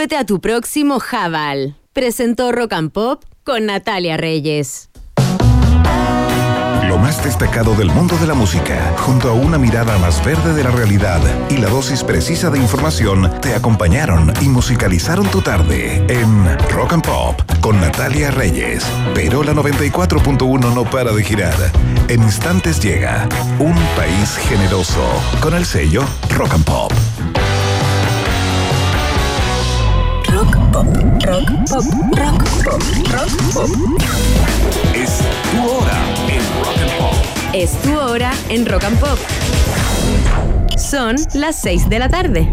súbete 0.00 0.16
a 0.16 0.24
tu 0.24 0.40
próximo 0.40 0.98
Jabal. 0.98 1.76
Presentó 1.92 2.52
Rock 2.52 2.72
and 2.72 2.90
Pop 2.90 3.22
con 3.44 3.66
Natalia 3.66 4.16
Reyes. 4.16 4.88
Lo 6.88 6.96
más 6.96 7.22
destacado 7.22 7.74
del 7.74 7.90
mundo 7.90 8.16
de 8.16 8.26
la 8.26 8.32
música, 8.32 8.94
junto 8.96 9.28
a 9.28 9.34
una 9.34 9.58
mirada 9.58 9.98
más 9.98 10.24
verde 10.24 10.54
de 10.54 10.64
la 10.64 10.70
realidad 10.70 11.20
y 11.50 11.58
la 11.58 11.68
dosis 11.68 12.02
precisa 12.02 12.48
de 12.48 12.58
información, 12.58 13.30
te 13.42 13.54
acompañaron 13.54 14.32
y 14.40 14.48
musicalizaron 14.48 15.30
tu 15.30 15.42
tarde 15.42 16.02
en 16.08 16.58
Rock 16.70 16.94
and 16.94 17.04
Pop 17.04 17.42
con 17.60 17.78
Natalia 17.78 18.30
Reyes. 18.30 18.82
Pero 19.14 19.42
la 19.42 19.52
94.1 19.52 20.74
no 20.74 20.84
para 20.88 21.12
de 21.12 21.22
girar. 21.22 21.56
En 22.08 22.22
instantes 22.22 22.80
llega 22.80 23.28
un 23.58 23.74
país 23.96 24.38
generoso 24.48 25.06
con 25.42 25.52
el 25.52 25.66
sello 25.66 26.06
Rock 26.30 26.54
and 26.54 26.64
Pop. 26.64 26.92
Pop, 30.72 30.86
rock 31.26 31.48
pop, 31.68 31.84
rock 32.16 32.44
pop, 32.64 32.82
rock 33.12 33.30
pop. 33.52 33.70
Es 34.94 35.18
tu 35.50 35.68
hora 35.68 36.02
en 36.28 36.44
Rock 36.54 36.78
and 36.78 36.98
Pop. 36.98 37.14
Es 37.52 37.72
tu 37.82 37.98
hora 37.98 38.32
en 38.48 38.66
Rock 38.66 38.84
and 38.84 39.00
Pop. 39.00 39.18
Son 40.76 41.16
las 41.34 41.56
6 41.56 41.88
de 41.88 41.98
la 41.98 42.08
tarde. 42.08 42.52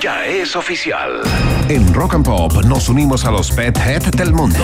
Ya 0.00 0.24
es 0.24 0.54
oficial. 0.54 1.22
En 1.68 1.92
Rock 1.92 2.14
and 2.14 2.24
Pop 2.24 2.52
nos 2.64 2.88
unimos 2.88 3.24
a 3.24 3.30
los 3.30 3.50
Pet 3.50 3.76
Head 3.76 4.02
del 4.14 4.32
mundo. 4.32 4.60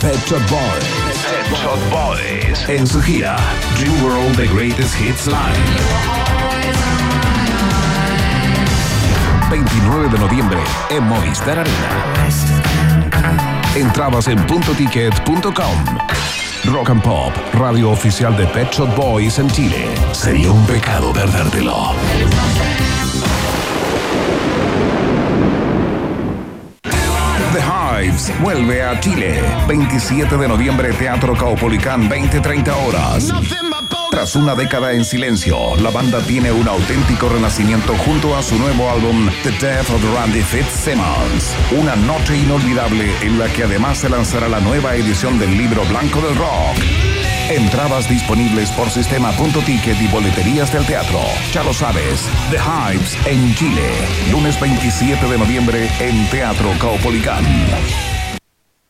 Pet 0.00 0.18
Shop 0.26 0.42
Boys. 0.50 0.84
Pet 1.30 1.46
Shop 1.62 1.78
Boys. 1.90 2.68
En 2.68 2.86
su 2.86 3.00
gira 3.00 3.36
Dream 3.78 4.04
World 4.04 4.36
The 4.36 4.48
Greatest 4.48 5.00
Hits 5.00 5.26
Live. 5.26 5.36
29 9.50 10.08
de 10.08 10.18
noviembre 10.18 10.58
en 10.90 11.04
Movistar 11.04 11.60
Arena. 11.60 11.88
Entrabas 13.76 14.26
en 14.28 14.44
puntoticket.com. 14.46 16.45
Rock 16.66 16.90
and 16.90 17.02
Pop, 17.02 17.32
radio 17.54 17.90
oficial 17.90 18.36
de 18.36 18.44
Pet 18.46 18.72
Shop 18.72 18.88
Boys 18.96 19.38
en 19.38 19.48
Chile. 19.50 19.86
Sería 20.12 20.50
un 20.50 20.66
pecado 20.66 21.12
perdértelo. 21.12 21.92
The 27.52 27.60
Hives 27.60 28.32
vuelve 28.40 28.82
a 28.82 28.98
Chile. 29.00 29.40
27 29.68 30.36
de 30.36 30.48
noviembre, 30.48 30.92
Teatro 30.92 31.34
Caupolicán, 31.34 32.08
20-30 32.08 32.72
horas. 32.86 33.32
Tras 34.16 34.34
una 34.34 34.54
década 34.54 34.94
en 34.94 35.04
silencio, 35.04 35.76
la 35.76 35.90
banda 35.90 36.22
tiene 36.22 36.50
un 36.50 36.66
auténtico 36.66 37.28
renacimiento 37.28 37.94
junto 37.98 38.34
a 38.34 38.42
su 38.42 38.58
nuevo 38.58 38.88
álbum 38.90 39.28
The 39.42 39.50
Death 39.50 39.90
of 39.90 40.02
Randy 40.14 40.40
Fitzsimmons. 40.40 41.54
Una 41.78 41.94
noche 41.96 42.38
inolvidable 42.38 43.14
en 43.20 43.38
la 43.38 43.46
que 43.52 43.64
además 43.64 43.98
se 43.98 44.08
lanzará 44.08 44.48
la 44.48 44.60
nueva 44.60 44.96
edición 44.96 45.38
del 45.38 45.58
libro 45.58 45.84
blanco 45.84 46.22
del 46.22 46.34
rock. 46.34 46.78
Entradas 47.50 48.08
disponibles 48.08 48.72
por 48.72 48.88
sistema.ticket 48.88 50.00
y 50.00 50.08
boleterías 50.08 50.72
del 50.72 50.86
teatro. 50.86 51.20
Ya 51.52 51.62
lo 51.62 51.74
sabes, 51.74 52.26
The 52.50 52.56
Hives 52.56 53.18
en 53.26 53.54
Chile. 53.54 53.86
Lunes 54.32 54.58
27 54.58 55.26
de 55.26 55.36
noviembre 55.36 55.90
en 56.00 56.26
Teatro 56.30 56.70
Caupolicán. 56.80 57.44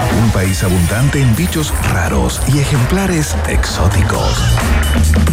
Un 0.00 0.30
país 0.30 0.62
abundante 0.62 1.20
en 1.20 1.34
bichos 1.34 1.72
raros 1.92 2.40
y 2.46 2.58
ejemplares 2.60 3.36
exóticos. 3.48 4.38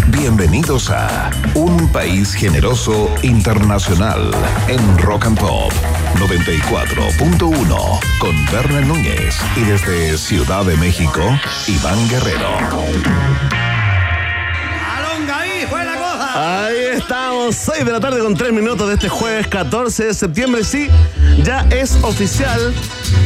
Bienvenidos 0.08 0.90
a 0.90 1.30
Un 1.54 1.88
País 1.90 2.34
Generoso 2.34 3.14
Internacional 3.22 4.32
en 4.68 4.98
Rock 4.98 5.28
and 5.28 5.40
Pop 5.40 5.72
94.1 6.16 8.00
con 8.20 8.36
Werner 8.54 8.88
Núñez 8.88 9.38
y 9.56 9.62
desde 9.62 10.18
Ciudad 10.18 10.66
de 10.66 10.76
México, 10.78 11.22
Iván 11.68 12.10
Guerrero. 12.10 13.75
Ahí 16.38 16.88
estamos, 16.98 17.56
6 17.56 17.86
de 17.86 17.92
la 17.94 18.02
tarde 18.02 18.20
con 18.20 18.36
3 18.36 18.52
minutos 18.52 18.90
de 18.90 18.96
este 18.96 19.08
jueves 19.08 19.48
14 19.48 20.08
de 20.08 20.14
septiembre. 20.14 20.66
Sí, 20.66 20.90
ya 21.46 21.66
es 21.70 21.98
oficial 22.02 22.74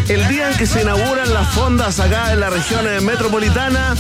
el 0.10 0.28
día 0.28 0.52
en 0.52 0.58
que 0.58 0.68
se 0.68 0.84
inauguran 0.84 1.34
las 1.34 1.48
fondas 1.56 2.00
acá 2.00 2.32
en 2.34 2.40
la 2.40 2.52
región 2.52 2.86
eh, 2.88 3.02
metropolitana. 3.02 3.96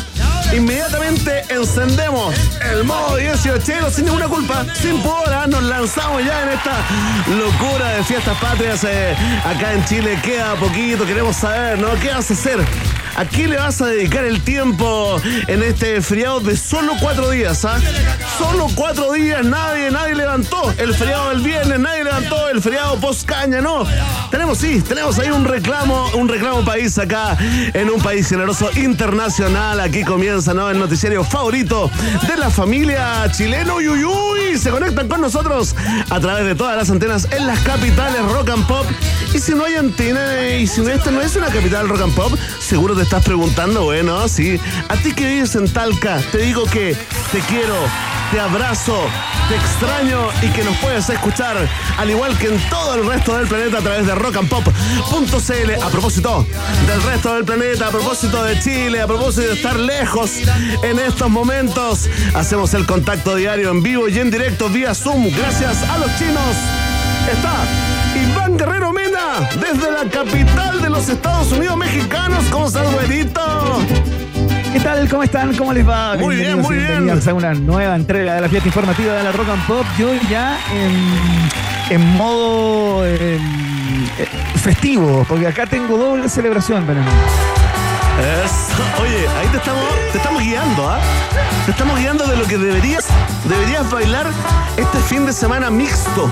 Inmediatamente 0.55 1.43
encendemos 1.49 2.35
el 2.71 2.83
modo 2.83 3.15
18 3.15 3.89
sin 3.89 4.05
ninguna 4.05 4.27
culpa, 4.27 4.63
sin 4.79 5.01
pudor. 5.01 5.29
Nos 5.47 5.63
lanzamos 5.63 6.23
ya 6.23 6.43
en 6.43 6.49
esta 6.49 6.73
locura 7.35 7.93
de 7.93 8.03
fiestas 8.03 8.37
patrias 8.39 8.83
eh, 8.83 9.15
acá 9.43 9.73
en 9.73 9.85
Chile. 9.85 10.19
Queda 10.21 10.53
poquito, 10.55 11.05
queremos 11.05 11.37
saber, 11.37 11.79
¿no? 11.79 11.87
¿Qué 11.99 12.09
vas 12.09 12.29
a 12.29 12.33
hacer? 12.33 12.59
¿A 13.15 13.25
qué 13.25 13.47
le 13.47 13.57
vas 13.57 13.81
a 13.81 13.87
dedicar 13.87 14.25
el 14.25 14.41
tiempo 14.41 15.19
en 15.47 15.63
este 15.63 16.01
feriado 16.01 16.39
de 16.39 16.55
solo 16.55 16.93
cuatro 17.01 17.29
días? 17.29 17.65
¿ah? 17.65 17.79
Solo 18.37 18.67
cuatro 18.75 18.98
días, 19.07 19.45
nadie, 19.45 19.89
nadie 19.91 20.15
levantó 20.15 20.73
el 20.77 20.93
feriado 20.93 21.29
del 21.29 21.41
viernes, 21.41 21.79
nadie 21.79 22.03
levantó 22.03 22.49
el 22.49 22.61
feriado 22.61 22.97
post 22.97 23.25
caña, 23.25 23.61
no. 23.61 23.85
Tenemos, 24.29 24.57
sí, 24.57 24.81
tenemos 24.81 25.17
ahí 25.19 25.29
un 25.29 25.45
reclamo, 25.45 26.09
un 26.15 26.27
reclamo 26.27 26.63
país 26.65 26.97
acá 26.97 27.37
en 27.73 27.89
un 27.89 28.01
país 28.01 28.27
generoso 28.27 28.69
internacional. 28.75 29.79
Aquí 29.79 30.03
comienza 30.03 30.53
¿no? 30.53 30.69
el 30.69 30.77
noticiario 30.77 31.23
favorito 31.23 31.89
de 32.27 32.37
la 32.37 32.49
familia 32.49 33.31
chileno. 33.31 33.75
Uy, 33.75 33.87
uy, 33.87 34.03
uy, 34.03 34.57
se 34.57 34.69
conectan 34.69 35.07
con 35.07 35.21
nosotros 35.21 35.75
a 36.09 36.19
través 36.19 36.45
de 36.45 36.55
todas 36.55 36.75
las 36.75 36.89
antenas 36.89 37.27
en 37.31 37.47
las 37.47 37.59
capitales 37.59 38.21
rock 38.31 38.49
and 38.49 38.67
pop. 38.67 38.85
Y 39.33 39.39
si 39.39 39.53
no 39.53 39.63
hay 39.63 39.75
antena, 39.75 40.49
y 40.57 40.67
si 40.67 40.81
esta 40.81 41.11
no 41.11 41.21
es 41.21 41.35
una 41.35 41.47
capital 41.47 41.87
rock 41.87 42.01
and 42.01 42.15
pop, 42.15 42.33
seguro 42.59 42.95
te 42.95 43.03
estás 43.03 43.23
preguntando, 43.23 43.85
bueno, 43.85 44.27
sí. 44.27 44.59
A 44.89 44.95
ti 44.97 45.13
que 45.13 45.25
vives 45.25 45.55
en 45.55 45.71
Talca, 45.71 46.19
te 46.31 46.39
digo 46.39 46.65
que 46.65 46.95
te 47.31 47.39
quiero, 47.41 47.75
te 48.31 48.39
abrazo, 48.39 48.95
te 49.47 49.55
extraño 49.55 50.29
y 50.41 50.49
que 50.49 50.63
nos 50.63 50.75
puedes 50.77 51.09
escuchar, 51.09 51.57
al 51.97 52.09
igual 52.09 52.37
que 52.37 52.47
en 52.47 52.69
todo 52.69 52.95
el 52.95 53.05
resto 53.05 53.35
del 53.37 53.47
planeta 53.47 53.79
a 53.79 53.81
través 53.81 54.05
de 54.05 54.15
rockandpop.cl. 54.15 55.83
A 55.83 55.89
propósito 55.89 56.45
del 56.87 57.01
resto 57.03 57.33
del 57.35 57.45
planeta, 57.45 57.87
a 57.87 57.91
propósito 57.91 58.43
de 58.43 58.59
Chile, 58.59 59.01
a 59.01 59.07
propósito 59.07 59.47
de 59.47 59.53
estar 59.53 59.79
lejos 59.79 60.31
en 60.83 60.99
estos 60.99 61.29
momentos, 61.29 62.09
hacemos 62.35 62.73
el 62.73 62.85
contacto 62.85 63.35
diario 63.35 63.71
en 63.71 63.81
vivo 63.81 64.07
y 64.07 64.19
en 64.19 64.29
directo 64.29 64.69
vía 64.69 64.93
Zoom. 64.93 65.29
Gracias 65.35 65.83
a 65.83 65.97
los 65.97 66.15
chinos. 66.17 66.55
Está 67.31 67.55
Iván 68.15 68.57
Guerrero 68.57 68.91
Mena, 68.91 69.49
desde 69.59 69.91
la 69.91 70.09
capital 70.09 70.81
de 70.81 70.89
los 70.89 71.09
Estados 71.09 71.51
Unidos 71.51 71.77
mexicanos, 71.77 72.43
con 72.45 72.71
Saludito. 72.71 73.79
¿Qué 74.73 74.79
tal? 74.79 75.09
¿Cómo 75.09 75.23
están? 75.23 75.55
¿Cómo 75.55 75.73
les 75.73 75.87
va? 75.87 76.15
Muy 76.15 76.35
bien, 76.35 76.61
muy 76.61 76.75
bien. 76.75 77.09
a 77.09 77.33
una 77.33 77.53
nueva 77.55 77.95
entrega 77.95 78.35
de 78.35 78.41
la 78.41 78.49
fiesta 78.49 78.67
informativa 78.67 79.15
de 79.15 79.23
la 79.23 79.31
Rock 79.31 79.49
and 79.49 79.65
Pop. 79.65 79.85
Yo 79.97 80.13
ya 80.29 80.59
en, 80.71 81.95
en 81.95 82.05
modo 82.15 83.03
eh, 83.05 83.37
eh, 83.37 83.39
festivo, 84.57 85.25
porque 85.27 85.47
acá 85.47 85.65
tengo 85.65 85.97
doble 85.97 86.29
celebración, 86.29 86.83
Eso. 86.83 89.01
Oye, 89.01 89.27
ahí 89.39 89.47
te 89.47 89.57
estamos, 89.57 89.83
te 90.11 90.17
estamos 90.19 90.43
guiando, 90.43 90.87
¿ah? 90.87 90.99
Te 91.65 91.71
estamos 91.71 91.97
guiando 91.97 92.27
de 92.27 92.37
lo 92.37 92.45
que 92.45 92.59
deberías, 92.59 93.07
deberías 93.45 93.89
bailar 93.89 94.27
este 94.77 94.99
fin 94.99 95.25
de 95.25 95.33
semana 95.33 95.71
mixto. 95.71 96.29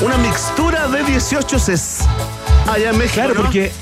Una 0.00 0.16
mixtura 0.16 0.88
de 0.88 1.04
18 1.04 1.58
ses. 1.58 1.98
allá 2.72 2.90
en 2.90 2.98
México. 2.98 3.14
Claro, 3.14 3.34
porque 3.34 3.72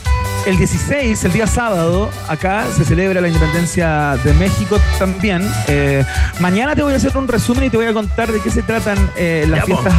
el 0.47 0.57
16, 0.57 1.25
el 1.25 1.33
día 1.33 1.47
sábado, 1.47 2.11
acá 2.29 2.65
se 2.77 2.85
celebra 2.85 3.21
la 3.21 3.29
independencia 3.29 4.17
de 4.25 4.33
México 4.35 4.79
también. 4.99 5.47
Eh, 5.69 6.05
mañana 6.41 6.75
te 6.75 6.83
voy 6.83 6.95
a 6.95 6.97
hacer 6.97 7.17
un 7.17 7.29
resumen 7.29 7.65
y 7.65 7.71
te 7.71 7.77
voy 7.77 7.87
a 7.87 7.93
contar 7.93 8.33
de 8.33 8.41
qué 8.41 8.51
se 8.51 8.63
tratan 8.63 8.99
eh, 9.17 9.47
las 9.49 9.65
fiestas 9.65 9.95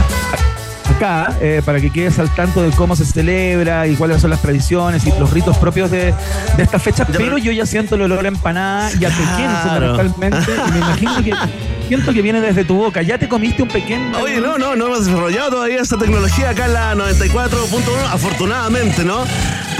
acá, 0.96 1.34
eh, 1.42 1.62
para 1.64 1.80
que 1.80 1.90
quedes 1.90 2.20
al 2.20 2.34
tanto 2.36 2.62
de 2.62 2.72
cómo 2.72 2.96
se 2.96 3.06
celebra 3.06 3.88
y 3.88 3.96
cuáles 3.96 4.22
son 4.22 4.30
las 4.30 4.42
tradiciones 4.42 5.06
y 5.06 5.12
los 5.20 5.32
ritos 5.32 5.58
propios 5.58 5.90
de, 5.90 6.14
de 6.58 6.64
esta 6.64 6.80
fecha. 6.80 7.06
pero 7.06 7.38
yo 7.38 7.52
ya 7.52 7.66
siento 7.66 7.96
el 7.96 8.04
olor 8.04 8.26
a 8.26 8.28
empanada 8.28 8.92
y 8.94 9.06
a 9.06 9.10
pequeño 9.10 9.58
fundamentalmente. 9.64 10.52
y 10.68 10.72
me 10.72 10.78
imagino 10.78 11.24
que 11.24 11.34
siento 11.88 12.14
que 12.14 12.22
viene 12.22 12.42
desde 12.42 12.66
tu 12.66 12.76
boca. 12.76 13.02
¿Ya 13.02 13.18
te 13.18 13.28
comiste 13.28 13.64
un 13.64 13.70
pequeño? 13.70 14.18
Oye, 14.22 14.40
no, 14.42 14.58
no, 14.58 14.76
no 14.76 14.88
hemos 14.88 15.06
desarrollado 15.06 15.52
todavía 15.52 15.82
esta 15.82 15.98
tecnología 15.98 16.50
acá 16.50 16.66
en 16.66 16.74
la 16.74 16.96
94.1, 16.96 17.50
afortunadamente, 18.12 19.04
¿no? 19.04 19.26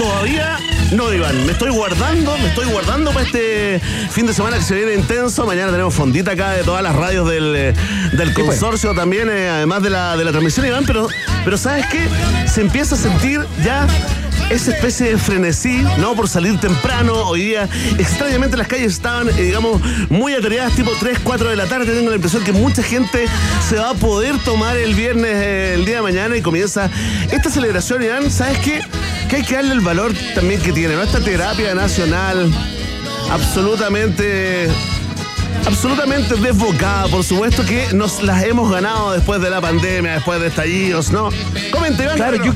Todavía 0.02 0.58
no, 0.96 1.14
Iván, 1.14 1.46
me 1.46 1.52
estoy 1.52 1.70
guardando, 1.70 2.36
me 2.38 2.48
estoy 2.48 2.66
guardando 2.66 3.12
para 3.12 3.24
este 3.24 3.80
fin 4.10 4.26
de 4.26 4.34
semana 4.34 4.56
que 4.56 4.64
se 4.64 4.74
viene 4.74 4.94
intenso. 4.94 5.46
Mañana 5.46 5.70
tenemos 5.70 5.94
fondita 5.94 6.32
acá 6.32 6.50
de 6.50 6.64
todas 6.64 6.82
las 6.82 6.96
radios 6.96 7.28
del, 7.28 7.54
eh, 7.54 7.74
del 8.12 8.34
pues. 8.34 8.48
consorcio 8.48 8.96
también, 8.96 9.30
eh, 9.30 9.48
además 9.48 9.80
de 9.84 9.90
la, 9.90 10.16
de 10.16 10.24
la 10.24 10.32
transmisión, 10.32 10.66
Iván, 10.66 10.84
pero, 10.86 11.06
pero 11.44 11.56
¿sabes 11.56 11.86
qué? 11.86 12.08
Se 12.48 12.62
empieza 12.62 12.96
a 12.96 12.98
sentir 12.98 13.46
ya 13.64 13.86
esa 14.50 14.72
especie 14.72 15.10
de 15.10 15.18
frenesí, 15.18 15.82
¿no? 15.98 16.14
Por 16.14 16.28
salir 16.28 16.58
temprano. 16.58 17.14
Hoy 17.14 17.44
día, 17.44 17.68
extrañamente, 17.96 18.56
las 18.56 18.66
calles 18.66 18.92
estaban, 18.92 19.28
eh, 19.28 19.32
digamos, 19.34 19.80
muy 20.10 20.34
atareadas, 20.34 20.74
tipo 20.74 20.90
3, 20.98 21.20
4 21.22 21.48
de 21.48 21.56
la 21.56 21.66
tarde. 21.66 21.86
Tengo 21.94 22.10
la 22.10 22.16
impresión 22.16 22.42
que 22.42 22.52
mucha 22.52 22.82
gente 22.82 23.26
se 23.66 23.76
va 23.76 23.90
a 23.90 23.94
poder 23.94 24.36
tomar 24.44 24.76
el 24.76 24.94
viernes, 24.94 25.32
eh, 25.32 25.74
el 25.74 25.84
día 25.84 25.96
de 25.96 26.02
mañana, 26.02 26.36
y 26.36 26.42
comienza 26.42 26.90
esta 27.30 27.50
celebración, 27.50 28.02
Iván. 28.02 28.30
¿Sabes 28.30 28.58
qué? 28.58 28.82
Que 29.32 29.36
hay 29.36 29.44
que 29.44 29.54
darle 29.54 29.72
el 29.72 29.80
valor 29.80 30.12
también 30.34 30.60
que 30.60 30.74
tiene, 30.74 30.94
¿no? 30.94 31.02
Esta 31.02 31.18
terapia 31.18 31.74
nacional 31.74 32.52
absolutamente 33.30 34.68
absolutamente 35.64 36.34
desbocada, 36.34 37.08
por 37.08 37.24
supuesto 37.24 37.64
que 37.64 37.94
nos 37.94 38.22
las 38.22 38.44
hemos 38.44 38.70
ganado 38.70 39.12
después 39.12 39.40
de 39.40 39.48
la 39.48 39.62
pandemia, 39.62 40.16
después 40.16 40.38
de 40.38 40.48
estallidos, 40.48 41.12
¿no? 41.12 41.30
Comente. 41.70 42.06
Claro, 42.14 42.44
yo, 42.44 42.52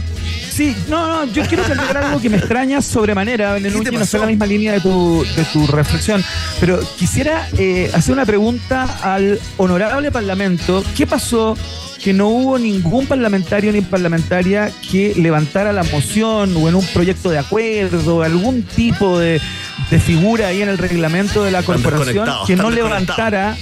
Sí, 0.56 0.74
no, 0.88 1.06
no, 1.06 1.32
yo 1.34 1.44
quiero 1.44 1.64
plantear 1.64 1.98
algo 1.98 2.18
que 2.18 2.30
me 2.30 2.38
extraña 2.38 2.80
sobremanera, 2.80 3.58
en 3.58 3.66
el 3.66 3.76
último, 3.76 3.98
no 3.98 4.06
sé 4.06 4.18
la 4.18 4.24
misma 4.24 4.46
línea 4.46 4.72
de 4.72 4.80
tu, 4.80 5.22
de 5.36 5.44
tu 5.52 5.66
reflexión, 5.66 6.24
pero 6.58 6.80
quisiera 6.96 7.46
eh, 7.58 7.90
hacer 7.92 8.14
una 8.14 8.24
pregunta 8.24 8.84
al 9.02 9.38
honorable 9.58 10.10
Parlamento. 10.10 10.82
¿Qué 10.96 11.06
pasó 11.06 11.58
que 12.02 12.14
no 12.14 12.28
hubo 12.28 12.58
ningún 12.58 13.06
parlamentario 13.06 13.70
ni 13.70 13.82
parlamentaria 13.82 14.72
que 14.90 15.12
levantara 15.14 15.74
la 15.74 15.82
moción 15.82 16.56
o 16.56 16.70
en 16.70 16.74
un 16.74 16.86
proyecto 16.86 17.28
de 17.28 17.38
acuerdo, 17.38 18.22
algún 18.22 18.62
tipo 18.62 19.18
de, 19.18 19.42
de 19.90 20.00
figura 20.00 20.46
ahí 20.46 20.62
en 20.62 20.70
el 20.70 20.78
reglamento 20.78 21.44
de 21.44 21.50
la 21.50 21.64
corporación 21.64 22.30
que 22.46 22.56
no 22.56 22.70
levantara 22.70 23.58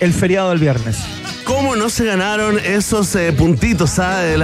el 0.00 0.14
feriado 0.14 0.48
del 0.48 0.60
viernes? 0.60 0.96
Cómo 1.48 1.76
no 1.76 1.88
se 1.88 2.04
ganaron 2.04 2.58
esos 2.58 3.16
eh, 3.16 3.32
puntitos, 3.32 3.88
¿sabes? 3.88 4.38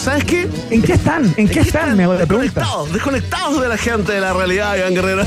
¿Sabes 0.00 0.24
qué? 0.24 0.48
¿En 0.70 0.80
qué 0.80 0.92
están? 0.92 1.34
¿En 1.36 1.48
qué, 1.48 1.58
están? 1.58 1.96
Me 1.96 2.06
desconectados, 2.06 2.92
desconectados 2.92 3.60
de 3.60 3.68
la 3.68 3.76
gente, 3.76 4.12
de 4.12 4.20
la 4.20 4.32
realidad, 4.32 4.76
Iván 4.76 4.94
Guerrero. 4.94 5.24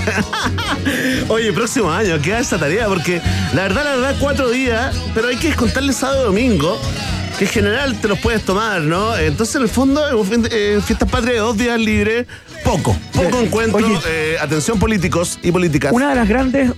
Oye, 1.28 1.52
próximo 1.52 1.92
año, 1.92 2.22
queda 2.22 2.40
esa 2.40 2.58
tarea, 2.58 2.88
porque 2.88 3.22
la 3.54 3.64
verdad, 3.64 3.84
la 3.84 3.96
verdad, 3.98 4.16
cuatro 4.18 4.50
días, 4.50 4.96
pero 5.14 5.28
hay 5.28 5.36
que 5.36 5.48
descontarle 5.48 5.92
sábado 5.92 6.22
y 6.22 6.26
domingo 6.28 6.80
que 7.38 7.44
en 7.44 7.52
general 7.52 8.00
te 8.00 8.08
los 8.08 8.20
puedes 8.20 8.42
tomar, 8.44 8.80
¿no? 8.80 9.18
Entonces, 9.18 9.58
en 9.58 9.64
el 9.64 9.70
fondo, 9.70 10.02
eh, 10.52 10.80
fiestas 10.86 11.10
patrias 11.10 11.34
de 11.34 11.40
dos 11.40 11.58
días 11.58 11.78
libres, 11.78 12.28
poco, 12.64 12.96
poco 13.12 13.42
encuentro, 13.42 14.02
eh, 14.08 14.38
atención 14.40 14.80
políticos 14.80 15.38
y 15.44 15.52
políticas. 15.52 15.92
Una 15.92 16.12
de 16.12 16.16
las 16.16 16.30
grandes 16.30 16.72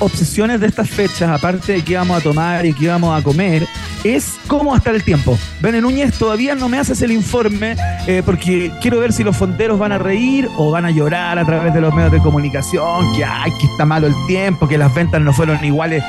obsesiones 0.00 0.60
de 0.60 0.66
estas 0.66 0.90
fechas, 0.90 1.30
aparte 1.30 1.74
de 1.74 1.84
qué 1.84 1.96
vamos 1.96 2.18
a 2.18 2.20
tomar 2.20 2.66
y 2.66 2.72
qué 2.72 2.88
vamos 2.88 3.18
a 3.18 3.22
comer, 3.22 3.66
es 4.02 4.34
cómo 4.46 4.70
va 4.70 4.76
a 4.76 4.78
estar 4.78 4.94
el 4.94 5.04
tiempo. 5.04 5.38
Bene 5.60 5.80
Núñez, 5.80 6.18
todavía 6.18 6.54
no 6.54 6.68
me 6.68 6.78
haces 6.78 7.02
el 7.02 7.12
informe 7.12 7.76
eh, 8.06 8.22
porque 8.24 8.72
quiero 8.80 8.98
ver 8.98 9.12
si 9.12 9.22
los 9.22 9.36
fonteros 9.36 9.78
van 9.78 9.92
a 9.92 9.98
reír 9.98 10.48
o 10.56 10.70
van 10.70 10.86
a 10.86 10.90
llorar 10.90 11.38
a 11.38 11.44
través 11.44 11.74
de 11.74 11.80
los 11.80 11.94
medios 11.94 12.12
de 12.12 12.18
comunicación, 12.18 13.14
que 13.14 13.24
ay, 13.24 13.52
que 13.60 13.66
está 13.66 13.84
malo 13.84 14.06
el 14.06 14.14
tiempo, 14.26 14.66
que 14.66 14.78
las 14.78 14.92
ventas 14.94 15.20
no 15.20 15.32
fueron 15.32 15.62
iguales 15.64 16.02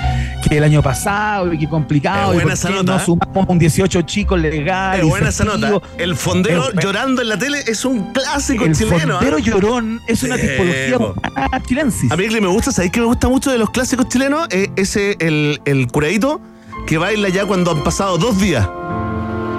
que 0.48 0.58
el 0.58 0.64
año 0.64 0.82
pasado 0.82 1.54
y 1.54 1.58
que 1.58 1.68
complicado. 1.68 2.34
buena 2.34 2.54
y 2.54 2.84
no 2.84 2.96
¿eh? 2.96 3.00
sumamos 3.06 3.50
un 3.50 3.60
18 3.60 4.02
chicos 4.04 4.40
legales. 4.40 5.04
Es 5.04 5.10
buena 5.10 5.30
esa 5.30 5.44
nota. 5.44 5.82
El 5.98 6.16
fondero 6.16 6.72
llorando 6.74 7.22
en 7.22 7.30
la 7.30 7.38
tele 7.38 7.60
es 7.68 7.84
un 7.86 8.14
clásico 8.14 8.66
chileno. 8.72 8.96
El 8.96 9.12
fondero 9.12 9.38
¿eh? 9.38 9.42
llorón 9.42 10.02
es 10.08 10.24
una 10.24 10.38
tipología 10.38 10.98
chilensis. 11.68 12.12
A 12.12 12.16
mí 12.16 12.28
me 12.30 12.48
gusta, 12.48 12.72
¿sabéis 12.72 12.92
que 12.92 13.02
me 13.02 13.06
gusta 13.06 13.28
mucho 13.28 13.52
de 13.52 13.58
los 13.58 13.70
clásicos 13.70 13.81
chilenos? 14.10 14.48
ese, 14.76 15.18
el, 15.20 15.62
el 15.66 15.88
curadito 15.88 16.42
que 16.88 16.98
baila 16.98 17.30
ya 17.30 17.46
cuando 17.46 17.72
han 17.72 17.84
pasado 17.84 18.18
dos 18.18 18.40
días. 18.40 18.68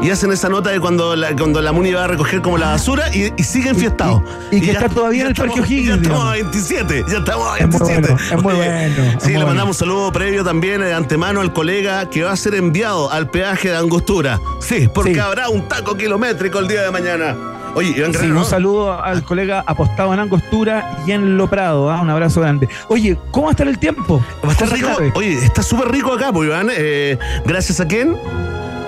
Y 0.02 0.10
hacen 0.10 0.32
esa 0.32 0.48
nota 0.48 0.70
de 0.70 0.80
cuando 0.80 1.14
la, 1.14 1.34
cuando 1.36 1.62
la 1.62 1.70
Muni 1.70 1.92
va 1.92 2.04
a 2.04 2.08
recoger 2.08 2.42
como 2.42 2.58
la 2.58 2.70
basura 2.70 3.14
y, 3.14 3.32
y 3.36 3.44
siguen 3.44 3.76
fiestados. 3.76 4.20
Y, 4.50 4.60
que 4.60 4.72
está 4.72 4.88
todavía 4.88 5.22
en 5.22 5.28
el 5.28 5.34
Parque 5.34 5.60
O'Higgins. 5.60 5.86
Ya 5.86 5.94
estamos 5.94 6.24
a 6.24 6.32
27, 6.32 7.04
ya 7.08 7.19
estamos 7.19 7.48
a 7.48 7.52
27. 7.54 8.16
Es 8.32 8.42
muy 8.42 8.54
bueno. 8.54 9.20
sí, 9.20 9.32
le 9.32 9.44
mandamos 9.44 9.76
un 9.76 9.78
saludo 9.78 10.10
previo 10.10 10.42
también 10.42 10.80
de 10.80 10.92
antemano 10.92 11.40
al 11.40 11.52
colega 11.52 12.10
que 12.10 12.24
va 12.24 12.32
a 12.32 12.36
ser 12.36 12.56
enviado 12.56 13.12
al 13.12 13.30
peaje 13.30 13.69
de 13.69 13.76
Angostura. 13.76 14.40
Sí, 14.60 14.88
porque 14.92 15.20
habrá 15.20 15.48
un 15.48 15.69
taco 15.69 15.96
kilométrico 15.96 16.58
el 16.58 16.66
día 16.66 16.82
de 16.82 16.90
mañana. 16.90 17.36
Oye, 17.74 17.94
Iván 17.96 18.12
sí, 18.12 18.26
un 18.26 18.44
saludo 18.44 19.02
al 19.02 19.22
colega 19.24 19.64
apostado 19.66 20.12
en 20.12 20.20
Angostura 20.20 20.98
y 21.06 21.12
en 21.12 21.38
Lo 21.38 21.48
Prado. 21.48 21.90
¿ah? 21.90 22.02
Un 22.02 22.10
abrazo 22.10 22.40
grande. 22.40 22.69
Oye, 22.88 23.16
¿cómo 23.30 23.46
va 23.46 23.50
a 23.50 23.52
estar 23.52 23.66
el 23.66 23.78
tiempo? 23.78 24.22
Va 24.44 24.50
a 24.50 24.52
estar 24.52 24.70
rico. 24.70 24.88
Oye, 25.14 25.38
está 25.44 25.62
súper 25.62 25.90
rico 25.90 26.12
acá, 26.12 26.32
pues, 26.32 26.48
Iván. 26.48 26.69
Eh, 26.70 27.19
gracias 27.46 27.80
a 27.80 27.86
quién? 27.86 28.16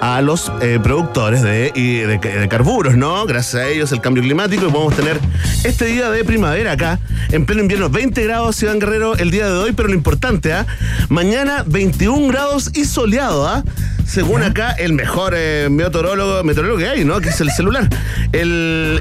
a 0.00 0.20
los 0.20 0.52
eh, 0.60 0.78
productores 0.82 1.40
de, 1.40 1.70
de, 1.72 2.48
carburos, 2.48 2.94
¿no? 2.94 3.24
Gracias 3.24 3.54
a 3.54 3.68
ellos 3.68 3.90
el 3.90 4.02
cambio 4.02 4.22
climático 4.22 4.66
y 4.66 4.70
podemos 4.70 4.94
tener 4.94 5.18
este 5.64 5.86
día 5.86 6.10
de 6.10 6.24
primavera 6.24 6.72
acá, 6.72 6.98
en 7.30 7.46
pleno 7.46 7.62
invierno, 7.62 7.88
20 7.88 8.22
grados, 8.22 8.62
Iván 8.62 8.80
Guerrero, 8.80 9.16
el 9.16 9.30
día 9.30 9.46
de 9.46 9.56
hoy, 9.56 9.72
pero 9.72 9.88
lo 9.88 9.94
importante, 9.94 10.52
¿ah? 10.52 10.66
Mañana 11.08 11.64
21 11.66 12.28
grados 12.28 12.70
y 12.74 12.84
soleado, 12.84 13.48
¿ah? 13.48 13.64
Según 14.06 14.42
acá, 14.42 14.72
el 14.72 14.92
mejor 14.92 15.34
eh, 15.36 15.68
meteorólogo, 15.70 16.44
meteorólogo 16.44 16.78
que 16.78 16.88
hay, 16.88 17.04
¿no? 17.04 17.20
Que 17.20 17.30
es 17.30 17.40
el 17.40 17.50
celular. 17.50 17.88
El, 18.32 19.00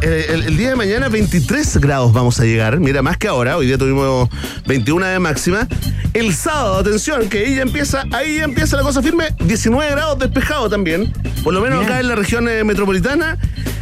día 0.58 0.70
de 0.70 0.76
mañana, 0.76 1.10
23 1.10 1.78
grados 1.78 2.14
vamos 2.14 2.40
a 2.40 2.46
llegar. 2.46 2.80
Mira, 2.80 3.02
más 3.02 3.18
que 3.18 3.28
ahora. 3.28 3.58
Hoy 3.58 3.68
día 3.68 3.78
tuvimos 3.78 4.30
21 4.66 5.06
de 5.06 5.20
máxima. 5.20 5.68
El 6.14 6.34
sábado, 6.34 6.78
atención, 6.78 7.28
que 7.30 7.40
ahí 7.40 7.56
ya 7.56 7.64
empieza, 7.64 8.06
ahí 8.12 8.38
ya 8.38 8.44
empieza 8.46 8.78
la 8.78 8.84
cosa 8.84 9.02
firme. 9.02 9.36
19 9.40 9.92
grados 9.92 10.20
despejado 10.20 10.70
también. 10.70 11.12
Por 11.44 11.54
lo 11.54 11.62
menos 11.62 11.84
acá 11.84 12.00
en 12.00 12.08
la 12.08 12.16
región 12.16 12.48
eh, 12.48 12.64
metropolitana. 12.64 13.38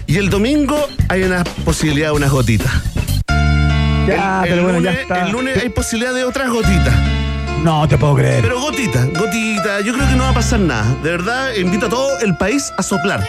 Y 0.07 0.17
el 0.17 0.29
domingo 0.29 0.89
hay 1.07 1.23
una 1.23 1.43
posibilidad 1.65 2.09
de 2.09 2.13
unas 2.13 2.31
gotitas. 2.31 2.71
Ya, 4.07 4.41
pero 4.43 4.63
bueno, 4.63 4.81
ya 4.81 4.93
está. 4.93 5.25
El 5.25 5.31
lunes 5.31 5.57
hay 5.61 5.69
posibilidad 5.69 6.13
de 6.13 6.25
otras 6.25 6.49
gotitas. 6.49 7.20
No 7.63 7.87
te 7.87 7.95
puedo 7.97 8.15
creer. 8.15 8.41
Pero 8.41 8.59
gotita, 8.59 9.05
gotita, 9.05 9.81
yo 9.81 9.93
creo 9.93 10.07
que 10.09 10.15
no 10.15 10.23
va 10.23 10.29
a 10.29 10.33
pasar 10.33 10.59
nada. 10.59 10.95
De 11.03 11.11
verdad, 11.11 11.53
invito 11.55 11.85
a 11.85 11.89
todo 11.89 12.19
el 12.21 12.35
país 12.35 12.71
a 12.75 12.81
soplar. 12.81 13.23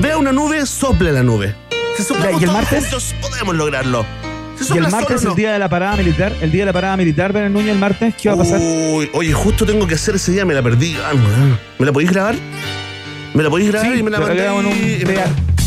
Vea 0.00 0.18
una 0.18 0.32
nube, 0.32 0.66
sople 0.66 1.12
la 1.12 1.22
nube. 1.22 1.54
Si 1.96 2.02
soplamos 2.02 2.40
¿Y 2.40 2.44
el 2.44 2.50
martes? 2.50 2.80
juntos, 2.82 3.14
podemos 3.20 3.54
lograrlo. 3.54 4.04
y 4.74 4.78
el 4.78 4.88
martes, 4.88 5.24
el 5.24 5.34
día 5.36 5.52
de 5.52 5.60
la 5.60 5.68
parada 5.68 5.96
militar, 5.96 6.32
el 6.40 6.50
día 6.50 6.62
de 6.62 6.66
la 6.66 6.72
parada 6.72 6.96
militar, 6.96 7.32
Ben 7.32 7.52
Núñez, 7.52 7.70
el 7.72 7.78
martes, 7.78 8.14
¿qué 8.20 8.28
va 8.28 8.34
a 8.34 8.38
pasar? 8.38 8.58
Uy, 8.60 9.08
oye, 9.12 9.32
justo 9.32 9.64
tengo 9.64 9.86
que 9.86 9.94
hacer 9.94 10.16
ese 10.16 10.32
día, 10.32 10.44
me 10.44 10.52
la 10.52 10.62
perdí. 10.62 10.96
Ah, 11.04 11.12
¿Me 11.78 11.86
la 11.86 11.92
podéis 11.92 12.10
grabar? 12.10 12.34
¿Me 13.32 13.44
la 13.44 13.50
podéis 13.50 13.70
grabar 13.70 13.96
y 13.96 14.02
me 14.02 14.10
la 14.10 14.18
mandé? 14.18 14.48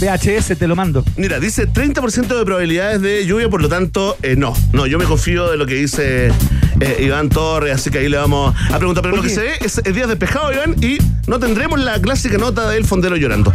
VHS, 0.01 0.57
te 0.57 0.67
lo 0.67 0.75
mando. 0.75 1.03
Mira, 1.17 1.39
dice 1.39 1.67
30% 1.67 2.27
de 2.27 2.45
probabilidades 2.45 3.01
de 3.01 3.25
lluvia, 3.25 3.49
por 3.49 3.61
lo 3.61 3.67
tanto, 3.69 4.17
eh, 4.21 4.35
no. 4.37 4.53
No, 4.71 4.85
yo 4.85 4.97
me 4.97 5.05
confío 5.05 5.49
de 5.51 5.57
lo 5.57 5.65
que 5.65 5.75
dice 5.75 6.31
eh, 6.79 7.03
Iván 7.05 7.29
Torres, 7.29 7.75
así 7.75 7.89
que 7.89 7.99
ahí 7.99 8.09
le 8.09 8.17
vamos 8.17 8.55
a 8.71 8.77
preguntar. 8.77 9.03
Pero 9.03 9.15
lo 9.15 9.21
que 9.21 9.29
se 9.29 9.41
ve 9.41 9.53
es, 9.61 9.81
es 9.83 9.93
día 9.93 10.07
despejado, 10.07 10.51
Iván, 10.53 10.75
y 10.83 10.97
no 11.27 11.39
tendremos 11.39 11.79
la 11.79 11.99
clásica 11.99 12.37
nota 12.37 12.69
del 12.69 12.85
fondero 12.85 13.15
llorando. 13.15 13.51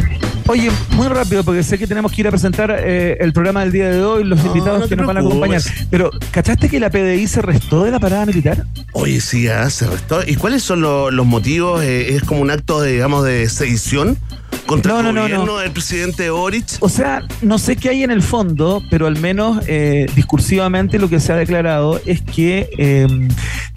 Oye, 0.47 0.69
muy 0.91 1.07
rápido, 1.07 1.43
porque 1.43 1.63
sé 1.63 1.79
que 1.79 1.87
tenemos 1.87 2.11
que 2.11 2.21
ir 2.21 2.27
a 2.27 2.29
presentar 2.29 2.75
eh, 2.79 3.17
el 3.19 3.33
programa 3.33 3.61
del 3.61 3.71
día 3.71 3.89
de 3.89 4.03
hoy, 4.03 4.23
los 4.23 4.45
invitados 4.45 4.87
que 4.87 4.95
nos 4.95 5.07
van 5.07 5.17
a 5.17 5.19
acompañar. 5.21 5.61
Pero, 5.89 6.11
¿cachaste 6.29 6.69
que 6.69 6.79
la 6.79 6.91
PDI 6.91 7.27
se 7.27 7.41
restó 7.41 7.83
de 7.83 7.89
la 7.89 7.99
parada 7.99 8.27
militar? 8.27 8.63
Oye, 8.93 9.19
sí, 9.21 9.43
ya, 9.43 9.63
ah, 9.63 9.69
se 9.71 9.87
restó. 9.87 10.21
¿Y 10.25 10.35
cuáles 10.35 10.61
son 10.61 10.81
los 10.81 11.25
motivos? 11.25 11.83
¿Es 11.83 12.23
como 12.23 12.41
un 12.41 12.51
acto, 12.51 12.83
digamos, 12.83 13.25
de 13.25 13.49
sedición? 13.49 14.19
Contra 14.65 14.99
el 14.99 15.15
gobierno 15.15 15.57
del 15.57 15.71
presidente 15.71 16.29
Boric. 16.29 16.65
O 16.79 16.89
sea, 16.89 17.23
no 17.41 17.57
sé 17.59 17.75
qué 17.75 17.89
hay 17.89 18.03
en 18.03 18.11
el 18.11 18.21
fondo, 18.21 18.81
pero 18.89 19.07
al 19.07 19.17
menos 19.19 19.63
eh, 19.67 20.07
discursivamente 20.15 20.99
lo 20.99 21.09
que 21.09 21.19
se 21.19 21.33
ha 21.33 21.35
declarado 21.35 22.01
es 22.05 22.21
que 22.21 22.69
em, 22.77 23.29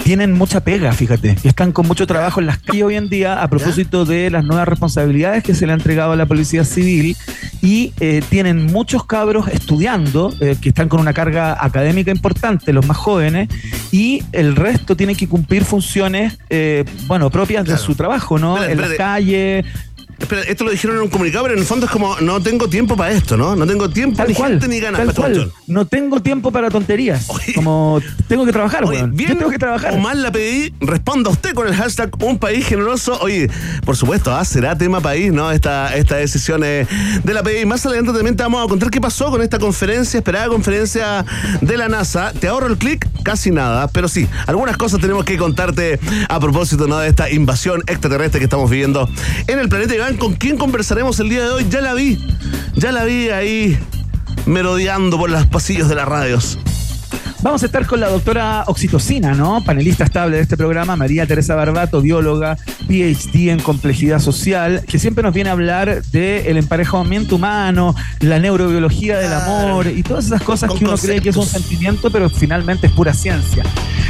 tienen 0.03 0.33
mucha 0.33 0.61
pega, 0.61 0.93
fíjate, 0.93 1.37
están 1.45 1.73
con 1.73 1.87
mucho 1.87 2.07
trabajo 2.07 2.41
en 2.41 2.47
las 2.47 2.59
calles 2.59 2.85
hoy 2.85 2.97
en 2.97 3.09
día 3.09 3.43
a 3.43 3.49
propósito 3.49 4.05
de 4.05 4.31
las 4.31 4.45
nuevas 4.45 4.67
responsabilidades 4.67 5.45
que 5.45 5.55
se 5.55 5.67
le 5.67 5.73
ha 5.73 5.75
entregado 5.75 6.13
a 6.13 6.17
la 6.17 6.27
Policía 6.27 6.65
Civil 6.65 7.17
y 7.61 7.93
eh, 8.01 8.23
tienen 8.29 8.67
muchos 8.67 9.05
cabros 9.05 9.49
estudiando, 9.49 10.33
eh, 10.41 10.57
que 10.61 10.71
están 10.71 10.89
con 10.89 11.01
una 11.01 11.13
carga 11.13 11.63
académica 11.63 12.11
importante, 12.11 12.73
los 12.73 12.87
más 12.87 12.97
jóvenes, 12.97 13.49
y 13.91 14.23
el 14.33 14.57
resto 14.57 14.97
tiene 14.97 15.15
que 15.15 15.29
cumplir 15.29 15.65
funciones, 15.65 16.39
eh, 16.51 16.85
bueno, 17.07 17.31
propias 17.31 17.67
de 17.67 17.77
su 17.77 17.95
trabajo, 17.95 18.39
¿no? 18.39 18.63
en 18.63 18.81
la 18.81 18.95
calle, 18.97 19.65
Espera, 20.19 20.43
esto 20.43 20.65
lo 20.65 20.71
dijeron 20.71 20.97
en 20.97 21.03
un 21.03 21.09
comunicado, 21.09 21.45
pero 21.45 21.55
en 21.55 21.61
el 21.61 21.67
fondo 21.67 21.87
es 21.87 21.93
como, 21.93 22.17
no 22.21 22.41
tengo 22.43 22.69
tiempo 22.69 22.97
para 22.97 23.13
esto, 23.13 23.37
¿no? 23.37 23.55
No 23.55 23.67
tengo 23.67 23.89
tiempo 23.89 24.23
ni 24.27 24.35
gente 24.35 24.67
ni 24.67 24.81
ganas. 24.81 25.05
Tal 25.05 25.15
cual. 25.15 25.53
No 25.67 25.87
tengo 25.87 26.21
tiempo 26.21 26.51
para 26.51 26.71
tonterías. 26.71 27.27
como, 27.55 28.01
tengo 28.27 28.45
que 28.45 28.53
trabajar, 28.53 28.85
oye, 28.85 29.05
bien, 29.07 29.31
Yo 29.31 29.39
tengo 29.39 29.51
que 29.51 29.59
trabajar. 29.59 29.95
O 29.95 29.99
mal 29.99 30.23
la 30.23 30.33
pedí, 30.33 30.75
responda 30.81 31.31
usted 31.31 31.55
con 31.55 31.69
el 31.69 31.75
hashtag 31.75 32.11
Un 32.23 32.39
País 32.39 32.67
Generoso. 32.67 33.19
Oye, 33.21 33.49
por 33.85 33.97
supuesto, 33.97 34.35
¿ah? 34.35 34.45
será 34.45 34.77
tema 34.77 35.01
país, 35.01 35.33
¿no? 35.33 35.51
Esta, 35.53 35.95
esta 35.95 36.17
decisión 36.17 36.63
de 36.63 36.87
la 37.25 37.43
PDI. 37.43 37.67
Más 37.67 37.87
adelante 37.87 38.13
también 38.13 38.37
te 38.37 38.43
vamos 38.43 38.65
a 38.65 38.69
contar 38.69 38.91
qué 38.91 39.01
pasó 39.01 39.31
con 39.31 39.41
esta 39.43 39.59
conferencia, 39.59 40.19
esperada 40.19 40.49
conferencia 40.49 41.25
de 41.61 41.77
la 41.77 41.89
NASA. 41.89 42.33
Te 42.33 42.49
ahorro 42.49 42.67
el 42.67 42.77
clic, 42.77 43.07
casi 43.23 43.51
nada, 43.51 43.89
pero 43.89 44.09
sí, 44.09 44.27
algunas 44.47 44.77
cosas 44.77 45.01
tenemos 45.01 45.25
que 45.25 45.37
contarte 45.37 46.01
a 46.29 46.41
propósito, 46.41 46.87
¿no? 46.89 46.99
De 46.99 47.09
esta 47.09 47.31
invasión 47.31 47.83
extraterrestre 47.87 48.41
que 48.41 48.45
estamos 48.45 48.69
viviendo 48.69 49.09
en 49.47 49.59
el 49.59 49.69
planeta 49.69 49.95
con 50.17 50.35
quién 50.35 50.57
conversaremos 50.57 51.21
el 51.21 51.29
día 51.29 51.43
de 51.43 51.51
hoy. 51.51 51.67
Ya 51.69 51.81
la 51.81 51.93
vi, 51.95 52.19
ya 52.75 52.93
la 52.93 53.05
vi 53.05 53.29
ahí 53.29 53.79
merodeando 54.47 55.19
por 55.19 55.29
los 55.29 55.47
pasillos 55.47 55.89
de 55.89 55.95
las 55.95 56.09
radios. 56.09 56.59
Vamos 57.41 57.63
a 57.63 57.67
estar 57.67 57.87
con 57.87 58.01
la 58.01 58.09
doctora 58.09 58.65
Oxitocina, 58.67 59.33
¿no? 59.33 59.63
Panelista 59.65 60.03
estable 60.03 60.37
de 60.37 60.43
este 60.43 60.57
programa, 60.57 60.97
María 60.97 61.25
Teresa 61.25 61.55
Barbato, 61.55 62.03
bióloga, 62.03 62.57
PhD 62.89 63.51
en 63.51 63.61
complejidad 63.61 64.19
social, 64.19 64.83
que 64.89 64.99
siempre 64.99 65.23
nos 65.23 65.33
viene 65.33 65.51
a 65.51 65.53
hablar 65.53 66.03
del 66.07 66.57
emparejamiento 66.57 67.37
humano, 67.37 67.95
la 68.21 68.41
neurobiología 68.41 69.19
del 69.19 69.33
amor 69.33 69.87
y 69.87 70.03
todas 70.03 70.27
esas 70.27 70.43
cosas 70.43 70.73
que 70.75 70.85
uno 70.85 70.97
cree 70.97 71.21
que 71.21 71.29
es 71.29 71.37
un 71.37 71.47
sentimiento, 71.47 72.11
pero 72.11 72.29
finalmente 72.29 72.89
es 72.89 72.93
pura 72.93 73.15
ciencia. 73.15 73.63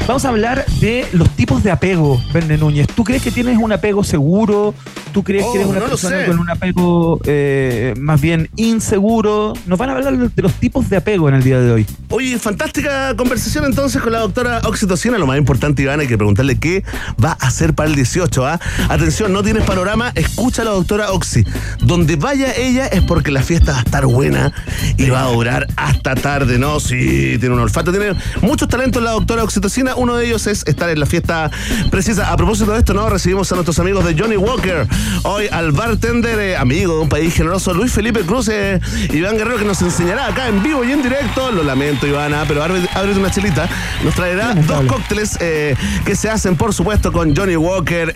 Vamos 0.06 0.24
a 0.24 0.30
hablar 0.30 0.64
de 0.80 1.06
los 1.12 1.28
tipos 1.30 1.62
de 1.62 1.70
apego, 1.70 2.18
Verne 2.32 2.56
Núñez. 2.56 2.86
¿Tú 2.86 3.04
crees 3.04 3.22
que 3.22 3.30
tienes 3.30 3.58
un 3.58 3.72
apego 3.72 4.02
seguro? 4.02 4.74
¿Tú 5.12 5.22
crees 5.22 5.44
que 5.46 5.56
eres 5.56 5.66
oh, 5.66 5.70
una 5.70 5.80
persona 5.80 6.24
con 6.24 6.38
un 6.38 6.48
apego 6.48 7.20
eh, 7.26 7.92
más 7.98 8.18
bien 8.18 8.48
inseguro? 8.56 9.52
Nos 9.66 9.78
van 9.78 9.90
a 9.90 9.92
hablar 9.92 10.16
de 10.16 10.42
los 10.42 10.54
tipos 10.54 10.88
de 10.88 10.96
apego 10.96 11.28
en 11.28 11.34
el 11.34 11.42
día 11.42 11.60
de 11.60 11.72
hoy. 11.72 11.86
Oye, 12.08 12.38
fantástica 12.38 13.14
conversación 13.18 13.64
entonces 13.64 14.00
con 14.00 14.12
la 14.12 14.20
doctora 14.20 14.60
Oxitocina. 14.64 15.18
Lo 15.18 15.26
más 15.26 15.36
importante, 15.36 15.82
Iván, 15.82 16.00
hay 16.00 16.06
que 16.06 16.16
preguntarle 16.16 16.56
qué 16.56 16.84
va 17.22 17.36
a 17.38 17.48
hacer 17.48 17.74
para 17.74 17.90
el 17.90 17.96
18. 17.96 18.46
¿ah? 18.46 18.60
Atención, 18.88 19.32
no 19.32 19.42
tienes 19.42 19.64
panorama, 19.64 20.12
escucha 20.14 20.62
a 20.62 20.64
la 20.64 20.70
doctora 20.70 21.10
Oxy. 21.10 21.44
Donde 21.80 22.16
vaya 22.16 22.54
ella 22.56 22.86
es 22.86 23.02
porque 23.02 23.30
la 23.30 23.42
fiesta 23.42 23.72
va 23.72 23.78
a 23.78 23.82
estar 23.82 24.06
buena 24.06 24.52
y 24.96 25.10
va 25.10 25.24
a 25.24 25.32
durar 25.32 25.66
hasta 25.76 26.14
tarde, 26.14 26.58
¿no? 26.58 26.78
Sí, 26.78 27.36
tiene 27.40 27.54
un 27.54 27.60
olfato, 27.60 27.90
tiene 27.90 28.14
muchos 28.40 28.68
talentos 28.68 29.02
la 29.02 29.10
doctora 29.10 29.42
Oxitocina. 29.42 29.96
Uno 29.96 30.16
de 30.16 30.26
ellos 30.26 30.46
es 30.46 30.64
estar 30.66 30.88
en 30.88 31.00
la 31.00 31.06
fiesta 31.06 31.50
precisa. 31.90 32.32
A 32.32 32.36
propósito 32.36 32.72
de 32.72 32.78
esto, 32.78 32.94
¿no? 32.94 33.10
Recibimos 33.10 33.50
a 33.50 33.56
nuestros 33.56 33.80
amigos 33.80 34.04
de 34.04 34.16
Johnny 34.16 34.36
Walker. 34.36 34.86
Hoy 35.24 35.48
al 35.50 35.72
bartender, 35.72 36.38
eh, 36.38 36.56
amigo 36.56 36.94
de 36.94 37.00
un 37.00 37.08
país 37.08 37.34
generoso, 37.34 37.74
Luis 37.74 37.92
Felipe 37.92 38.20
Cruz, 38.20 38.48
eh, 38.48 38.80
Iván 39.12 39.36
Guerrero, 39.36 39.58
que 39.58 39.64
nos 39.64 39.82
enseñará 39.82 40.28
acá 40.28 40.46
en 40.46 40.62
vivo 40.62 40.84
y 40.84 40.92
en 40.92 41.02
directo. 41.02 41.50
Lo 41.50 41.64
lamento, 41.64 42.06
Ivana, 42.06 42.44
pero 42.46 42.62
abre, 42.62 42.80
una 43.16 43.30
chelita. 43.30 43.68
Nos 44.04 44.14
traerá 44.14 44.54
dos 44.54 44.84
cócteles 44.86 45.38
eh, 45.40 45.74
que 46.04 46.14
se 46.16 46.28
hacen, 46.28 46.56
por 46.56 46.74
supuesto, 46.74 47.12
con 47.12 47.34
Johnny 47.34 47.56
Walker, 47.56 48.12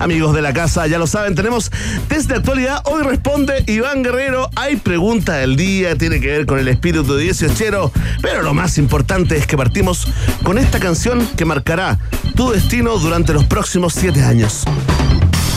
amigos 0.00 0.34
de 0.34 0.42
la 0.42 0.52
casa. 0.52 0.86
Ya 0.86 0.98
lo 0.98 1.06
saben, 1.06 1.34
tenemos 1.34 1.70
test 2.08 2.28
de 2.28 2.36
actualidad. 2.36 2.82
Hoy 2.84 3.02
responde 3.02 3.64
Iván 3.66 4.02
Guerrero. 4.02 4.50
Hay 4.56 4.76
pregunta 4.76 5.34
del 5.34 5.56
día, 5.56 5.96
tiene 5.96 6.20
que 6.20 6.28
ver 6.28 6.46
con 6.46 6.58
el 6.58 6.68
espíritu 6.68 7.16
18, 7.16 7.92
pero 8.22 8.42
lo 8.42 8.54
más 8.54 8.78
importante 8.78 9.36
es 9.36 9.46
que 9.46 9.56
partimos 9.56 10.08
con 10.42 10.58
esta 10.58 10.78
canción 10.78 11.26
que 11.36 11.44
marcará 11.44 11.98
tu 12.34 12.50
destino 12.50 12.98
durante 12.98 13.32
los 13.32 13.44
próximos 13.44 13.94
siete 13.94 14.22
años. 14.22 14.64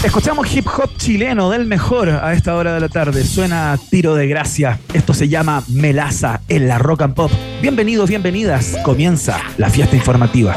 Escuchamos 0.03 0.55
hip 0.55 0.65
hop 0.65 0.89
chileno 0.95 1.49
del 1.49 1.65
mejor 1.65 2.09
a 2.09 2.31
esta 2.31 2.55
hora 2.55 2.73
de 2.73 2.79
la 2.79 2.87
tarde. 2.87 3.21
Suena 3.25 3.77
tiro 3.89 4.15
de 4.15 4.27
gracia. 4.27 4.79
Esto 4.93 5.13
se 5.13 5.27
llama 5.27 5.61
Melaza 5.67 6.39
en 6.47 6.69
la 6.69 6.77
Rock 6.77 7.01
and 7.01 7.15
Pop. 7.15 7.31
Bienvenidos, 7.61 8.07
bienvenidas. 8.07 8.77
Comienza 8.85 9.41
la 9.57 9.69
fiesta 9.69 9.97
informativa. 9.97 10.55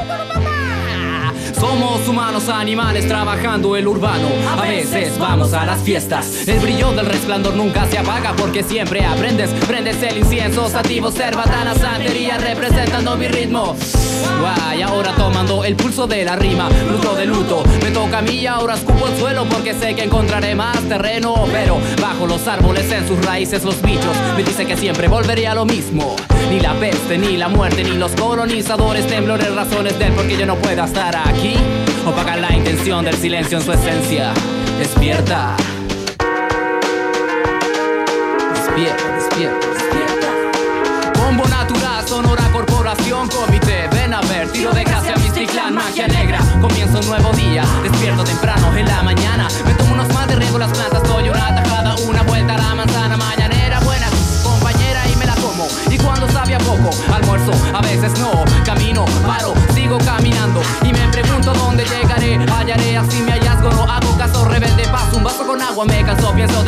Somos 1.62 2.08
humanos, 2.08 2.48
animales 2.48 3.06
trabajando 3.06 3.76
el 3.76 3.86
urbano. 3.86 4.26
A 4.50 4.62
veces 4.62 5.16
vamos 5.16 5.52
a 5.52 5.64
las 5.64 5.80
fiestas. 5.80 6.48
El 6.48 6.58
brillo 6.58 6.90
del 6.90 7.06
resplandor 7.06 7.54
nunca 7.54 7.86
se 7.86 7.98
apaga 7.98 8.34
porque 8.36 8.64
siempre 8.64 9.04
aprendes. 9.04 9.50
Prendes 9.68 10.02
el 10.02 10.18
incienso, 10.18 10.68
sativo, 10.68 11.12
cerbatana, 11.12 11.76
santería 11.76 12.36
representando 12.36 13.16
mi 13.16 13.28
ritmo. 13.28 13.76
Guay, 14.40 14.82
ahora 14.82 15.14
tomando 15.14 15.62
el 15.62 15.76
pulso 15.76 16.08
de 16.08 16.24
la 16.24 16.34
rima, 16.34 16.68
luto 16.90 17.14
de 17.14 17.26
luto. 17.26 17.62
Me 17.80 17.92
toca 17.92 18.18
a 18.18 18.22
mí 18.22 18.40
y 18.40 18.46
ahora 18.48 18.74
escupo 18.74 19.06
el 19.06 19.16
suelo 19.20 19.44
porque 19.44 19.72
sé 19.72 19.94
que 19.94 20.02
encontraré 20.02 20.56
más 20.56 20.80
terreno. 20.88 21.44
Pero 21.52 21.78
bajo 22.00 22.26
los 22.26 22.44
árboles, 22.48 22.90
en 22.90 23.06
sus 23.06 23.24
raíces, 23.24 23.62
los 23.62 23.80
bichos 23.82 24.16
me 24.36 24.42
dice 24.42 24.66
que 24.66 24.76
siempre 24.76 25.06
volvería 25.06 25.52
a 25.52 25.54
lo 25.54 25.64
mismo. 25.64 26.16
Ni 26.50 26.58
la 26.58 26.74
peste, 26.74 27.18
ni 27.18 27.36
la 27.36 27.48
muerte, 27.48 27.84
ni 27.84 27.92
los 27.92 28.10
colonizadores, 28.16 29.06
temblores, 29.06 29.54
razones 29.54 29.96
del 29.96 30.12
por 30.12 30.26
qué 30.26 30.36
yo 30.36 30.44
no 30.44 30.56
pueda 30.56 30.86
estar 30.86 31.14
aquí 31.14 31.51
opaca 32.06 32.36
la 32.36 32.54
intención 32.54 33.04
del 33.04 33.16
silencio 33.16 33.58
en 33.58 33.64
su 33.64 33.72
esencia. 33.72 34.32
Despierta. 34.78 35.56
Despierta, 38.54 39.14
despierta, 39.14 39.66
despierta. 39.68 41.20
Bombo 41.20 41.44
natural, 41.48 42.06
sonora 42.06 42.44
corporación, 42.52 43.28
comité. 43.28 43.88
Ven 43.92 44.14
a 44.14 44.20
ver, 44.22 44.48
tiro 44.50 44.72
de 44.72 44.84
gracia, 44.84 45.14
clan, 45.46 45.74
magia 45.74 46.06
negra. 46.08 46.38
Comienza 46.60 46.98
un 46.98 47.06
nuevo 47.06 47.32
día, 47.32 47.64
despierto 47.82 48.24
temprano 48.24 48.76
en 48.76 48.86
la 48.86 49.02
mañana. 49.02 49.48
Me 49.66 49.74
tomo 49.74 49.91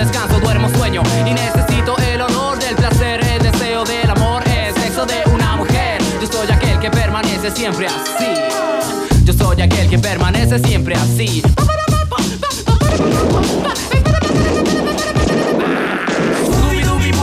descanso, 0.05 0.39
duermo, 0.41 0.69
sueño. 0.71 1.03
Y 1.27 1.33
necesito 1.33 1.97
el 1.99 2.21
honor 2.21 2.59
del 2.59 2.75
placer, 2.77 3.21
el 3.25 3.43
deseo 3.43 3.85
del 3.85 4.11
amor, 4.11 4.43
el 4.47 4.75
sexo 4.75 5.07
de 5.07 5.23
una 5.33 5.57
mujer. 5.57 6.03
Yo 6.21 6.27
soy 6.27 6.51
aquel 6.51 6.79
que 6.79 6.91
permanece 6.91 7.51
siempre 7.51 7.87
así. 7.87 9.25
Yo 9.25 9.33
soy 9.33 9.63
aquel 9.63 9.89
que 9.89 9.99
permanece 9.99 10.59
siempre 10.59 10.95
así. 10.95 11.43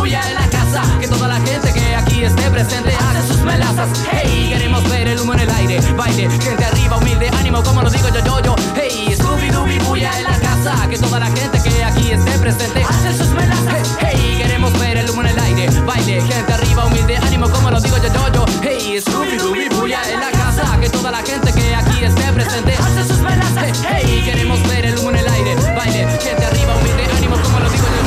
en 0.04 0.36
la 0.36 0.48
casa, 0.50 0.84
que 1.00 1.08
toda 1.08 1.28
la 1.28 1.40
gente 1.40 1.72
que 1.74 1.96
aquí 1.96 2.24
esté 2.24 2.50
presente 2.50 2.94
hace 2.94 3.28
sus 3.28 3.42
melazas. 3.44 3.88
Hey, 4.12 4.50
queremos 4.52 4.88
ver 4.90 5.08
el 5.08 5.20
humo 5.20 5.34
en 5.34 5.40
el 5.42 5.50
aire, 5.52 5.80
baile, 5.96 6.30
gente 6.30 6.66
arriba, 6.66 6.98
humilde, 6.98 7.30
ánimo, 7.40 7.64
como 7.64 7.82
lo 7.82 7.90
digo 7.90 8.10
yo, 8.10 8.26
yo, 8.26 8.40
yo. 8.42 8.56
Hey, 8.76 9.16
Scooby 9.16 9.50
Dooby, 9.50 9.80
bulla 9.80 10.12
en 10.18 10.24
la 10.24 10.40
que 10.89 10.98
toda 11.00 11.20
la 11.20 11.25
gente 11.25 11.60
que 11.63 11.84
aquí 11.84 12.12
esté 12.12 12.38
presente 12.38 12.84
hace 12.84 13.18
sus 13.18 13.30
melazas. 13.30 13.98
Hey, 14.00 14.38
queremos 14.38 14.72
ver 14.80 14.98
el 14.98 15.10
humo 15.10 15.22
en 15.22 15.30
el 15.30 15.39
aire, 15.39 15.68
baile, 15.88 16.22
gente 16.22 16.53
arriba, 16.53 16.86
humilde, 16.86 17.18
ánimo, 17.18 17.50
como 17.50 17.72
lo 17.72 17.82
digo 17.82 17.98
yo, 17.98 18.13
yo, 18.13 18.32
yo. 18.32 18.46
Hey, 18.62 19.01
Scooby 19.01 19.38
Dooby, 19.38 19.70
bulla 19.70 20.01
en 20.12 20.20
la 20.20 20.30
casa, 20.30 20.80
que 20.80 20.88
toda 20.89 21.10
la 21.10 21.24
gente 21.24 21.51
que 21.51 21.74
aquí 21.74 22.03
esté 22.03 22.32
presente 22.34 22.74
hace 22.75 23.08
sus 23.08 23.20
melazas. 23.22 23.82
Hey, 23.89 24.22
queremos 24.24 24.62
ver 24.68 24.86
el 24.86 25.00
humo 25.00 25.10
en 25.10 25.15
el 25.15 25.27
aire, 25.30 25.56
baile, 25.75 26.08
gente 26.20 26.46
arriba, 26.46 26.75
humilde, 26.75 27.06
ánimo, 27.18 27.41
como 27.41 27.60
lo 27.60 27.70
digo 27.70 27.84
yo, 27.84 28.00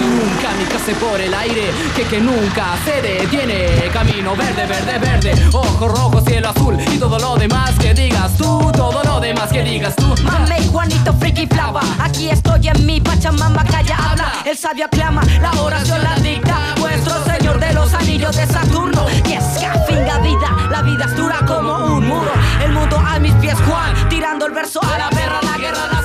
Nunca 0.00 0.50
mi 0.58 0.64
casa 0.64 0.92
por 0.98 1.20
el 1.20 1.34
aire, 1.34 1.70
que 1.94 2.04
que 2.04 2.20
nunca 2.20 2.76
se 2.84 3.02
detiene. 3.02 3.90
Camino 3.92 4.34
verde, 4.34 4.66
verde, 4.66 4.98
verde, 4.98 5.48
ojo 5.52 5.88
rojo, 5.88 6.20
cielo 6.22 6.48
azul 6.48 6.76
y 6.80 6.98
todo 6.98 7.18
lo 7.18 7.36
demás 7.36 7.72
que 7.78 7.92
digas 7.92 8.36
tú, 8.36 8.70
todo 8.72 9.02
lo 9.04 9.20
demás 9.20 9.50
que 9.52 9.62
digas 9.62 9.94
tú. 9.96 10.14
Mame 10.22 10.66
Juanito 10.68 11.12
Friki 11.14 11.46
Flava, 11.46 11.82
aquí 11.98 12.30
estoy 12.30 12.68
en 12.68 12.86
mi 12.86 13.00
Pachamama, 13.00 13.64
calla, 13.64 13.96
habla, 13.96 14.32
el 14.44 14.56
sabio 14.56 14.86
aclama, 14.86 15.22
la 15.40 15.52
oración 15.60 16.02
la 16.02 16.14
dicta, 16.16 16.74
vuestro 16.78 17.22
señor 17.24 17.60
de 17.60 17.72
los 17.74 17.92
anillos 17.94 18.34
de 18.36 18.46
Saturno. 18.46 19.06
Y 19.28 19.32
es 19.34 19.44
finga 19.86 20.18
vida, 20.20 20.68
la 20.70 20.82
vida 20.82 21.04
es 21.04 21.16
dura 21.16 21.44
como 21.46 21.96
un 21.96 22.06
muro, 22.06 22.32
el 22.64 22.72
mundo 22.72 22.96
a 22.96 23.18
mis 23.18 23.34
pies 23.34 23.58
Juan, 23.68 24.08
tirando 24.08 24.46
el 24.46 24.52
verso 24.52 24.80
a 24.82 24.98
la 24.98 25.10
perra, 25.10 25.40
la 25.42 25.58
guerra, 25.58 25.88
la 25.92 26.00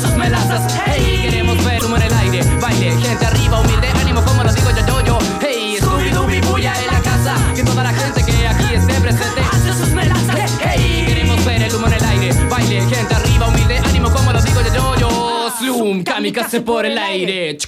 masas. 0.00 0.80
Hey, 0.86 1.18
queremos 1.22 1.62
ver 1.64 1.84
humo 1.84 1.96
en 1.96 2.02
el 2.02 2.12
aire, 2.14 2.42
baile, 2.60 2.92
gente 2.92 3.26
arriba, 3.26 3.60
humilde, 3.60 3.88
ánimo 3.88 4.22
como 4.24 4.42
lo 4.42 4.52
digo 4.52 4.70
yo, 4.70 4.86
yo, 4.86 5.00
yo. 5.04 5.18
Hey, 5.40 5.76
Scooby 5.80 6.10
Dooby, 6.10 6.40
bulla 6.40 6.72
en 6.80 6.86
la 6.86 7.00
casa, 7.02 7.34
que 7.54 7.62
toda 7.62 7.82
la 7.82 7.92
gente 7.92 8.24
que 8.24 8.48
aquí 8.48 8.74
esté 8.74 8.94
presente 8.94 9.40
hace 9.40 9.72
sus 9.74 9.88
melazas. 9.90 10.58
Hey, 10.62 11.04
queremos 11.06 11.44
ver 11.44 11.62
el 11.62 11.74
humo 11.74 11.88
en 11.88 11.92
el 11.92 12.04
aire, 12.04 12.32
baile, 12.48 12.80
gente 12.88 13.14
arriba, 13.14 13.48
humilde, 13.48 13.78
ánimo 13.78 14.10
como 14.10 14.32
lo 14.32 14.40
digo 14.40 14.60
yo, 14.62 14.74
yo, 14.74 14.96
yo. 14.98 15.52
Slum, 15.58 16.02
kamikaze 16.02 16.62
por 16.62 16.86
el 16.86 16.96
aire. 16.96 17.58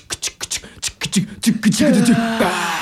En 1.47 2.74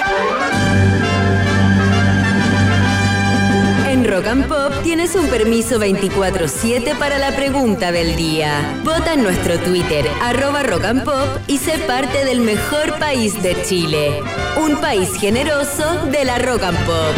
Rock 4.13 4.27
and 4.27 4.47
Pop 4.47 4.75
tienes 4.83 5.15
un 5.15 5.27
permiso 5.29 5.81
24-7 5.81 6.99
para 6.99 7.19
la 7.19 7.35
pregunta 7.35 7.93
del 7.93 8.15
día. 8.15 8.79
Vota 8.85 9.15
en 9.15 9.23
nuestro 9.23 9.59
Twitter, 9.59 10.07
arroba 10.21 10.63
Rock 10.63 10.85
and 10.85 11.03
Pop, 11.03 11.29
y 11.47 11.57
sé 11.57 11.79
parte 11.79 12.27
del 12.27 12.43
mejor 12.43 12.99
país 12.99 13.43
de 13.43 13.57
Chile. 13.63 14.23
Un 14.63 14.77
país 14.83 15.15
generoso 15.19 16.05
de 16.11 16.27
la 16.27 16.39
Rock 16.39 16.63
and 16.63 16.79
Pop. 16.85 17.15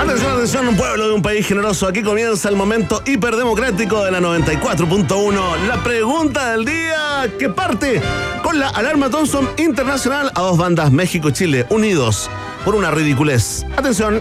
Atención, 0.00 0.32
atención, 0.34 0.68
un 0.68 0.76
pueblo 0.76 1.08
de 1.08 1.14
un 1.14 1.22
país 1.22 1.48
generoso. 1.48 1.88
Aquí 1.88 2.04
comienza 2.04 2.48
el 2.48 2.54
momento 2.54 3.02
hiperdemocrático 3.04 4.04
de 4.04 4.12
la 4.12 4.20
94.1. 4.20 5.66
La 5.66 5.82
pregunta 5.82 6.52
del 6.52 6.64
día 6.64 7.28
que 7.40 7.48
parte 7.48 8.00
con 8.44 8.60
la 8.60 8.68
alarma 8.68 9.10
Thompson 9.10 9.50
Internacional 9.56 10.30
a 10.32 10.40
dos 10.42 10.56
bandas 10.56 10.92
México 10.92 11.30
y 11.30 11.32
Chile 11.32 11.66
unidos 11.70 12.30
por 12.68 12.74
una 12.74 12.90
ridiculez. 12.90 13.64
Atención. 13.78 14.20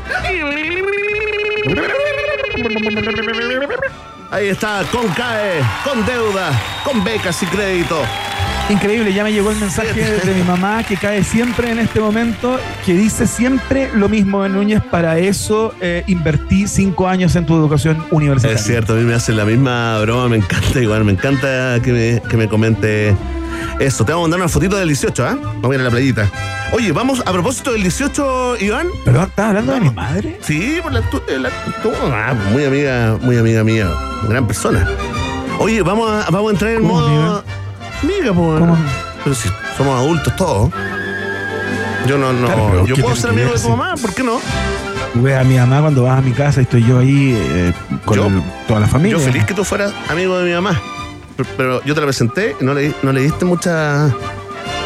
Ahí 4.32 4.48
está, 4.48 4.84
con 4.89 5.06
CAE, 5.10 5.60
con 5.84 6.06
deuda, 6.06 6.51
con 6.86 7.04
becas 7.04 7.44
y 7.44 7.46
crédito. 7.48 8.01
Increíble, 8.70 9.13
ya 9.13 9.25
me 9.25 9.34
llegó 9.34 9.51
el 9.51 9.58
mensaje 9.58 10.01
de 10.01 10.34
mi 10.34 10.44
mamá 10.44 10.82
que 10.86 10.96
cae 10.96 11.25
siempre 11.25 11.72
en 11.72 11.80
este 11.80 12.00
momento, 12.00 12.58
que 12.86 12.94
dice 12.94 13.27
siempre 13.27 13.89
lo 13.94 14.08
mismo 14.08 14.46
en 14.46 14.54
Núñez, 14.54 14.82
para 14.82 15.20
eso 15.20 15.75
eh, 15.82 16.06
invertí 16.08 16.70
cinco 16.70 17.10
años 17.10 17.36
en 17.36 17.46
tu 17.46 17.54
educación 17.54 18.01
universitaria. 18.12 18.56
Es 18.56 18.66
cierto, 18.66 18.94
a 18.94 18.96
mí 18.96 19.04
me 19.04 19.13
hacen 19.13 19.36
la 19.36 19.44
misma 19.44 20.00
broma, 20.00 20.30
me 20.30 20.38
encanta 20.38 20.80
igual, 20.80 21.04
me 21.04 21.12
encanta 21.12 21.82
que 21.84 21.92
me, 21.92 22.30
que 22.30 22.38
me 22.38 22.48
comente 22.48 23.13
eso. 23.79 24.05
Te 24.05 24.12
vamos 24.12 24.25
a 24.25 24.27
mandar 24.27 24.39
una 24.41 24.50
fotito 24.50 24.75
del 24.77 24.88
18, 24.88 25.25
¿ah? 25.25 25.38
Vamos 25.41 25.72
a 25.72 25.75
ir 25.75 25.81
a 25.81 25.84
la 25.84 25.89
playita. 25.89 26.29
Oye, 26.74 26.91
vamos 26.91 27.22
a 27.25 27.31
propósito 27.31 27.72
del 27.72 27.81
18, 27.84 28.57
Iván. 28.60 28.88
¿Pero 29.05 29.24
estás 29.24 29.48
hablando 29.48 29.74
de 29.74 29.79
mi 29.81 29.89
madre? 29.91 30.39
Sí, 30.41 30.79
por 30.84 30.91
la, 30.93 31.01
tu- 31.10 31.22
la- 31.39 31.50
tu- 31.81 31.91
ah, 32.12 32.34
muy 32.51 32.65
amiga, 32.65 33.17
muy 33.22 33.38
amiga 33.38 33.63
mía, 33.63 33.88
gran 34.27 34.46
persona. 34.48 34.88
Oye, 35.60 35.81
vamos 35.81 36.12
a, 36.12 36.29
vamos 36.29 36.50
a 36.50 36.51
entrar 36.51 36.72
en 36.72 36.81
¿Cómo, 36.81 36.93
modo. 36.96 37.07
amiga? 37.07 37.43
Amiga, 38.03 38.34
pues. 38.34 38.60
¿Cómo? 38.60 38.77
Pero 39.24 39.36
si 39.36 39.50
somos 39.77 40.00
adultos 40.00 40.36
todos. 40.36 40.72
Yo 42.07 42.17
no, 42.17 42.31
no. 42.34 42.48
Claro, 42.48 42.86
yo 42.86 42.96
¿qué 42.96 43.01
puedo 43.01 43.15
ser 43.15 43.31
amigo 43.31 43.51
de 43.53 43.60
tu 43.60 43.69
mamá, 43.69 43.96
¿por 44.01 44.13
qué 44.13 44.24
no? 44.24 44.39
Ves 45.15 45.36
a 45.38 45.43
mi 45.43 45.57
mamá 45.57 45.81
cuando 45.81 46.03
vas 46.03 46.19
a 46.19 46.22
mi 46.22 46.31
casa 46.31 46.60
y 46.60 46.63
estoy 46.63 46.84
yo 46.86 47.00
ahí 47.00 47.34
eh, 47.36 47.74
con 48.05 48.17
Yo- 48.17 48.27
el- 48.27 48.43
toda 48.67 48.79
la 48.81 48.88
familia. 48.88 49.17
Yo 49.17 49.24
feliz 49.24 49.46
que 49.46 49.53
tú 49.53 49.63
fueras 49.63 49.93
amigo 50.10 50.38
de 50.38 50.46
mi 50.50 50.53
mamá. 50.53 50.79
Pero, 51.58 51.84
yo 51.84 51.94
te 51.94 52.01
la 52.01 52.08
presenté 52.08 52.56
y 52.60 52.63
no 52.63 52.74
le, 52.74 52.94
no 53.03 53.12
le 53.12 53.22
diste 53.22 53.46
mucha, 53.46 54.13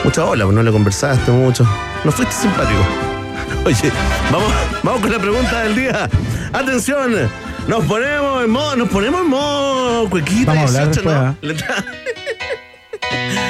mucha 0.03 0.25
ola, 0.25 0.46
pues 0.46 0.55
no 0.55 0.63
le 0.63 0.72
conversaste 0.72 1.31
mucho. 1.31 1.67
No 2.03 2.12
fuiste 2.12 2.34
simpático. 2.34 2.81
Oye, 3.65 3.91
vamos, 4.31 4.51
vamos 4.84 5.01
con 5.01 5.12
la 5.12 5.20
pregunta 5.20 5.62
del 5.62 5.75
día. 5.75 6.10
Atención, 6.53 7.13
nos 7.67 7.86
ponemos 7.86 8.43
en 8.43 8.50
modo, 8.50 8.75
nos 8.75 8.89
ponemos 8.89 9.22
en 9.22 9.27
modo 9.27 10.10
cuequita 10.10 10.53
Vamos 10.53 10.75
a 10.75 10.81
hablar 10.81 10.93
18, 10.93 11.38
después, 11.41 11.63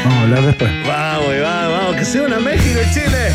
Vamos 0.04 0.18
a 0.18 0.22
hablar 0.22 0.42
después. 0.44 0.72
Vamos, 0.88 1.28
vamos, 1.42 1.78
vamos, 1.78 1.96
que 1.96 2.06
sea 2.06 2.24
una 2.24 2.40
México 2.40 2.80
y 2.80 2.94
Chile. 2.94 3.32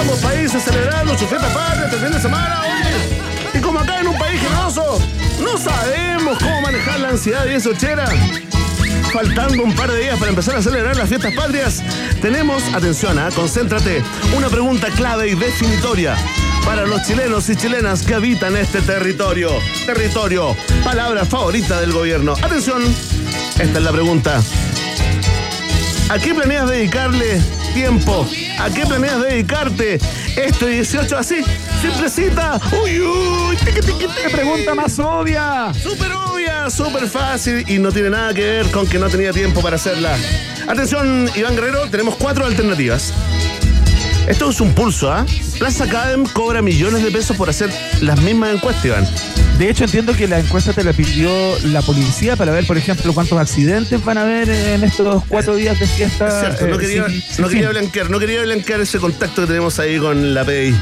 Ambos 0.00 0.18
países 0.20 0.62
celebrando 0.62 1.16
su 1.16 1.26
fiesta 1.26 1.48
patria 1.48 1.86
este 1.86 1.96
fin 1.96 2.12
de 2.12 2.20
semana, 2.20 2.60
oye. 2.62 3.58
Y 3.58 3.60
como 3.60 3.80
acá 3.80 4.00
en 4.00 4.08
un 4.08 4.18
país 4.18 4.40
generoso, 4.40 4.98
no 5.40 5.56
sabemos 5.58 6.38
cómo 6.38 6.60
manejar 6.62 7.00
la 7.00 7.10
ansiedad 7.10 7.46
y 7.46 7.54
eso, 7.54 7.72
chera. 7.74 8.06
Faltando 9.12 9.62
un 9.62 9.74
par 9.74 9.90
de 9.90 10.02
días 10.02 10.18
para 10.18 10.30
empezar 10.30 10.56
a 10.56 10.62
celebrar 10.62 10.96
las 10.96 11.08
fiestas 11.08 11.34
patrias, 11.34 11.82
tenemos, 12.22 12.62
atención, 12.74 13.18
¿ah? 13.18 13.28
concéntrate, 13.34 14.02
una 14.36 14.48
pregunta 14.48 14.88
clave 14.90 15.28
y 15.28 15.34
definitoria 15.34 16.16
para 16.64 16.86
los 16.86 17.02
chilenos 17.02 17.48
y 17.48 17.56
chilenas 17.56 18.02
que 18.02 18.14
habitan 18.14 18.56
este 18.56 18.80
territorio. 18.82 19.50
Territorio, 19.86 20.56
palabra 20.84 21.24
favorita 21.24 21.80
del 21.80 21.92
gobierno. 21.92 22.34
Atención, 22.42 22.82
esta 23.58 23.78
es 23.78 23.84
la 23.84 23.92
pregunta. 23.92 24.40
¿A 26.08 26.18
qué 26.18 26.34
planeas 26.34 26.68
dedicarle 26.68 27.40
tiempo? 27.70 28.26
¿A 28.58 28.70
qué 28.70 28.86
planeas 28.86 29.20
dedicarte 29.22 29.98
este 30.36 30.66
18 30.66 31.16
así? 31.16 31.42
Simplecita. 31.80 32.60
Uy, 32.82 33.00
uy, 33.00 33.56
tiqui, 33.56 33.80
tiqui, 33.80 33.92
tiqui. 33.92 34.22
¿Qué 34.22 34.30
pregunta 34.30 34.74
más 34.74 34.98
obvia? 34.98 35.72
Súper 35.74 36.12
obvia, 36.12 36.70
súper 36.70 37.08
fácil 37.08 37.64
y 37.68 37.78
no 37.78 37.92
tiene 37.92 38.10
nada 38.10 38.34
que 38.34 38.42
ver 38.42 38.70
con 38.70 38.86
que 38.86 38.98
no 38.98 39.08
tenía 39.08 39.32
tiempo 39.32 39.60
para 39.60 39.76
hacerla. 39.76 40.16
Atención, 40.68 41.30
Iván 41.34 41.54
Guerrero, 41.54 41.88
tenemos 41.90 42.16
cuatro 42.16 42.44
alternativas. 42.46 43.12
Esto 44.26 44.50
es 44.50 44.60
un 44.60 44.74
pulso, 44.74 45.10
¿ah? 45.10 45.26
Plaza 45.58 45.84
Academ 45.84 46.24
cobra 46.24 46.62
millones 46.62 47.02
de 47.02 47.10
pesos 47.10 47.36
por 47.36 47.50
hacer 47.50 47.70
las 48.00 48.20
mismas 48.20 48.54
encuestas, 48.54 48.84
Iván. 48.84 49.08
De 49.60 49.68
hecho, 49.68 49.84
entiendo 49.84 50.14
que 50.16 50.26
la 50.26 50.38
encuesta 50.38 50.72
te 50.72 50.82
la 50.82 50.94
pidió 50.94 51.30
la 51.64 51.82
policía 51.82 52.34
para 52.34 52.50
ver, 52.50 52.66
por 52.66 52.78
ejemplo, 52.78 53.12
cuántos 53.12 53.38
accidentes 53.38 54.02
van 54.02 54.16
a 54.16 54.22
haber 54.22 54.48
en 54.48 54.82
estos 54.82 55.22
cuatro 55.28 55.54
días 55.54 55.78
de 55.78 55.86
fiesta. 55.86 56.40
Cierto, 56.40 56.66
no 56.66 56.76
eh, 56.76 56.78
quería, 56.78 57.68
blanquear, 57.68 58.08
no 58.08 58.18
quería 58.18 58.40
blanquear 58.40 58.80
ese 58.80 58.98
contacto 58.98 59.42
que 59.42 59.48
tenemos 59.48 59.78
ahí 59.78 59.98
con 59.98 60.32
la 60.32 60.46
PDI. 60.46 60.74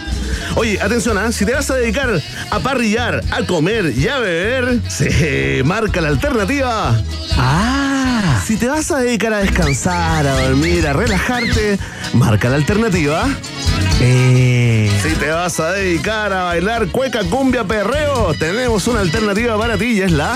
Oye, 0.54 0.80
atención, 0.80 1.18
¿ah? 1.18 1.32
si 1.32 1.44
te 1.44 1.54
vas 1.54 1.68
a 1.72 1.74
dedicar 1.74 2.22
a 2.50 2.60
parrillar, 2.60 3.20
a 3.32 3.42
comer 3.42 3.92
y 3.96 4.06
a 4.06 4.20
beber, 4.20 4.78
se 4.88 5.62
marca 5.64 6.00
la 6.00 6.08
alternativa. 6.10 7.02
Ah, 7.36 8.40
Si 8.46 8.56
te 8.58 8.68
vas 8.68 8.92
a 8.92 9.00
dedicar 9.00 9.32
a 9.32 9.38
descansar, 9.38 10.24
a 10.24 10.42
dormir, 10.42 10.86
a 10.86 10.92
relajarte, 10.92 11.80
marca 12.12 12.48
la 12.48 12.54
alternativa. 12.54 13.28
Eh, 14.00 14.90
Si 15.02 15.14
te 15.16 15.30
vas 15.30 15.58
a 15.61 15.72
dedicar 15.72 16.32
a 16.32 16.44
bailar 16.44 16.88
cueca, 16.88 17.24
cumbia, 17.24 17.64
perreo, 17.64 18.34
tenemos 18.38 18.87
una 18.87 19.00
alternativa 19.00 19.58
para 19.58 19.76
ti 19.76 19.87
y 19.87 20.00
es 20.02 20.12
la... 20.12 20.34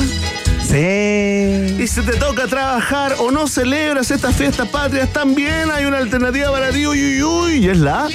sí. 0.69 1.77
Y 1.79 1.87
si 1.87 2.01
te 2.03 2.13
toca 2.17 2.47
trabajar 2.47 3.17
o 3.19 3.31
no 3.31 3.47
celebras 3.47 4.11
estas 4.11 4.35
fiestas 4.37 4.69
patrias, 4.69 5.13
también 5.13 5.71
hay 5.71 5.85
una 5.85 5.99
alternativa 5.99 6.51
para 6.51 6.71
ti, 6.71 6.87
uy, 6.87 6.99
uy, 7.01 7.23
uy, 7.23 7.53
y 7.67 7.69
es 7.71 7.79
la... 7.79 8.09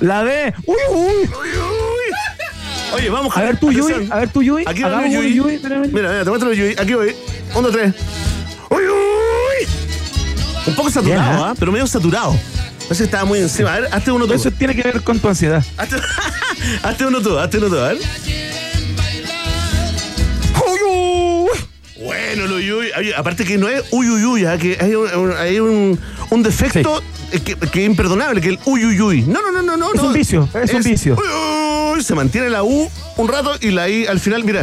La 0.00 0.24
de. 0.24 0.52
Uy, 0.66 0.76
uy. 0.90 1.12
Uy, 1.12 1.28
uy. 1.28 2.94
Oye, 2.94 3.10
vamos 3.10 3.36
A 3.36 3.42
ver 3.42 3.58
tú, 3.58 3.70
Yui. 3.72 3.82
atención. 3.92 4.12
A 4.12 4.16
ver 4.16 4.28
tú, 4.30 4.42
Yui. 4.42 4.64
Aquí 4.66 4.82
va 4.82 4.98
un 4.98 5.10
Yui. 5.10 5.34
Yui. 5.34 5.60
Mira, 5.62 5.80
mira, 5.92 6.24
te 6.24 6.30
muestro 6.30 6.50
el 6.50 6.58
Yui. 6.58 6.74
Aquí 6.78 6.94
voy. 6.94 7.14
Un, 7.54 7.62
dos, 7.62 7.72
tres. 7.72 7.94
Uy, 8.70 8.82
uy. 8.84 9.68
Un 10.66 10.74
poco 10.74 10.90
saturado, 10.90 11.22
Bien, 11.22 11.40
¿ah? 11.40 11.50
¿ah? 11.50 11.54
Pero 11.58 11.72
medio 11.72 11.86
saturado. 11.86 12.36
Parece 12.88 12.98
que 12.98 13.04
estaba 13.04 13.24
muy 13.24 13.40
encima. 13.40 13.74
A 13.74 13.80
ver, 13.80 13.88
hazte 13.92 14.12
uno 14.12 14.26
tú. 14.26 14.32
Eso 14.34 14.50
tiene 14.50 14.74
que 14.74 14.82
ver 14.82 15.02
con 15.02 15.18
tu 15.18 15.28
ansiedad. 15.28 15.64
Hazte, 15.76 15.96
hazte 16.82 17.06
uno 17.06 17.20
tú, 17.20 17.38
hazte 17.38 17.58
uno 17.58 17.68
tú, 17.68 17.78
a 17.78 17.88
ver. 17.88 17.98
Bueno, 22.04 22.46
lo 22.46 22.60
Yui. 22.60 22.90
Oye, 22.98 23.14
aparte 23.16 23.44
que 23.44 23.58
no 23.58 23.68
es 23.68 23.82
uy, 23.90 24.08
uy, 24.08 24.24
uy, 24.24 24.44
¿ah? 24.44 24.58
que 24.58 24.76
hay 24.80 24.94
un, 24.94 25.12
un- 25.14 25.32
hay 25.36 25.58
un, 25.58 25.98
un 26.30 26.42
defecto 26.42 27.02
eh, 27.32 27.40
que, 27.40 27.56
que 27.56 27.80
es 27.82 27.86
imperdonable, 27.86 28.40
que 28.40 28.50
el 28.50 28.58
uy, 28.66 28.84
uy, 28.84 29.00
uy. 29.00 29.22
No, 29.22 29.40
no, 29.42 29.50
no, 29.50 29.62
no, 29.62 29.76
no. 29.76 29.92
Es 29.92 30.00
no. 30.02 30.08
un 30.08 30.12
vicio, 30.12 30.48
es 30.62 30.72
un 30.74 30.82
vicio. 30.82 31.16
Uy, 31.16 31.94
uy, 31.96 32.02
se 32.04 32.14
mantiene 32.14 32.50
la 32.50 32.62
U 32.62 32.90
un 33.16 33.28
rato 33.28 33.56
y 33.60 33.70
la 33.70 33.88
I 33.88 34.06
al 34.06 34.20
final, 34.20 34.44
mira. 34.44 34.62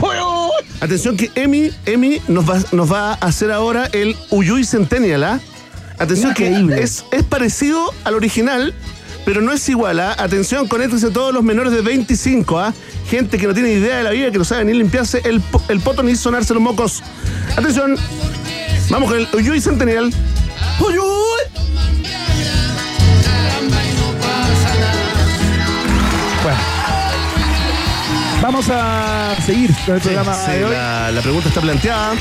Atención 0.79 1.17
que 1.17 1.31
Emi, 1.35 1.71
Emi 1.85 2.21
nos 2.27 2.47
va, 2.49 2.59
nos 2.71 2.91
va 2.91 3.11
a 3.11 3.13
hacer 3.15 3.51
ahora 3.51 3.89
el 3.93 4.15
Uyuy 4.29 4.63
Centennial, 4.63 5.23
¿ah? 5.23 5.39
Atención 5.99 6.31
Increíble. 6.31 6.75
que 6.75 6.83
es, 6.83 7.05
es 7.11 7.23
parecido 7.23 7.93
al 8.03 8.15
original, 8.15 8.73
pero 9.25 9.41
no 9.41 9.51
es 9.53 9.67
igual, 9.69 9.99
¿ah? 9.99 10.15
Atención, 10.17 10.67
conéctense 10.67 11.09
todos 11.11 11.33
los 11.33 11.43
menores 11.43 11.71
de 11.71 11.81
25, 11.81 12.59
¿ah? 12.59 12.73
Gente 13.09 13.37
que 13.37 13.47
no 13.47 13.53
tiene 13.53 13.71
idea 13.71 13.97
de 13.97 14.03
la 14.03 14.09
vida, 14.11 14.31
que 14.31 14.37
no 14.37 14.43
sabe 14.43 14.65
ni 14.65 14.73
limpiarse 14.73 15.21
el, 15.25 15.39
po- 15.41 15.61
el 15.69 15.79
poto 15.79 16.03
ni 16.03 16.15
sonarse 16.15 16.53
los 16.53 16.61
mocos. 16.63 17.01
Atención, 17.55 17.95
vamos 18.89 19.09
con 19.09 19.19
el 19.19 19.27
Uyuy 19.33 19.61
Centennial. 19.61 20.11
¡Uyuy! 20.79 21.03
Bueno. 26.43 26.57
Vamos 28.41 28.65
a 28.69 29.35
seguir 29.45 29.71
con 29.85 29.95
el 29.95 30.01
programa 30.01 30.33
Sí, 30.45 30.51
de 30.51 30.65
hoy. 30.65 30.71
la, 30.71 31.11
la 31.11 31.21
pregunta 31.21 31.47
está 31.47 31.61
planteada. 31.61 32.13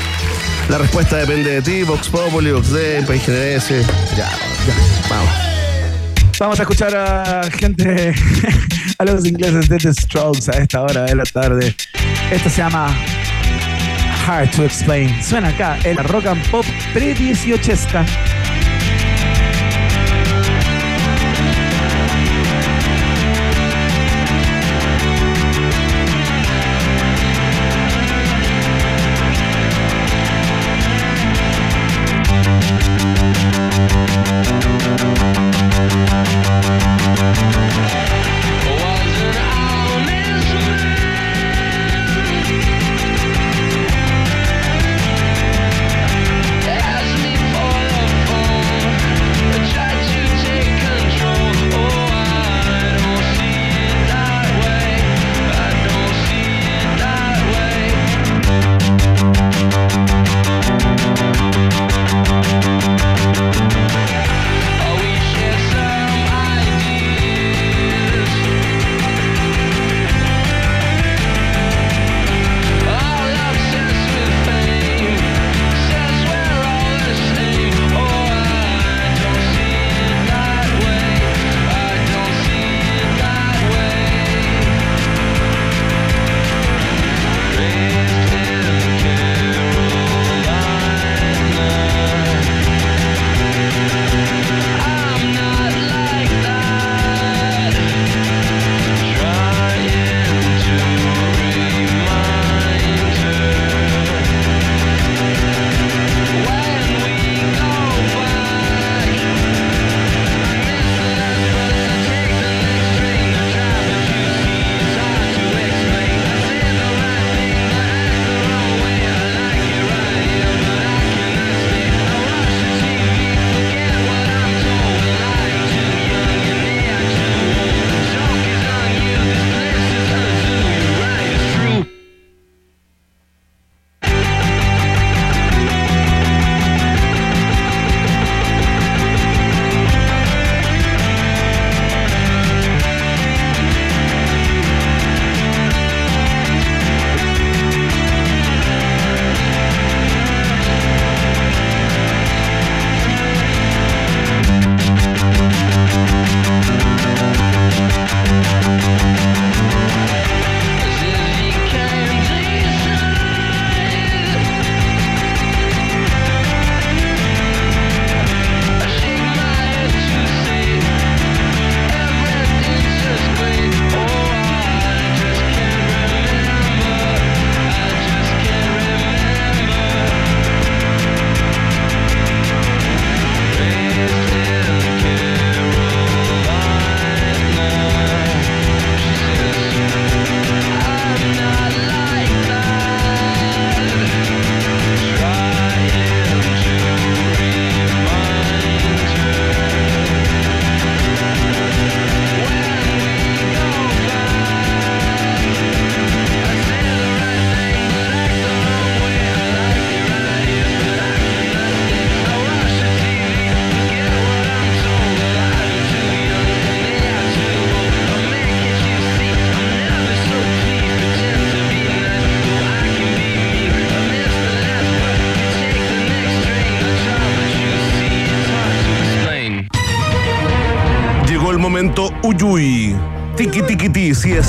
La 0.69 0.77
respuesta 0.77 1.17
depende 1.17 1.51
de 1.51 1.61
ti, 1.61 1.83
Vox 1.83 2.09
Populi, 2.09 2.51
Vox 2.51 2.71
Day, 2.71 3.03
País. 3.03 3.25
Ya, 3.27 3.59
ya, 4.17 4.29
vamos. 5.09 5.29
Vamos 6.39 6.59
a 6.59 6.63
escuchar 6.63 6.95
a 6.95 7.43
gente, 7.51 8.13
a 8.97 9.05
los 9.05 9.25
ingleses 9.25 9.69
de 9.69 9.77
The 9.77 9.93
Strokes 9.93 10.49
a 10.49 10.61
esta 10.61 10.81
hora 10.81 11.03
de 11.03 11.15
la 11.15 11.23
tarde. 11.23 11.75
Esto 12.31 12.49
se 12.49 12.57
llama 12.57 12.95
Hard 14.25 14.51
to 14.51 14.63
Explain. 14.63 15.21
Suena 15.21 15.49
acá 15.49 15.77
el 15.83 15.97
rock 15.97 16.27
and 16.27 16.49
pop 16.49 16.65
pre-18esca. 16.93 18.05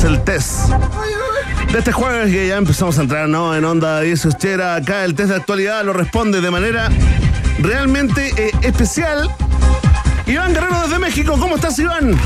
El 0.04 0.22
test. 0.22 0.68
De 1.72 1.78
este 1.78 1.92
jueves 1.92 2.30
que 2.30 2.48
ya 2.48 2.56
empezamos 2.56 2.98
a 2.98 3.02
entrar 3.02 3.28
¿no? 3.28 3.54
en 3.54 3.64
onda 3.64 4.00
10 4.00 4.26
Ochera, 4.26 4.76
acá 4.76 5.04
el 5.04 5.14
test 5.14 5.30
de 5.30 5.36
actualidad 5.36 5.84
lo 5.84 5.92
responde 5.92 6.40
de 6.40 6.50
manera 6.50 6.90
realmente 7.58 8.32
eh, 8.36 8.50
especial. 8.62 9.30
Iván 10.26 10.54
Guerrero 10.54 10.80
desde 10.82 10.98
México, 10.98 11.36
¿cómo 11.38 11.56
estás 11.56 11.78
Iván? 11.78 12.16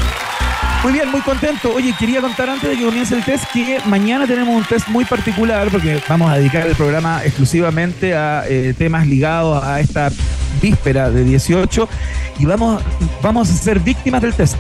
Muy 0.83 0.93
bien, 0.93 1.11
muy 1.11 1.21
contento. 1.21 1.73
Oye, 1.75 1.95
quería 1.99 2.21
contar 2.21 2.51
antes 2.51 2.69
de 2.69 2.77
que 2.77 2.85
comience 2.85 3.15
el 3.15 3.25
test 3.25 3.45
que 3.53 3.81
mañana 3.87 4.27
tenemos 4.27 4.55
un 4.55 4.65
test 4.65 4.89
muy 4.89 5.05
particular 5.05 5.69
porque 5.71 6.01
vamos 6.09 6.31
a 6.31 6.37
dedicar 6.37 6.67
el 6.67 6.77
programa 6.77 7.25
exclusivamente 7.25 8.15
a 8.15 8.45
eh, 8.49 8.75
temas 8.77 9.07
ligados 9.07 9.63
a 9.65 9.81
esta 9.81 10.11
víspera 10.61 11.11
de 11.11 11.25
18 11.25 11.89
y 12.39 12.45
vamos, 12.45 12.83
vamos 13.23 13.51
a 13.51 13.53
ser 13.55 13.81
víctimas 13.81 14.23
del 14.23 14.35
test. 14.35 14.57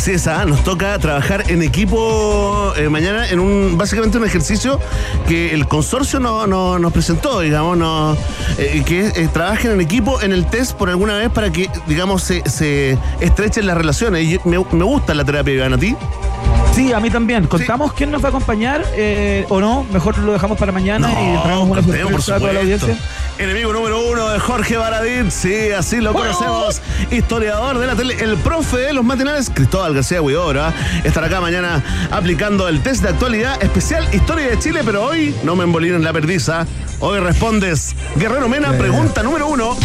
Así 0.00 0.12
es, 0.12 0.26
ah, 0.28 0.46
nos 0.46 0.64
toca 0.64 0.98
trabajar 0.98 1.44
en 1.50 1.62
equipo 1.62 2.72
eh, 2.74 2.88
mañana 2.88 3.28
en 3.28 3.38
un 3.38 3.76
básicamente 3.76 4.16
un 4.16 4.24
ejercicio 4.24 4.80
que 5.28 5.52
el 5.52 5.68
consorcio 5.68 6.18
no, 6.18 6.46
nos 6.78 6.90
presentó, 6.94 7.40
digamos, 7.40 7.76
no, 7.76 8.16
eh, 8.56 8.82
que 8.86 9.08
eh, 9.08 9.28
trabajen 9.30 9.72
en 9.72 9.80
equipo 9.82 10.22
en 10.22 10.32
el 10.32 10.46
test 10.46 10.72
por 10.72 10.88
alguna 10.88 11.18
vez 11.18 11.28
para 11.28 11.52
que, 11.52 11.68
digamos, 11.86 12.22
se, 12.22 12.96
estrechen 13.20 13.66
las 13.66 13.76
relaciones. 13.76 14.24
Y 14.24 14.40
me, 14.48 14.56
gusta 14.56 15.12
la 15.12 15.22
terapia, 15.26 15.66
¿a 15.66 15.76
ti? 15.76 15.94
Sí, 16.72 16.92
a 16.92 17.00
mí 17.00 17.10
también. 17.10 17.46
¿Contamos 17.46 17.92
quién 17.92 18.10
nos 18.10 18.22
va 18.22 18.26
a 18.26 18.30
acompañar 18.30 18.84
o 19.48 19.60
no? 19.60 19.84
Mejor 19.92 20.18
lo 20.18 20.32
dejamos 20.32 20.58
para 20.58 20.72
mañana 20.72 21.10
y 21.10 21.42
traemos 21.42 21.68
una 21.68 21.82
sorpresa 21.82 22.36
a 22.36 22.38
toda 22.38 22.52
la 22.52 22.60
audiencia. 22.60 22.96
Enemigo 23.38 23.72
número 23.72 24.06
uno 24.06 24.28
de 24.28 24.38
Jorge 24.38 24.76
Baradit, 24.76 25.30
sí, 25.30 25.70
así 25.70 26.00
lo 26.00 26.12
conocemos. 26.12 26.82
Historiador 27.10 27.78
de 27.78 27.86
la 27.86 27.96
tele, 27.96 28.16
el 28.20 28.36
profe 28.36 28.76
de 28.76 28.92
los 28.92 29.02
matinales, 29.02 29.48
Cristóbal 29.48 29.94
García 29.94 30.20
Huidora, 30.20 30.74
estará 31.04 31.28
acá 31.28 31.40
mañana 31.40 31.82
aplicando 32.10 32.68
el 32.68 32.82
test 32.82 33.02
de 33.02 33.08
actualidad 33.08 33.62
especial 33.62 34.06
Historia 34.12 34.50
de 34.50 34.58
Chile, 34.58 34.82
pero 34.84 35.04
hoy 35.04 35.34
no 35.42 35.56
me 35.56 35.64
en 35.64 36.04
la 36.04 36.12
perdiza. 36.12 36.66
Hoy 36.98 37.18
respondes, 37.20 37.96
Guerrero 38.16 38.48
Mena, 38.48 38.74
eh. 38.74 38.78
pregunta 38.78 39.22
número 39.22 39.48
uno. 39.48 39.76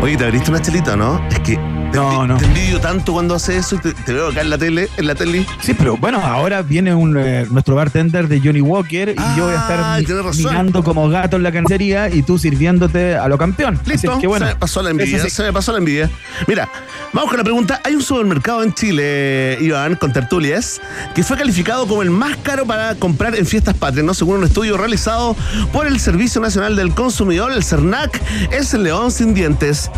Oye, 0.00 0.16
¿te 0.16 0.24
abriste 0.24 0.50
una 0.50 0.62
chelita, 0.62 0.96
no? 0.96 1.22
Es 1.30 1.40
que 1.40 1.58
No, 1.94 2.26
no. 2.26 2.36
Te 2.38 2.44
envidio 2.44 2.80
tanto 2.80 3.12
cuando 3.12 3.34
hace 3.34 3.56
eso 3.56 3.76
y 3.76 3.78
te, 3.78 4.12
veo 4.12 4.28
acá 4.28 4.40
en 4.40 4.50
la 4.50 4.58
tele, 4.58 4.88
en 4.96 5.06
la 5.06 5.14
tele. 5.14 5.46
Sí, 5.60 5.74
pero 5.74 5.96
bueno, 5.96 6.20
ahora 6.20 6.62
viene 6.62 6.94
un, 6.94 7.16
eh, 7.16 7.46
nuestro 7.50 7.76
bartender 7.76 8.26
de 8.28 8.40
Johnny 8.40 8.60
Walker 8.60 9.10
y 9.10 9.36
yo 9.38 9.44
voy 9.44 9.54
a 9.54 9.60
estar 9.60 10.34
mirando 10.36 10.82
como 10.82 11.08
gato 11.08 11.36
en 11.36 11.44
la 11.44 11.52
cancería 11.52 12.08
y 12.08 12.22
tú 12.22 12.36
sirviéndote 12.36 13.14
a 13.14 13.28
lo 13.28 13.38
campeón. 13.38 13.78
Listo, 13.86 14.20
se 14.20 14.26
me 14.26 14.56
pasó 14.56 14.82
la 14.82 14.90
envidia, 14.90 15.28
se 15.28 15.42
me 15.44 15.52
pasó 15.52 15.72
la 15.72 15.78
envidia. 15.78 16.10
Mira, 16.48 16.68
vamos 17.12 17.30
con 17.30 17.38
la 17.38 17.44
pregunta. 17.44 17.80
Hay 17.84 17.94
un 17.94 18.02
supermercado 18.02 18.62
en 18.64 18.74
Chile, 18.74 19.58
Iván, 19.60 19.94
con 19.94 20.12
tertulias, 20.12 20.80
que 21.14 21.22
fue 21.22 21.36
calificado 21.36 21.86
como 21.86 22.02
el 22.02 22.10
más 22.10 22.36
caro 22.38 22.66
para 22.66 22.96
comprar 22.96 23.36
en 23.36 23.46
fiestas 23.46 23.74
patrias, 23.74 24.04
¿no? 24.04 24.14
Según 24.14 24.38
un 24.38 24.44
estudio 24.44 24.76
realizado 24.76 25.36
por 25.72 25.86
el 25.86 26.00
Servicio 26.00 26.40
Nacional 26.40 26.74
del 26.74 26.92
Consumidor, 26.92 27.52
el 27.52 27.62
CERNAC, 27.62 28.20
es 28.50 28.74
el 28.74 28.82
León 28.82 29.12
sin 29.12 29.32
dientes, 29.32 29.90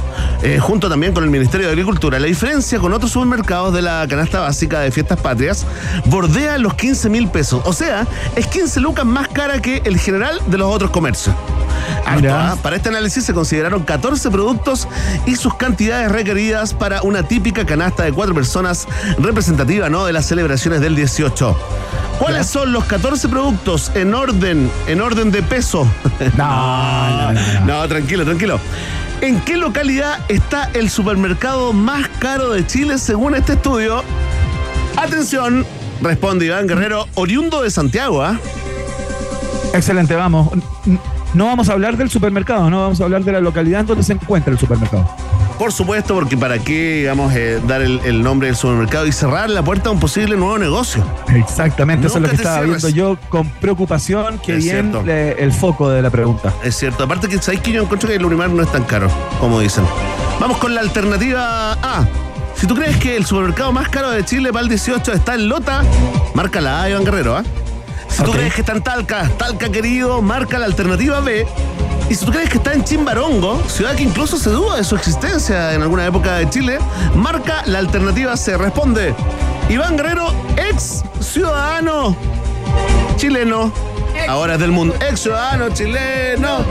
eh, 0.43 0.59
junto 0.61 0.89
también 0.91 1.15
con 1.15 1.25
el 1.25 1.31
Ministerio 1.31 1.67
de 1.67 1.73
Agricultura. 1.73 1.86
La 1.87 2.27
diferencia 2.27 2.81
con 2.81 2.93
otros 2.93 3.13
supermercados 3.13 3.73
de 3.73 3.81
la 3.81 4.05
canasta 4.09 4.41
básica 4.41 4.81
de 4.81 4.91
fiestas 4.91 5.21
patrias 5.21 5.65
bordea 6.07 6.59
los 6.59 6.75
15 6.75 7.09
mil 7.11 7.29
pesos. 7.29 7.63
O 7.65 7.73
sea, 7.73 8.05
es 8.35 8.49
15 8.49 8.81
lucas 8.81 9.07
más 9.07 9.29
cara 9.29 9.63
que 9.63 9.83
el 9.85 9.97
general 9.97 10.41
de 10.49 10.59
los 10.59 10.75
otros 10.75 10.91
comercios. 10.91 11.37
¿ah? 12.05 12.57
Para 12.61 12.77
este 12.77 12.89
análisis 12.89 13.25
se 13.25 13.33
consideraron 13.33 13.85
14 13.85 14.31
productos 14.33 14.89
y 15.27 15.37
sus 15.37 15.55
cantidades 15.55 16.11
requeridas 16.11 16.75
para 16.75 17.03
una 17.03 17.23
típica 17.23 17.65
canasta 17.65 18.03
de 18.03 18.13
cuatro 18.13 18.35
personas 18.35 18.89
representativa 19.19 19.89
¿no? 19.89 20.07
de 20.07 20.13
las 20.13 20.27
celebraciones 20.27 20.81
del 20.81 20.97
18. 20.97 21.57
¿Cuáles 22.19 22.49
son 22.49 22.73
los 22.73 22.85
14 22.87 23.29
productos 23.29 23.93
en 23.95 24.13
orden, 24.13 24.69
en 24.89 25.01
orden 25.01 25.31
de 25.31 25.43
peso? 25.43 25.87
no, 26.37 27.33
no, 27.65 27.89
tranquilo, 27.89 28.25
tranquilo. 28.25 28.59
¿En 29.21 29.41
qué 29.41 29.57
localidad 29.57 30.19
está 30.29 30.71
el 30.75 30.91
supermercado 30.91 31.73
más 31.73 32.09
caro 32.19 32.51
de 32.53 32.67
Chile 32.67 32.99
según 32.99 33.35
este 33.35 33.55
estudio? 33.55 34.05
Atención, 34.97 35.67
responde 36.03 36.47
Iván 36.47 36.67
Guerrero, 36.67 37.07
oriundo 37.15 37.63
de 37.63 37.71
Santiago, 37.71 38.23
¿ah? 38.23 38.39
Excelente, 39.73 40.15
vamos. 40.15 40.51
No 41.35 41.47
vamos 41.47 41.69
a 41.69 41.73
hablar 41.73 41.97
del 41.97 42.11
supermercado, 42.11 42.71
no 42.71 42.83
vamos 42.83 43.01
a 43.01 43.05
hablar 43.05 43.25
de 43.25 43.33
la 43.33 43.41
localidad 43.41 43.81
en 43.81 43.87
donde 43.87 44.03
se 44.03 44.15
encuentra 44.15 44.53
el 44.53 44.59
supermercado. 44.59 45.09
Por 45.59 45.73
supuesto, 45.73 46.15
porque 46.15 46.37
para 46.37 46.59
qué, 46.59 46.99
digamos, 46.99 47.33
eh, 47.35 47.61
dar 47.67 47.81
el, 47.81 48.23
nombre 48.23 48.49
del 48.49 48.57
supermercado 48.57 49.07
y 49.07 49.13
cerrar 49.13 49.49
la 49.49 49.63
puerta 49.63 49.89
a 49.89 49.93
un 49.93 50.01
posible 50.01 50.37
nuevo 50.37 50.59
negocio. 50.59 51.05
Exactamente, 51.35 52.09
eso 52.09 52.17
es 52.17 52.23
lo 52.23 52.29
que 52.29 52.37
estaba 52.37 52.61
viendo 52.61 52.89
yo 52.91 53.17
con 53.29 53.49
preocupación, 53.49 54.39
que 54.39 54.57
bien 54.57 54.93
el 55.07 55.53
foco 55.53 55.89
de 55.89 56.03
la 56.03 56.11
pregunta. 56.11 56.53
Es 56.63 56.77
cierto, 56.77 57.05
aparte 57.05 57.29
que 57.29 57.39
sabéis 57.39 57.63
que 57.63 57.73
yo 57.73 57.83
encuentro 57.83 58.09
que 58.09 58.17
el 58.17 58.25
Unimar 58.25 58.51
no 58.51 58.63
es 58.63 58.71
tan 58.71 58.85
caro, 58.85 59.09
como 59.41 59.61
dicen. 59.61 59.85
Vamos 60.41 60.59
con 60.59 60.75
la 60.75 60.83
alternativa 60.83 61.73
A. 61.73 62.07
Si 62.55 62.67
tú 62.67 62.75
crees 62.75 62.97
que 62.97 63.17
el 63.17 63.25
supermercado 63.25 63.73
más 63.73 63.89
caro 63.89 64.11
de 64.11 64.25
Chile 64.25 64.53
para 64.53 64.63
el 64.63 64.69
18 64.69 65.13
está 65.13 65.35
en 65.35 65.49
Lota, 65.49 65.83
marca 66.35 66.61
la 66.61 66.83
A, 66.83 66.91
Iván 66.91 67.05
Guerrero, 67.05 67.37
¿ah? 67.37 67.43
Si 68.17 68.23
tú 68.23 68.33
crees 68.33 68.55
que 68.55 68.63
está 68.63 68.73
en 68.73 68.83
Talca, 68.83 69.29
Talca 69.37 69.69
querido, 69.69 70.23
marca 70.23 70.59
la 70.59 70.65
alternativa 70.65 71.21
B. 71.21 71.47
Y 72.09 72.15
si 72.15 72.25
tú 72.25 72.33
crees 72.33 72.49
que 72.49 72.57
está 72.57 72.73
en 72.73 72.83
Chimbarongo, 72.83 73.63
ciudad 73.69 73.95
que 73.95 74.05
incluso 74.05 74.39
se 74.39 74.49
duda 74.49 74.77
de 74.77 74.85
su 74.85 74.97
existencia 74.97 75.75
en 75.75 75.83
alguna 75.83 76.07
época 76.07 76.37
de 76.37 76.49
Chile, 76.49 76.79
marca 77.15 77.63
la 77.67 77.79
alternativa 77.79 78.35
C. 78.39 78.57
Responde 78.57 79.15
Iván 79.69 79.99
Guerrero, 79.99 80.33
ex 80.57 81.05
ciudadano 81.21 82.17
chileno. 83.17 83.71
Ahora 84.27 84.55
es 84.55 84.61
del 84.61 84.73
mundo. 84.73 84.95
Ex 85.11 85.21
ciudadano 85.21 85.69
chileno. 85.75 86.65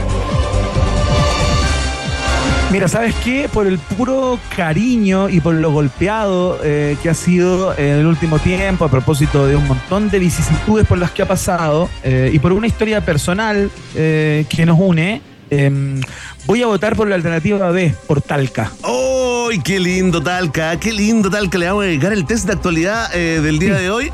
Mira, 2.72 2.88
¿sabes 2.88 3.14
qué? 3.22 3.48
Por 3.50 3.68
el 3.68 3.78
puro 3.78 4.40
cariño 4.56 5.28
y 5.28 5.40
por 5.40 5.54
lo 5.54 5.70
golpeado 5.70 6.58
eh, 6.64 6.96
que 7.00 7.08
ha 7.08 7.14
sido 7.14 7.72
en 7.78 8.00
el 8.00 8.06
último 8.06 8.40
tiempo, 8.40 8.84
a 8.84 8.90
propósito 8.90 9.46
de 9.46 9.54
un 9.54 9.66
montón 9.68 10.10
de 10.10 10.18
vicisitudes 10.18 10.84
por 10.86 10.98
las 10.98 11.12
que 11.12 11.22
ha 11.22 11.28
pasado, 11.28 11.88
eh, 12.02 12.30
y 12.32 12.38
por 12.40 12.52
una 12.52 12.66
historia 12.66 13.04
personal 13.04 13.70
eh, 13.94 14.46
que 14.48 14.66
nos 14.66 14.78
une, 14.80 15.22
em, 15.48 16.00
voy 16.44 16.62
a 16.62 16.66
votar 16.66 16.96
por 16.96 17.08
la 17.08 17.14
alternativa 17.14 17.70
B, 17.70 17.94
por 18.08 18.20
Talca. 18.20 18.72
¡Uy, 18.82 19.60
qué 19.60 19.78
lindo 19.78 20.20
Talca! 20.20 20.76
¡Qué 20.78 20.92
lindo 20.92 21.30
Talca! 21.30 21.58
Le 21.58 21.66
vamos 21.66 21.84
a 21.84 21.86
dedicar 21.86 22.12
el 22.12 22.26
test 22.26 22.46
de 22.46 22.54
actualidad 22.54 23.12
del 23.12 23.60
día 23.60 23.76
de 23.76 23.90
hoy 23.90 24.12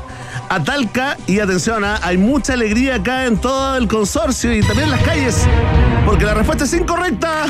a 0.53 0.63
Talca 0.63 1.17
y 1.25 1.39
atención, 1.39 1.83
¿ah? 1.83 1.99
hay 2.03 2.15
mucha 2.15 2.53
alegría 2.53 2.97
acá 2.97 3.25
en 3.25 3.37
todo 3.37 3.75
el 3.75 3.87
consorcio 3.87 4.53
y 4.53 4.61
también 4.61 4.83
en 4.83 4.91
las 4.91 5.01
calles, 5.01 5.47
porque 6.05 6.25
la 6.25 6.35
respuesta 6.35 6.65
es 6.65 6.73
incorrecta. 6.73 7.45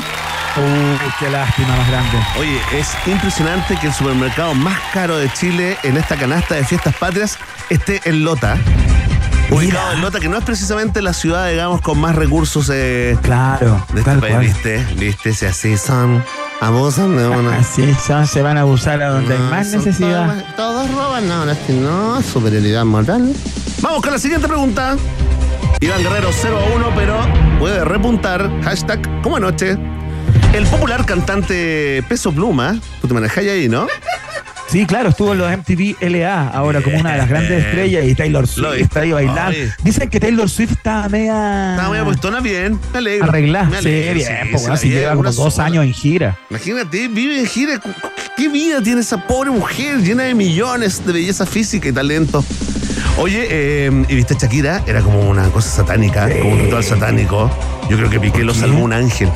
Uy, 0.56 1.10
qué 1.18 1.28
lástima 1.28 1.76
más 1.76 1.90
grande. 1.90 2.16
Oye, 2.38 2.58
es 2.72 2.96
impresionante 3.06 3.76
que 3.76 3.88
el 3.88 3.92
supermercado 3.92 4.54
más 4.54 4.80
caro 4.94 5.18
de 5.18 5.30
Chile 5.34 5.76
en 5.82 5.98
esta 5.98 6.16
canasta 6.16 6.54
de 6.54 6.64
fiestas 6.64 6.96
patrias 6.96 7.36
esté 7.68 8.00
en 8.06 8.24
Lota. 8.24 8.56
Ubicado 9.50 9.92
en 9.92 10.00
Lota, 10.00 10.18
que 10.18 10.30
no 10.30 10.38
es 10.38 10.44
precisamente 10.44 11.02
la 11.02 11.12
ciudad, 11.12 11.50
digamos, 11.50 11.82
con 11.82 11.98
más 11.98 12.16
recursos 12.16 12.70
eh, 12.72 13.18
claro, 13.20 13.84
de 13.92 14.00
este 14.00 14.16
país, 14.16 14.38
¿viste? 14.38 14.86
¿Viste? 14.96 15.34
Si 15.34 15.44
así 15.44 15.76
son, 15.76 16.24
abusan 16.60 17.16
de 17.16 17.28
una. 17.28 17.58
Así 17.58 17.94
son, 17.94 18.26
se 18.26 18.42
van 18.42 18.58
a 18.58 18.62
abusar 18.62 19.02
a 19.02 19.08
donde 19.08 19.34
hay 19.34 19.40
más 19.50 19.72
necesidad. 19.72 20.44
Todos, 20.56 20.90
roban, 20.90 21.28
no, 21.28 21.44
no, 21.44 22.22
superioridad 22.22 22.84
moral. 22.84 23.34
Vamos 23.80 24.02
con 24.02 24.12
la 24.12 24.18
siguiente 24.18 24.48
pregunta. 24.48 24.96
Iván 25.80 26.02
Guerrero 26.02 26.30
0 26.32 26.58
a 26.58 26.76
1, 26.76 26.92
pero 26.96 27.18
puede 27.58 27.84
repuntar. 27.84 28.50
Hashtag 28.62 29.22
como 29.22 29.36
anoche. 29.36 29.76
El 30.52 30.66
popular 30.66 31.04
cantante 31.04 32.02
Peso 32.08 32.32
Pluma, 32.32 32.78
tú 33.00 33.08
te 33.08 33.14
manejas 33.14 33.38
ahí, 33.38 33.68
¿no? 33.68 33.86
Sí, 34.66 34.86
claro, 34.86 35.10
estuvo 35.10 35.32
en 35.32 35.38
los 35.38 35.50
MTV 35.50 35.96
LA 36.00 36.48
ahora 36.48 36.80
como 36.80 36.98
una 36.98 37.12
de 37.12 37.18
las 37.18 37.28
grandes 37.28 37.64
estrellas 37.64 38.04
y 38.06 38.14
Taylor 38.14 38.46
Swift 38.46 38.80
está 38.80 39.00
ahí 39.00 39.12
bailando. 39.12 39.56
Dicen 39.82 40.08
que 40.10 40.18
Taylor 40.18 40.48
Swift 40.48 40.72
está 40.72 41.08
media. 41.08 41.74
Está 41.74 41.88
media 41.88 42.04
puestona 42.04 42.40
bien, 42.40 42.80
me 42.92 42.98
alegro. 42.98 43.28
Arreglada, 43.28 43.82
sí, 43.82 43.88
bien, 43.88 44.48
pues 44.50 44.68
así 44.68 44.88
lleva 44.90 45.14
como 45.14 45.30
dos 45.30 45.58
años 45.58 45.84
en 45.84 45.92
gira. 45.92 46.38
Imagínate, 46.50 47.08
vive 47.08 47.38
en 47.38 47.46
gira. 47.46 47.80
¿Qué 48.36 48.48
vida 48.48 48.82
tiene 48.82 49.02
esa 49.02 49.18
pobre 49.18 49.50
mujer 49.50 49.98
llena 49.98 50.24
de 50.24 50.34
millones 50.34 51.04
de 51.06 51.12
belleza 51.12 51.46
física 51.46 51.88
y 51.88 51.92
talento? 51.92 52.44
Oye, 53.16 53.46
eh, 53.48 54.04
¿y 54.08 54.14
viste 54.16 54.34
Shakira? 54.34 54.82
Era 54.86 55.00
como 55.02 55.20
una 55.20 55.48
cosa 55.50 55.70
satánica, 55.70 56.28
como 56.28 56.54
un 56.54 56.60
ritual 56.60 56.82
satánico. 56.82 57.48
Yo 57.88 57.96
creo 57.96 58.10
que 58.10 58.18
Piqué 58.18 58.42
lo 58.42 58.52
salvó 58.54 58.80
un 58.82 58.92
ángel. 58.92 59.30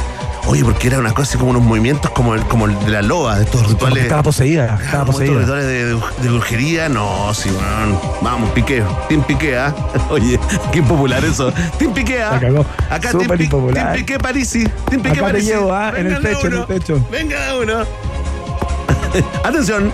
Oye, 0.48 0.64
porque 0.64 0.86
era 0.86 0.98
una 0.98 1.12
cosa 1.12 1.36
como 1.36 1.50
unos 1.50 1.62
movimientos 1.62 2.10
como 2.10 2.34
el, 2.34 2.42
como 2.46 2.64
el 2.64 2.78
de 2.80 2.90
la 2.90 3.02
loba, 3.02 3.36
de 3.36 3.44
estos 3.44 3.68
rituales. 3.68 4.04
Estaba 4.04 4.22
poseída, 4.22 4.78
estaba 4.82 5.04
poseída. 5.04 5.40
rituales 5.40 5.66
de, 5.66 6.28
brujería, 6.30 6.88
no, 6.88 7.34
sí, 7.34 7.50
bueno. 7.50 8.00
Vamos, 8.22 8.50
Piqué, 8.52 8.82
Team 9.10 9.22
Piqué, 9.24 9.58
¿ah? 9.58 9.74
Oye, 10.10 10.40
qué 10.72 10.82
popular 10.82 11.22
eso. 11.22 11.52
Team 11.78 11.92
Piqué, 11.92 12.22
¿ah? 12.22 12.36
Acá 12.88 13.10
Team, 13.10 13.28
Team, 13.36 13.94
Piqué 13.94 14.18
Parisi. 14.18 14.64
Team 14.88 15.02
Piqué 15.02 15.18
Acá 15.18 15.26
Parisi. 15.26 15.48
te 15.48 15.52
llevo, 15.52 15.70
¿ah? 15.70 15.92
En 15.94 16.06
el 16.06 16.22
techo, 16.22 16.46
en 16.46 16.52
el 16.54 16.66
techo. 16.66 17.00
Venga 17.10 17.36
uno. 17.60 17.84
Atención. 19.44 19.92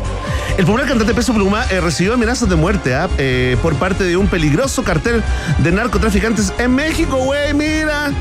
El 0.57 0.67
popular 0.67 0.87
cantante 0.87 1.15
Peso 1.15 1.35
Pluma 1.35 1.65
eh, 1.69 1.81
recibió 1.81 2.15
amenazas 2.15 2.49
de 2.49 2.55
muerte 2.55 2.95
¿ah? 2.95 3.09
eh, 3.19 3.57
por 3.61 3.75
parte 3.75 4.05
de 4.05 4.17
un 4.17 4.29
peligroso 4.29 4.85
cartel 4.85 5.21
de 5.59 5.73
narcotraficantes 5.73 6.53
en 6.59 6.77
México, 6.77 7.17
güey, 7.17 7.53
mira. 7.55 8.13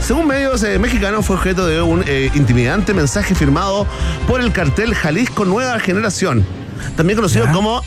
Según 0.00 0.26
medios 0.26 0.62
eh, 0.62 0.78
mexicanos, 0.78 1.26
fue 1.26 1.36
objeto 1.36 1.66
de 1.66 1.82
un 1.82 2.02
eh, 2.06 2.30
intimidante 2.34 2.94
mensaje 2.94 3.34
firmado 3.34 3.86
por 4.26 4.40
el 4.40 4.52
cartel 4.52 4.94
Jalisco 4.94 5.44
Nueva 5.44 5.78
Generación, 5.80 6.46
también 6.96 7.16
conocido 7.16 7.46
como 7.52 7.82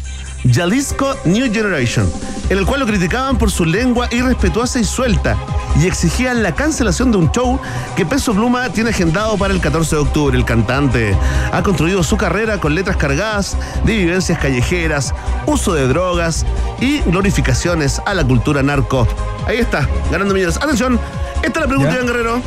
Jalisco 0.49 1.15
New 1.25 1.51
Generation, 1.51 2.11
en 2.49 2.57
el 2.57 2.65
cual 2.65 2.81
lo 2.81 2.85
criticaban 2.85 3.37
por 3.37 3.51
su 3.51 3.65
lengua 3.65 4.07
irrespetuosa 4.11 4.79
y 4.79 4.83
suelta 4.83 5.37
y 5.79 5.87
exigían 5.87 6.43
la 6.43 6.53
cancelación 6.53 7.11
de 7.11 7.17
un 7.17 7.31
show 7.31 7.59
que 7.95 8.05
Peso 8.05 8.33
Pluma 8.33 8.69
tiene 8.69 8.89
agendado 8.89 9.37
para 9.37 9.53
el 9.53 9.61
14 9.61 9.95
de 9.95 10.01
octubre. 10.01 10.37
El 10.37 10.45
cantante 10.45 11.15
ha 11.51 11.63
construido 11.63 12.03
su 12.03 12.17
carrera 12.17 12.59
con 12.59 12.75
letras 12.75 12.97
cargadas 12.97 13.57
de 13.85 13.97
vivencias 13.97 14.37
callejeras, 14.37 15.13
uso 15.45 15.73
de 15.73 15.87
drogas 15.87 16.45
y 16.79 16.99
glorificaciones 17.01 18.01
a 18.05 18.13
la 18.13 18.23
cultura 18.23 18.61
narco. 18.61 19.07
Ahí 19.47 19.57
está, 19.57 19.87
ganando 20.11 20.33
millones. 20.33 20.57
Atención, 20.57 20.99
esta 21.43 21.47
es 21.47 21.59
la 21.59 21.67
pregunta, 21.67 21.93
Iván 21.93 22.07
Guerrero. 22.07 22.41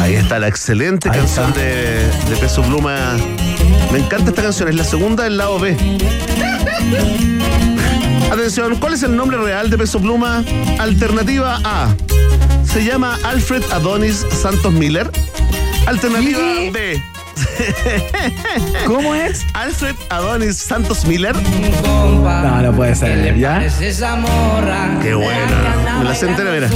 Ahí 0.00 0.14
está 0.14 0.38
la 0.38 0.48
excelente 0.48 1.10
canción 1.10 1.52
de, 1.54 2.08
Peso 2.40 2.62
Pluma. 2.62 3.16
Me 3.92 3.98
encanta 3.98 4.30
esta 4.30 4.42
canción, 4.42 4.68
es 4.68 4.76
la 4.76 4.84
segunda 4.84 5.24
del 5.24 5.36
lado 5.36 5.58
B. 5.58 5.76
Atención, 8.30 8.76
¿cuál 8.76 8.94
es 8.94 9.02
el 9.02 9.16
nombre 9.16 9.36
real 9.38 9.70
de 9.70 9.78
Peso 9.78 10.00
Pluma? 10.00 10.44
Alternativa 10.78 11.60
A. 11.64 11.94
Se 12.64 12.84
llama 12.84 13.18
Alfred 13.24 13.64
Adonis 13.70 14.24
Santos 14.30 14.72
Miller. 14.72 15.10
Alternativa 15.86 16.38
B. 16.72 17.02
¿Cómo 18.86 19.14
es? 19.14 19.44
Alfred 19.52 19.94
Adonis 20.08 20.56
Santos 20.56 21.04
Miller. 21.06 21.34
No, 22.42 22.62
no 22.62 22.72
puede 22.72 22.94
ser, 22.94 23.36
¿ya? 23.38 23.60
Qué 25.02 25.14
buena. 25.14 25.98
Me 25.98 26.04
la 26.04 26.14
sé 26.14 26.28
entera, 26.28 26.50
mira. 26.52 26.68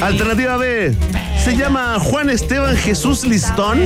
Alternativa 0.00 0.56
B. 0.56 0.94
Se 1.42 1.56
llama 1.56 1.98
Juan 1.98 2.30
Esteban 2.30 2.76
Jesús 2.76 3.24
Listón. 3.24 3.80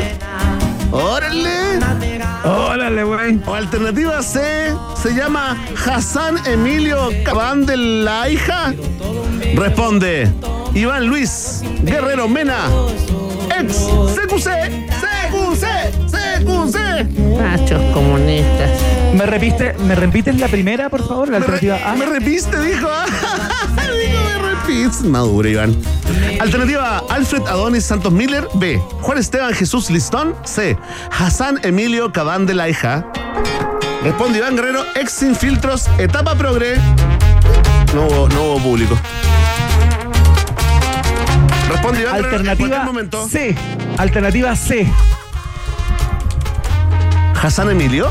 Órale. 0.92 1.78
Órale, 2.44 3.04
güey. 3.04 3.40
O 3.46 3.54
alternativa 3.54 4.22
C. 4.22 4.72
Se 5.00 5.14
llama 5.14 5.56
Hassan 5.86 6.36
Emilio 6.46 7.10
Cabán 7.24 7.66
de 7.66 7.76
la 7.76 8.28
hija. 8.28 8.72
Responde 9.54 10.30
Iván 10.74 11.06
Luis 11.06 11.62
Guerrero 11.82 12.28
Mena. 12.28 12.66
Ex 13.58 13.88
CQC. 14.14 14.48
CQC. 15.00 15.64
CQC. 16.10 17.38
Machos 17.40 17.82
comunistas. 17.92 18.70
¿Me 19.14 19.26
repite, 19.26 19.74
¿Me 19.84 19.94
repites 19.94 20.36
la 20.38 20.48
primera, 20.48 20.88
por 20.88 21.06
favor? 21.06 21.28
La 21.28 21.40
Me, 21.40 21.46
re- 21.46 21.52
alternativa 21.54 21.90
A. 21.90 21.96
me 21.96 22.06
repiste, 22.06 22.60
dijo. 22.60 22.88
dijo, 23.76 24.22
me 24.24 24.48
repites. 24.54 25.02
Maduro, 25.02 25.48
Iván. 25.48 25.76
Alternativa 26.40 27.02
Alfred 27.08 27.42
Adonis 27.46 27.84
Santos 27.84 28.12
Miller. 28.12 28.46
B. 28.54 28.80
Juan 29.00 29.18
Esteban 29.18 29.54
Jesús 29.54 29.90
Listón. 29.90 30.34
C. 30.44 30.76
Hassan 31.10 31.58
Emilio 31.64 32.12
Cabán 32.12 32.46
de 32.46 32.54
la 32.54 32.68
hija. 32.68 33.06
Responde 34.04 34.38
Iván 34.38 34.54
Guerrero, 34.54 34.84
ex 34.94 35.10
sin 35.12 35.34
filtros, 35.34 35.86
etapa 35.98 36.36
progre. 36.36 36.76
No 37.94 38.06
hubo, 38.06 38.28
no 38.28 38.42
hubo 38.44 38.58
público. 38.60 38.96
Responde 41.78 42.02
Iván 42.02 42.16
Alternativa 42.16 42.82
momento. 42.82 43.28
C. 43.28 43.54
Alternativa 43.98 44.56
C. 44.56 44.84
Hassan 47.40 47.70
Emilio. 47.70 48.10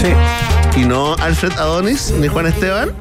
Sí. 0.00 0.80
Y 0.80 0.84
no 0.86 1.14
Alfred 1.16 1.52
Adonis 1.58 2.12
ni 2.12 2.28
Juan 2.28 2.46
Esteban. 2.46 2.92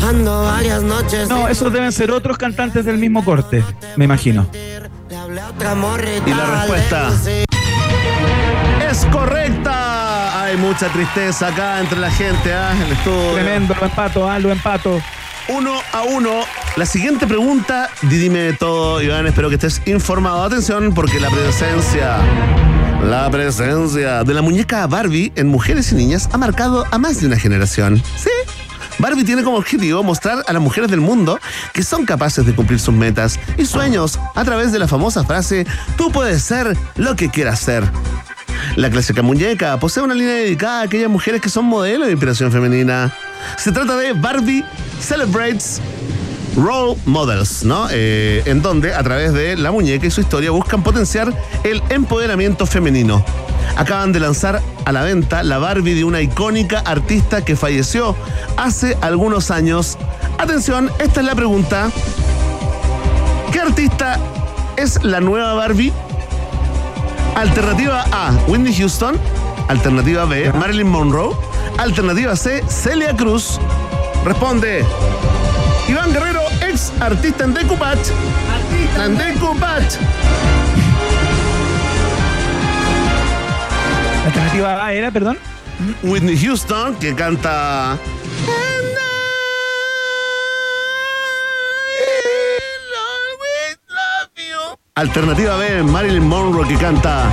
Ando 0.00 0.44
varias 0.44 0.80
noches. 0.82 1.28
No, 1.28 1.48
esos 1.48 1.72
deben 1.72 1.90
ser 1.90 2.12
otros 2.12 2.38
cantantes 2.38 2.84
del 2.84 2.98
mismo 2.98 3.24
corte, 3.24 3.64
me 3.96 4.04
imagino. 4.04 4.46
Y 4.54 6.30
la 6.30 6.46
respuesta 6.46 7.10
es 8.88 9.06
correcta. 9.06 10.44
Hay 10.44 10.56
mucha 10.56 10.86
tristeza 10.88 11.48
acá 11.48 11.80
entre 11.80 11.98
la 11.98 12.12
gente, 12.12 12.52
¿ah? 12.54 12.72
El 12.86 12.92
estudio. 12.92 13.32
Tremendo, 13.32 13.74
lo 13.74 13.86
empato, 13.86 14.30
ah, 14.30 14.38
lo 14.38 14.52
empato. 14.52 15.02
Uno 15.48 15.80
a 15.92 16.02
uno. 16.02 16.42
La 16.76 16.86
siguiente 16.86 17.26
pregunta, 17.26 17.90
dime 18.02 18.52
todo, 18.52 19.02
Iván, 19.02 19.26
espero 19.26 19.48
que 19.48 19.56
estés 19.56 19.82
informado. 19.86 20.44
Atención, 20.44 20.94
porque 20.94 21.18
la 21.18 21.28
presencia, 21.28 22.18
la 23.04 23.28
presencia 23.28 24.22
de 24.22 24.34
la 24.34 24.40
muñeca 24.40 24.86
Barbie 24.86 25.32
en 25.34 25.48
mujeres 25.48 25.90
y 25.92 25.96
niñas 25.96 26.28
ha 26.32 26.38
marcado 26.38 26.86
a 26.90 26.98
más 26.98 27.20
de 27.20 27.26
una 27.26 27.36
generación. 27.36 28.00
¿Sí? 28.16 28.30
Barbie 28.98 29.24
tiene 29.24 29.42
como 29.42 29.56
objetivo 29.56 30.02
mostrar 30.04 30.44
a 30.46 30.52
las 30.52 30.62
mujeres 30.62 30.90
del 30.90 31.00
mundo 31.00 31.40
que 31.72 31.82
son 31.82 32.06
capaces 32.06 32.46
de 32.46 32.54
cumplir 32.54 32.78
sus 32.78 32.94
metas 32.94 33.40
y 33.58 33.66
sueños 33.66 34.18
a 34.34 34.44
través 34.44 34.70
de 34.70 34.78
la 34.78 34.86
famosa 34.86 35.24
frase, 35.24 35.66
tú 35.96 36.12
puedes 36.12 36.42
ser 36.42 36.76
lo 36.96 37.16
que 37.16 37.30
quieras 37.30 37.58
ser. 37.58 37.84
La 38.76 38.90
clásica 38.90 39.22
muñeca 39.22 39.78
posee 39.80 40.04
una 40.04 40.14
línea 40.14 40.34
dedicada 40.34 40.80
a 40.80 40.84
aquellas 40.84 41.10
mujeres 41.10 41.40
que 41.40 41.48
son 41.48 41.64
modelos 41.64 42.06
de 42.06 42.12
inspiración 42.12 42.52
femenina. 42.52 43.12
Se 43.56 43.72
trata 43.72 43.96
de 43.96 44.12
Barbie 44.12 44.64
Celebrates 45.00 45.80
Role 46.56 46.96
Models, 47.06 47.64
¿no? 47.64 47.88
Eh, 47.90 48.42
en 48.46 48.62
donde, 48.62 48.94
a 48.94 49.02
través 49.02 49.32
de 49.32 49.56
la 49.56 49.70
muñeca 49.70 50.06
y 50.06 50.10
su 50.10 50.20
historia, 50.20 50.50
buscan 50.50 50.82
potenciar 50.82 51.32
el 51.64 51.82
empoderamiento 51.88 52.66
femenino. 52.66 53.24
Acaban 53.76 54.12
de 54.12 54.20
lanzar 54.20 54.60
a 54.84 54.92
la 54.92 55.02
venta 55.02 55.42
la 55.42 55.58
Barbie 55.58 55.94
de 55.94 56.04
una 56.04 56.20
icónica 56.20 56.80
artista 56.80 57.44
que 57.44 57.56
falleció 57.56 58.16
hace 58.56 58.96
algunos 59.00 59.50
años. 59.50 59.96
Atención, 60.38 60.90
esta 60.98 61.20
es 61.20 61.26
la 61.26 61.34
pregunta. 61.34 61.90
¿Qué 63.52 63.60
artista 63.60 64.18
es 64.76 65.02
la 65.04 65.20
nueva 65.20 65.54
Barbie? 65.54 65.92
Alternativa 67.36 68.04
A, 68.12 68.32
Whitney 68.48 68.74
Houston. 68.74 69.18
Alternativa 69.68 70.24
B, 70.24 70.52
Marilyn 70.52 70.88
Monroe. 70.88 71.34
Alternativa 71.78 72.34
C, 72.36 72.64
Celia 72.68 73.16
Cruz. 73.16 73.60
Responde 74.24 74.84
Iván 75.88 76.12
Guerrero, 76.12 76.39
ex 76.70 76.92
artista 77.00 77.44
en 77.44 77.54
Decoupage. 77.54 78.12
Artista 78.54 79.06
en. 79.06 79.98
La 84.20 84.26
alternativa 84.26 84.86
A 84.86 84.92
era, 84.92 85.10
perdón. 85.10 85.38
Whitney 86.02 86.38
Houston, 86.38 86.94
que 86.96 87.14
canta. 87.14 87.98
Alternativa 94.94 95.56
B, 95.56 95.82
Marilyn 95.82 96.28
Monroe, 96.28 96.68
que 96.68 96.76
canta. 96.76 97.30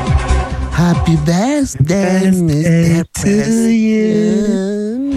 Happy 0.73 1.17
birthday, 1.25 2.31
Mr. 2.31 3.05
President. 3.19 5.15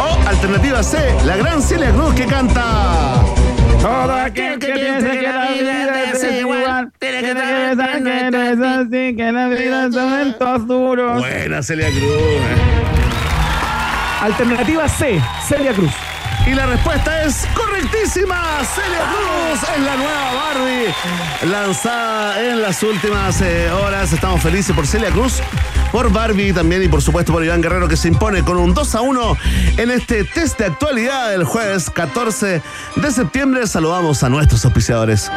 O 0.00 0.28
alternativa 0.28 0.82
C, 0.82 0.98
la 1.24 1.36
gran 1.36 1.62
Celia 1.62 1.92
Cruz, 1.92 2.14
que 2.14 2.26
canta. 2.26 3.27
Todo 3.80 4.12
aquel 4.12 4.58
que 4.58 4.72
piense 4.72 5.10
que 5.10 5.22
la 5.22 5.46
vida 5.46 6.02
es 6.12 6.32
igual, 6.40 6.92
tiene 6.98 7.20
que 7.20 7.34
pensar 7.34 8.02
que 8.02 8.30
no 8.30 8.42
es 8.42 8.60
así, 8.60 9.16
que 9.16 9.32
la 9.32 9.48
vida 9.48 9.92
son 9.92 10.10
momentos 10.10 10.66
duros. 10.66 11.18
Buena 11.18 11.62
Celia 11.62 11.88
Cruz. 11.88 12.42
Alternativa 14.20 14.88
C, 14.88 15.20
Celia 15.46 15.72
Cruz. 15.72 15.92
Y 16.46 16.54
la 16.54 16.66
respuesta 16.66 17.24
es 17.24 17.46
correctísima. 17.54 18.58
Celia 18.74 19.04
Cruz 19.10 19.62
es 19.76 19.82
la 19.82 19.96
nueva 19.96 20.34
Barbie 20.34 20.94
lanzada 21.50 22.42
en 22.42 22.62
las 22.62 22.82
últimas 22.82 23.40
eh, 23.40 23.70
horas. 23.70 24.12
Estamos 24.12 24.42
felices 24.42 24.74
por 24.74 24.86
Celia 24.86 25.10
Cruz, 25.10 25.40
por 25.92 26.10
Barbie 26.12 26.52
también 26.52 26.82
y 26.82 26.88
por 26.88 27.02
supuesto 27.02 27.32
por 27.32 27.44
Iván 27.44 27.60
Guerrero 27.60 27.88
que 27.88 27.96
se 27.96 28.08
impone 28.08 28.42
con 28.42 28.56
un 28.56 28.74
2 28.74 28.94
a 28.94 29.00
1 29.00 29.36
en 29.76 29.90
este 29.90 30.24
test 30.24 30.58
de 30.58 30.66
actualidad 30.66 31.30
del 31.30 31.44
jueves 31.44 31.90
14 31.90 32.62
de 32.96 33.10
septiembre. 33.10 33.66
Saludamos 33.66 34.22
a 34.22 34.28
nuestros 34.28 34.64
auspiciadores. 34.64 35.30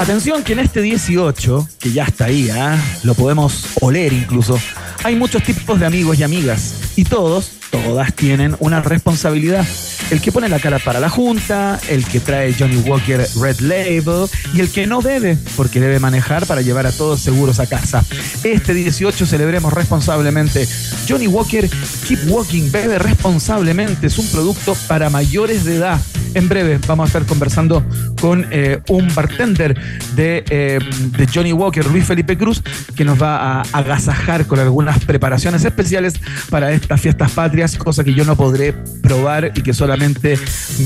Atención 0.00 0.42
que 0.42 0.54
en 0.54 0.60
este 0.60 0.80
18, 0.80 1.68
que 1.78 1.92
ya 1.92 2.04
está 2.04 2.24
ahí, 2.24 2.48
¿ah? 2.48 2.78
lo 3.02 3.14
podemos 3.14 3.66
oler 3.82 4.14
incluso, 4.14 4.58
hay 5.04 5.14
muchos 5.14 5.42
tipos 5.42 5.78
de 5.78 5.84
amigos 5.84 6.18
y 6.18 6.22
amigas 6.22 6.74
y 6.96 7.04
todos, 7.04 7.52
todas 7.70 8.14
tienen 8.14 8.56
una 8.60 8.80
responsabilidad. 8.82 9.66
El 10.10 10.20
que 10.20 10.32
pone 10.32 10.48
la 10.48 10.58
cara 10.58 10.78
para 10.78 10.98
la 10.98 11.08
junta, 11.08 11.78
el 11.88 12.04
que 12.04 12.20
trae 12.20 12.52
Johnny 12.52 12.76
Walker 12.78 13.26
Red 13.40 13.60
Label 13.60 14.28
y 14.52 14.60
el 14.60 14.70
que 14.70 14.86
no 14.86 15.02
debe 15.02 15.38
porque 15.56 15.80
debe 15.80 16.00
manejar 16.00 16.46
para 16.46 16.62
llevar 16.62 16.86
a 16.86 16.92
todos 16.92 17.20
seguros 17.20 17.60
a 17.60 17.66
casa. 17.66 18.04
Este 18.42 18.74
18 18.74 19.24
celebremos 19.26 19.72
responsablemente. 19.72 20.66
Johnny 21.08 21.28
Walker 21.28 21.68
Keep 22.06 22.28
Walking 22.28 22.70
bebe 22.70 22.98
responsablemente. 22.98 24.08
Es 24.08 24.18
un 24.18 24.26
producto 24.28 24.76
para 24.88 25.10
mayores 25.10 25.64
de 25.64 25.76
edad. 25.76 26.00
En 26.34 26.48
breve 26.48 26.78
vamos 26.86 27.04
a 27.04 27.06
estar 27.08 27.26
conversando 27.26 27.84
con 28.20 28.46
eh, 28.50 28.80
un 28.88 29.12
bartender 29.14 29.76
de, 30.14 30.44
eh, 30.48 30.78
de 31.16 31.26
Johnny 31.26 31.52
Walker, 31.52 31.84
Luis 31.86 32.04
Felipe 32.04 32.38
Cruz, 32.38 32.62
que 32.94 33.04
nos 33.04 33.20
va 33.20 33.60
a 33.60 33.62
agasajar 33.72 34.46
con 34.46 34.60
algunas 34.60 35.04
preparaciones 35.04 35.64
especiales 35.64 36.14
para 36.48 36.70
estas 36.72 37.00
fiestas 37.00 37.32
patrias, 37.32 37.59
cosa 37.68 38.04
que 38.04 38.14
yo 38.14 38.24
no 38.24 38.36
podré 38.36 38.72
probar 38.72 39.52
y 39.54 39.62
que 39.62 39.74
solamente 39.74 40.38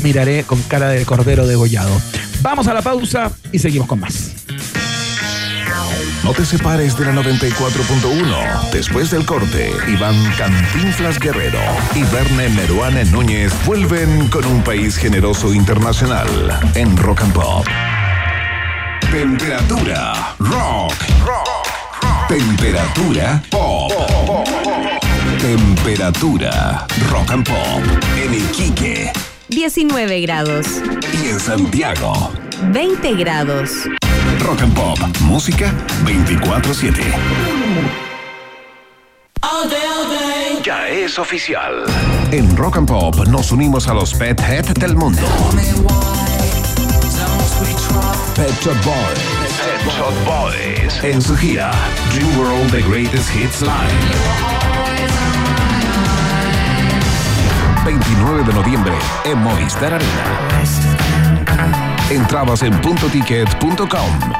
miraré 0.03 0.45
con 0.45 0.61
cara 0.63 0.89
de 0.89 1.05
cordero 1.05 1.47
degollado. 1.47 2.01
Vamos 2.43 2.67
a 2.67 2.75
la 2.75 2.83
pausa 2.83 3.31
y 3.53 3.59
seguimos 3.59 3.87
con 3.87 4.01
más. 4.01 4.33
No 6.25 6.33
te 6.33 6.45
separes 6.45 6.99
de 6.99 7.05
la 7.05 7.13
94.1. 7.13 8.71
Después 8.73 9.11
del 9.11 9.27
corte, 9.27 9.71
Iván 9.89 10.17
Cantinflas 10.39 11.19
Guerrero 11.19 11.61
y 11.95 12.03
Verne 12.05 12.49
Meruane 12.49 13.05
Núñez 13.05 13.53
vuelven 13.67 14.29
con 14.29 14.45
un 14.47 14.63
país 14.63 14.97
generoso 14.97 15.53
internacional 15.53 16.27
en 16.75 16.97
Rock 16.97 17.23
and 17.23 17.33
Pop. 17.35 17.67
Temperatura 19.11 20.35
rock. 20.39 20.95
Temperatura 22.27 23.43
pop. 23.51 24.54
Temperatura 25.45 26.87
rock 27.11 27.31
and 27.31 27.47
pop 27.47 27.83
en 28.17 28.33
Iquique 28.33 29.13
19 29.49 30.23
grados, 30.23 30.67
y 31.23 31.29
en 31.29 31.39
Santiago. 31.39 32.33
20 32.73 33.15
grados. 33.17 33.71
Rock 34.41 34.63
and 34.63 34.75
Pop, 34.75 34.99
música 35.21 35.71
24/7. 36.07 37.03
Ya 40.65 40.89
es 40.89 41.19
oficial. 41.19 41.85
En 42.31 42.57
Rock 42.57 42.79
and 42.79 42.89
Pop 42.89 43.15
nos 43.29 43.53
unimos 43.53 43.87
a 43.87 43.93
los 43.93 44.15
Pet 44.15 44.41
Head 44.41 44.65
del 44.79 44.97
mundo. 44.97 45.21
Pet 48.35 48.51
Shop 48.63 48.83
Boys. 48.83 49.19
Pet 49.59 49.93
Shop 49.95 50.15
Boys. 50.25 51.05
En 51.05 51.21
su 51.21 51.37
gira 51.37 51.71
Dream 52.15 52.39
World 52.39 52.71
The 52.71 52.81
Greatest 52.81 53.29
Hits 53.37 53.61
Live. 53.61 54.84
29 57.85 58.45
de 58.45 58.53
noviembre 58.53 58.93
en 59.25 59.39
Movistar 59.39 59.95
Arena. 59.95 60.25
Entrabas 62.11 62.63
en 62.63 62.73
puntoticket.com. 62.81 64.33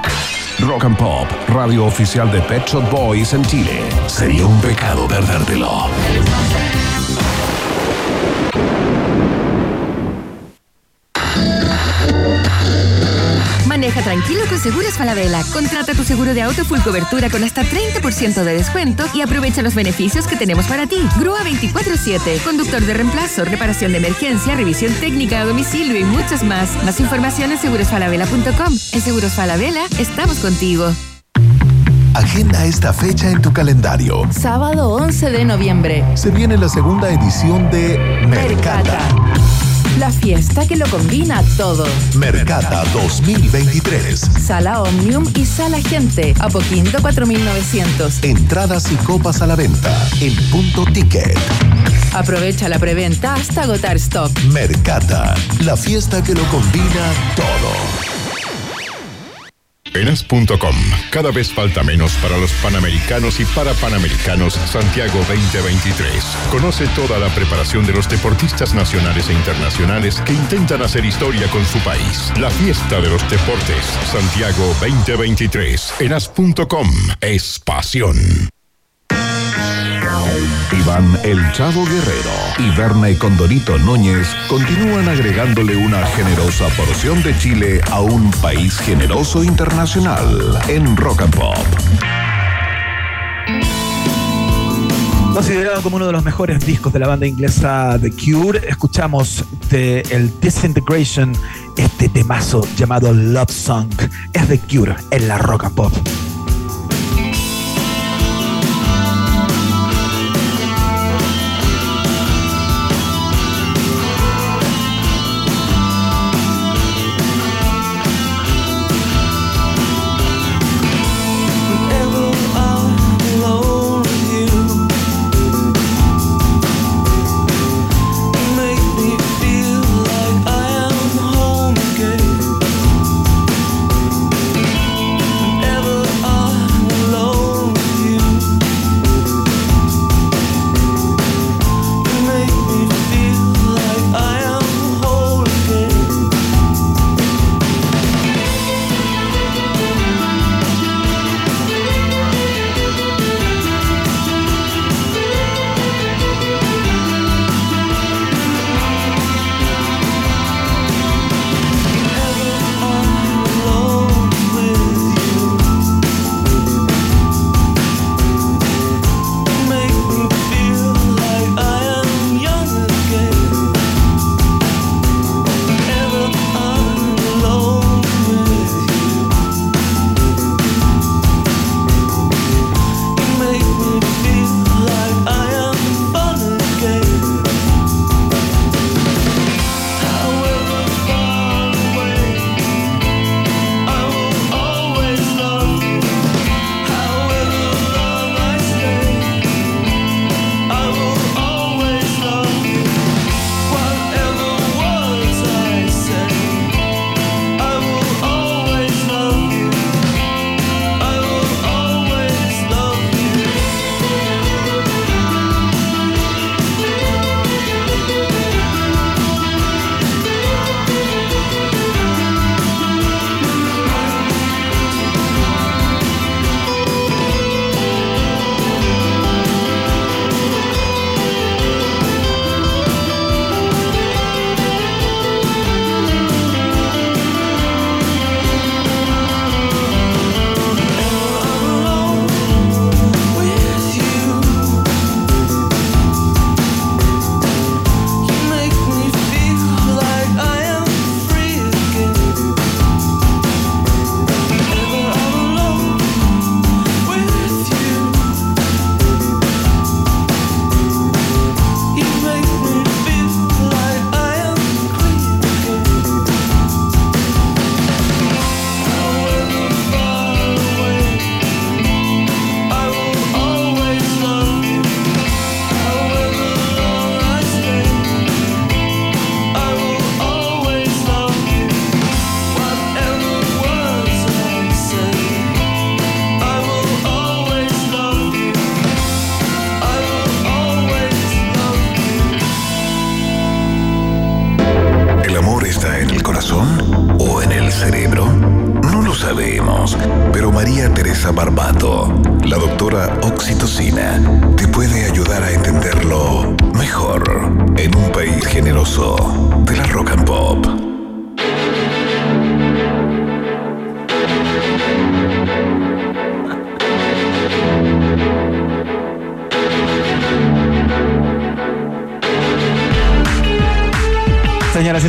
Rock 0.61 0.85
and 0.85 0.97
Pop, 0.97 1.27
radio 1.49 1.85
oficial 1.85 2.31
de 2.31 2.41
Pet 2.43 2.67
Shop 2.67 2.89
Boys 2.91 3.33
en 3.35 3.45
Chile. 3.45 3.83
Sería 4.07 4.47
un 4.47 4.61
pecado 4.61 5.07
perdértelo. 5.09 5.89
Maneja 13.75 14.03
tranquilo 14.03 14.43
con 14.49 14.61
Seguros 14.61 14.93
Falabella. 14.93 15.43
Contrata 15.53 15.95
tu 15.95 16.05
seguro 16.05 16.33
de 16.33 16.43
auto 16.43 16.65
full 16.65 16.79
cobertura 16.79 17.29
con 17.29 17.43
hasta 17.43 17.65
30% 17.65 18.45
de 18.45 18.55
descuento 18.55 19.05
y 19.13 19.21
aprovecha 19.21 19.63
los 19.63 19.75
beneficios 19.75 20.29
que 20.29 20.37
tenemos 20.37 20.67
para 20.67 20.87
ti. 20.87 20.99
Grúa 21.19 21.41
24-7, 21.41 22.41
conductor 22.45 22.81
de 22.81 22.95
reemplazo, 22.95 23.45
reparación 23.45 23.91
de 23.91 23.99
emergencia, 23.99 24.55
revisión 24.55 24.95
técnica 25.01 25.41
a 25.41 25.45
domicilio 25.45 25.99
y 25.99 26.05
muchos 26.05 26.45
más. 26.45 26.71
Más 26.85 27.01
información 27.01 27.51
en 27.51 27.59
segurosfalabella.com. 27.59 28.73
En 28.93 29.01
Seguros 29.01 29.33
Falabella 29.33 29.87
estamos 29.99 30.39
contigo. 30.39 30.93
Agenda 32.15 32.65
esta 32.67 32.93
fecha 32.93 33.29
en 33.29 33.43
tu 33.43 33.53
calendario. 33.53 34.23
Sábado 34.31 34.91
11 34.91 35.31
de 35.33 35.45
noviembre. 35.45 36.05
Se 36.15 36.31
viene 36.31 36.57
la 36.57 36.69
segunda 36.69 37.11
edición 37.11 37.69
de 37.73 37.99
Mercata. 38.29 39.01
La 39.99 40.11
fiesta 40.11 40.67
que 40.67 40.75
lo 40.75 40.87
combina 40.89 41.41
todo. 41.57 41.87
Mercata 42.17 42.83
2023. 42.93 44.19
Sala 44.45 44.83
Omnium 44.83 45.25
y 45.37 45.47
Sala 45.47 45.81
Gente. 45.81 46.35
Apoquindo 46.41 47.01
4900. 47.01 48.25
Entradas 48.25 48.91
y 48.91 48.97
copas 48.97 49.41
a 49.41 49.47
la 49.47 49.55
venta 49.55 50.09
en 50.21 50.35
punto 50.51 50.85
ticket. 50.87 51.39
Aprovecha 52.13 52.69
la 52.69 52.81
preventa 52.81 53.35
hasta 53.35 53.63
agotar 53.63 53.97
stock. 53.97 54.33
Mercata, 54.53 55.35
la 55.61 55.77
fiesta 55.77 56.23
que 56.23 56.35
lo 56.35 56.43
combina 56.49 57.13
todo. 57.37 58.14
Enas.com. 59.95 60.75
Cada 61.11 61.31
vez 61.31 61.53
falta 61.53 61.83
menos 61.83 62.15
para 62.17 62.37
los 62.37 62.53
panamericanos 62.55 63.41
y 63.41 63.45
para 63.47 63.73
panamericanos 63.75 64.55
Santiago 64.55 65.19
2023. 65.29 66.25
Conoce 66.51 66.87
toda 66.89 67.19
la 67.19 67.29
preparación 67.35 67.87
de 67.87 67.93
los 67.93 68.09
deportistas 68.09 68.75
nacionales 68.75 69.29
e 69.29 69.33
internacionales 69.33 70.21
que 70.27 70.33
intentan 70.33 70.83
hacer 70.83 71.05
historia 71.05 71.49
con 71.49 71.65
su 71.65 71.79
país. 71.81 72.33
La 72.39 72.51
fiesta 72.51 73.01
de 73.01 73.09
los 73.09 73.23
deportes 73.31 73.85
Santiago 74.11 74.67
2023. 74.81 75.95
Enas.com 76.01 76.89
es 77.21 77.59
pasión. 77.61 78.54
Iván 80.73 81.19
El 81.23 81.39
Chavo 81.53 81.85
Guerrero 81.85 82.31
y 82.59 82.71
Verne 82.77 83.17
Condorito 83.17 83.79
Núñez 83.79 84.29
continúan 84.49 85.09
agregándole 85.09 85.77
una 85.77 86.05
generosa 86.07 86.69
porción 86.77 87.23
de 87.23 87.37
Chile 87.39 87.81
a 87.91 88.01
un 88.01 88.31
país 88.43 88.79
generoso 88.79 89.45
internacional 89.45 90.59
en 90.69 90.97
Rock 90.97 91.23
and 91.23 91.35
Pop. 91.35 91.57
Considerado 95.35 95.83
como 95.83 95.97
uno 95.97 96.07
de 96.07 96.13
los 96.13 96.25
mejores 96.25 96.65
discos 96.65 96.93
de 96.93 97.01
la 97.01 97.09
banda 97.09 97.27
inglesa 97.27 97.99
The 98.01 98.13
Cure, 98.13 98.61
escuchamos 98.69 99.45
de 99.69 100.01
el 100.11 100.33
Disintegration 100.41 101.33
este 101.77 102.09
temazo 102.09 102.67
llamado 102.77 103.13
Love 103.13 103.51
Song. 103.51 103.91
Es 104.33 104.47
The 104.47 104.61
Cure 104.61 104.95
en 105.11 105.27
la 105.27 105.39
Rock 105.39 105.65
and 105.65 105.75
Pop. 105.75 105.93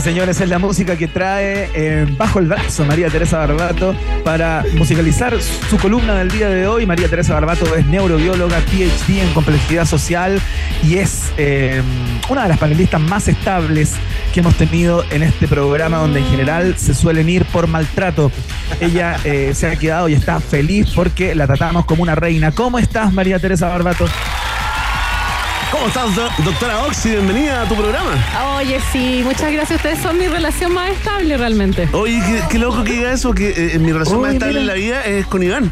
Señores, 0.05 0.39
es 0.39 0.49
la 0.49 0.59
música 0.59 0.95
que 0.95 1.07
trae 1.07 1.67
eh, 1.73 2.05
bajo 2.15 2.37
el 2.37 2.45
brazo 2.45 2.85
María 2.85 3.09
Teresa 3.09 3.39
Barbato 3.39 3.95
para 4.23 4.63
musicalizar 4.77 5.35
su 5.41 5.77
columna 5.79 6.13
del 6.19 6.29
día 6.29 6.47
de 6.47 6.67
hoy. 6.67 6.85
María 6.85 7.09
Teresa 7.09 7.33
Barbato 7.33 7.75
es 7.75 7.87
neurobióloga, 7.87 8.59
PhD 8.59 9.21
en 9.23 9.33
complejidad 9.33 9.85
social 9.85 10.39
y 10.83 10.97
es 10.97 11.33
eh, 11.37 11.81
una 12.29 12.43
de 12.43 12.49
las 12.49 12.59
panelistas 12.59 13.01
más 13.01 13.27
estables 13.27 13.93
que 14.31 14.41
hemos 14.41 14.53
tenido 14.53 15.03
en 15.09 15.23
este 15.23 15.47
programa 15.47 15.97
donde 15.97 16.19
en 16.19 16.27
general 16.27 16.75
se 16.77 16.93
suelen 16.93 17.27
ir 17.27 17.43
por 17.45 17.65
maltrato. 17.65 18.31
Ella 18.79 19.17
eh, 19.23 19.53
se 19.55 19.65
ha 19.71 19.75
quedado 19.75 20.07
y 20.07 20.13
está 20.13 20.39
feliz 20.39 20.91
porque 20.93 21.33
la 21.33 21.47
tratamos 21.47 21.83
como 21.85 22.03
una 22.03 22.13
reina. 22.13 22.51
¿Cómo 22.51 22.77
estás, 22.77 23.11
María 23.11 23.39
Teresa 23.39 23.69
Barbato? 23.69 24.05
¿Cómo 25.75 25.87
estás, 25.87 26.15
do- 26.15 26.29
doctora 26.45 26.83
Oxy? 26.85 27.09
Bienvenida 27.09 27.63
a 27.63 27.67
tu 27.67 27.75
programa. 27.75 28.11
Oye, 28.57 28.79
sí, 28.93 29.21
muchas 29.25 29.51
gracias. 29.51 29.77
Ustedes 29.77 29.99
son 29.99 30.17
mi 30.17 30.25
relación 30.27 30.71
más 30.73 30.89
estable 30.89 31.35
realmente. 31.35 31.89
Oye, 31.91 32.21
qué, 32.25 32.41
qué 32.49 32.59
loco 32.59 32.85
que 32.85 32.93
diga 32.93 33.11
eso, 33.11 33.33
que 33.33 33.73
eh, 33.73 33.77
mi 33.79 33.91
relación 33.91 34.21
más 34.21 34.33
estable 34.33 34.61
en 34.61 34.67
la 34.67 34.73
vida 34.73 35.03
es 35.03 35.25
con 35.27 35.43
Iván. 35.43 35.69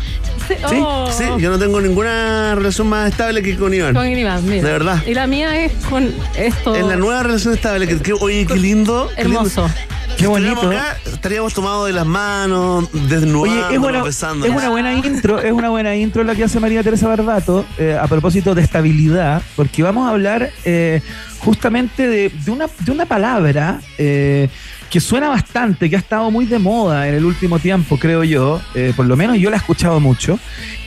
Sí, 0.48 0.56
oh. 0.66 1.10
Sí, 1.10 1.24
yo 1.40 1.50
no 1.50 1.58
tengo 1.58 1.80
ninguna 1.80 2.54
relación 2.54 2.88
más 2.90 3.12
estable 3.12 3.42
que 3.42 3.56
con 3.56 3.74
Iván. 3.74 3.94
Con 3.96 4.06
Iván, 4.06 4.46
mira. 4.46 4.66
De 4.68 4.72
verdad. 4.74 5.02
Y 5.08 5.14
la 5.14 5.26
mía 5.26 5.64
es 5.64 5.72
con 5.90 6.14
esto. 6.36 6.76
Es 6.76 6.86
la 6.86 6.98
nueva 6.98 7.24
relación 7.24 7.54
estable. 7.54 7.88
Que, 7.88 7.98
que- 8.00 8.12
oye, 8.14 8.46
qué 8.46 8.56
lindo. 8.58 9.10
qué 9.16 9.24
lindo. 9.24 9.40
Hermoso. 9.40 9.70
Qué 10.18 10.28
bonito. 10.28 10.70
acá, 10.70 10.98
estaríamos 11.24 11.54
tomados 11.54 11.88
de 11.88 11.94
las 11.94 12.06
manos, 12.06 12.90
desnudados, 12.92 13.68
Oye, 13.68 13.76
es 13.76 13.80
buena, 13.80 14.04
besándonos. 14.04 14.46
es 14.50 14.54
una 14.62 14.70
buena 14.70 14.94
intro, 14.94 15.40
es 15.40 15.54
una 15.54 15.70
buena 15.70 15.96
intro 15.96 16.22
la 16.26 16.36
que 16.36 16.44
hace 16.44 16.60
María 16.60 16.84
Teresa 16.84 17.08
Barbato 17.08 17.66
eh, 17.78 17.98
a 17.98 18.06
propósito 18.08 18.54
de 18.54 18.62
estabilidad, 18.62 19.42
porque 19.56 19.82
vamos 19.84 20.06
a 20.06 20.10
hablar 20.12 20.52
eh, 20.66 21.00
justamente 21.40 22.10
de, 22.10 22.28
de 22.28 22.52
una, 22.52 22.66
de 22.78 22.92
una 22.92 23.06
palabra 23.06 23.80
eh, 23.98 24.50
que 24.90 25.00
suena 25.00 25.30
bastante, 25.30 25.90
que 25.90 25.96
ha 25.96 26.00
estado 26.00 26.30
muy 26.30 26.46
de 26.46 26.60
moda 26.60 27.08
en 27.08 27.14
el 27.16 27.24
último 27.24 27.58
tiempo, 27.58 27.98
creo 27.98 28.26
yo, 28.26 28.62
eh, 28.76 28.92
por 28.94 29.06
lo 29.06 29.16
menos 29.16 29.38
yo 29.38 29.50
la 29.50 29.56
he 29.56 29.60
escuchado 29.60 30.02
mucho, 30.02 30.38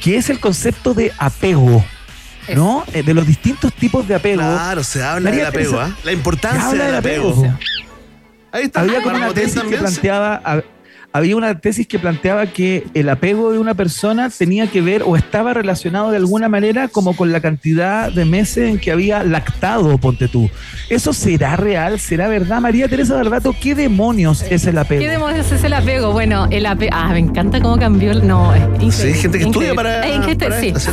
que 0.02 0.18
es 0.18 0.28
el 0.28 0.38
concepto 0.38 0.92
de 0.92 1.12
apego. 1.16 1.82
¿No? 2.54 2.84
Eh, 2.92 3.02
de 3.02 3.12
los 3.12 3.26
distintos 3.26 3.72
tipos 3.72 4.06
de 4.06 4.14
apego. 4.14 4.40
Claro, 4.40 4.84
se 4.84 5.02
habla 5.02 5.30
María 5.30 5.46
del 5.46 5.48
apego, 5.48 5.70
Teresa, 5.78 5.92
¿ah? 5.92 6.00
La 6.04 6.10
Se 6.10 6.16
importancia 6.16 6.68
habla 6.68 6.84
del 6.86 6.94
apego. 6.94 7.58
Ahí 8.52 8.64
está. 8.64 8.80
Había 8.80 8.94
como 9.02 9.06
para 9.06 9.18
una 9.26 9.34
tesis 9.34 9.62
que 9.62 9.76
planteaba, 9.76 10.42
hab- 10.42 10.64
había 11.12 11.34
una 11.36 11.58
tesis 11.58 11.86
que 11.86 11.98
planteaba 11.98 12.46
que 12.46 12.86
el 12.92 13.08
apego 13.08 13.50
de 13.50 13.58
una 13.58 13.72
persona 13.74 14.28
tenía 14.28 14.66
que 14.66 14.82
ver 14.82 15.02
o 15.02 15.16
estaba 15.16 15.54
relacionado 15.54 16.10
de 16.10 16.18
alguna 16.18 16.48
manera 16.50 16.88
como 16.88 17.16
con 17.16 17.32
la 17.32 17.40
cantidad 17.40 18.12
de 18.12 18.24
meses 18.26 18.68
en 18.68 18.78
que 18.78 18.92
había 18.92 19.22
lactado, 19.24 19.96
ponte 19.96 20.28
tú. 20.28 20.50
¿Eso 20.90 21.14
será 21.14 21.56
real? 21.56 21.98
¿Será 22.00 22.28
verdad? 22.28 22.60
María 22.60 22.86
Teresa 22.88 23.14
Barbato, 23.14 23.54
¿qué 23.58 23.74
demonios 23.74 24.42
es 24.42 24.66
el 24.66 24.76
apego? 24.76 25.00
¿Qué 25.00 25.08
demonios 25.08 25.50
es 25.52 25.64
el 25.64 25.72
apego? 25.72 26.12
Bueno, 26.12 26.48
el 26.50 26.66
apego. 26.66 26.90
Ah, 26.94 27.08
me 27.12 27.18
encanta 27.20 27.60
cómo 27.62 27.78
cambió 27.78 28.10
el. 28.12 28.26
No, 28.26 28.54
es 28.54 28.62
increíble. 28.62 28.92
Sí, 28.92 29.06
hay 29.08 29.14
gente 29.14 29.38
que 29.38 29.44
estudia 29.44 29.74
para- 29.74 30.02
gente- 30.02 30.36
para 30.48 30.60
sí, 30.60 30.72
sí, 30.76 30.90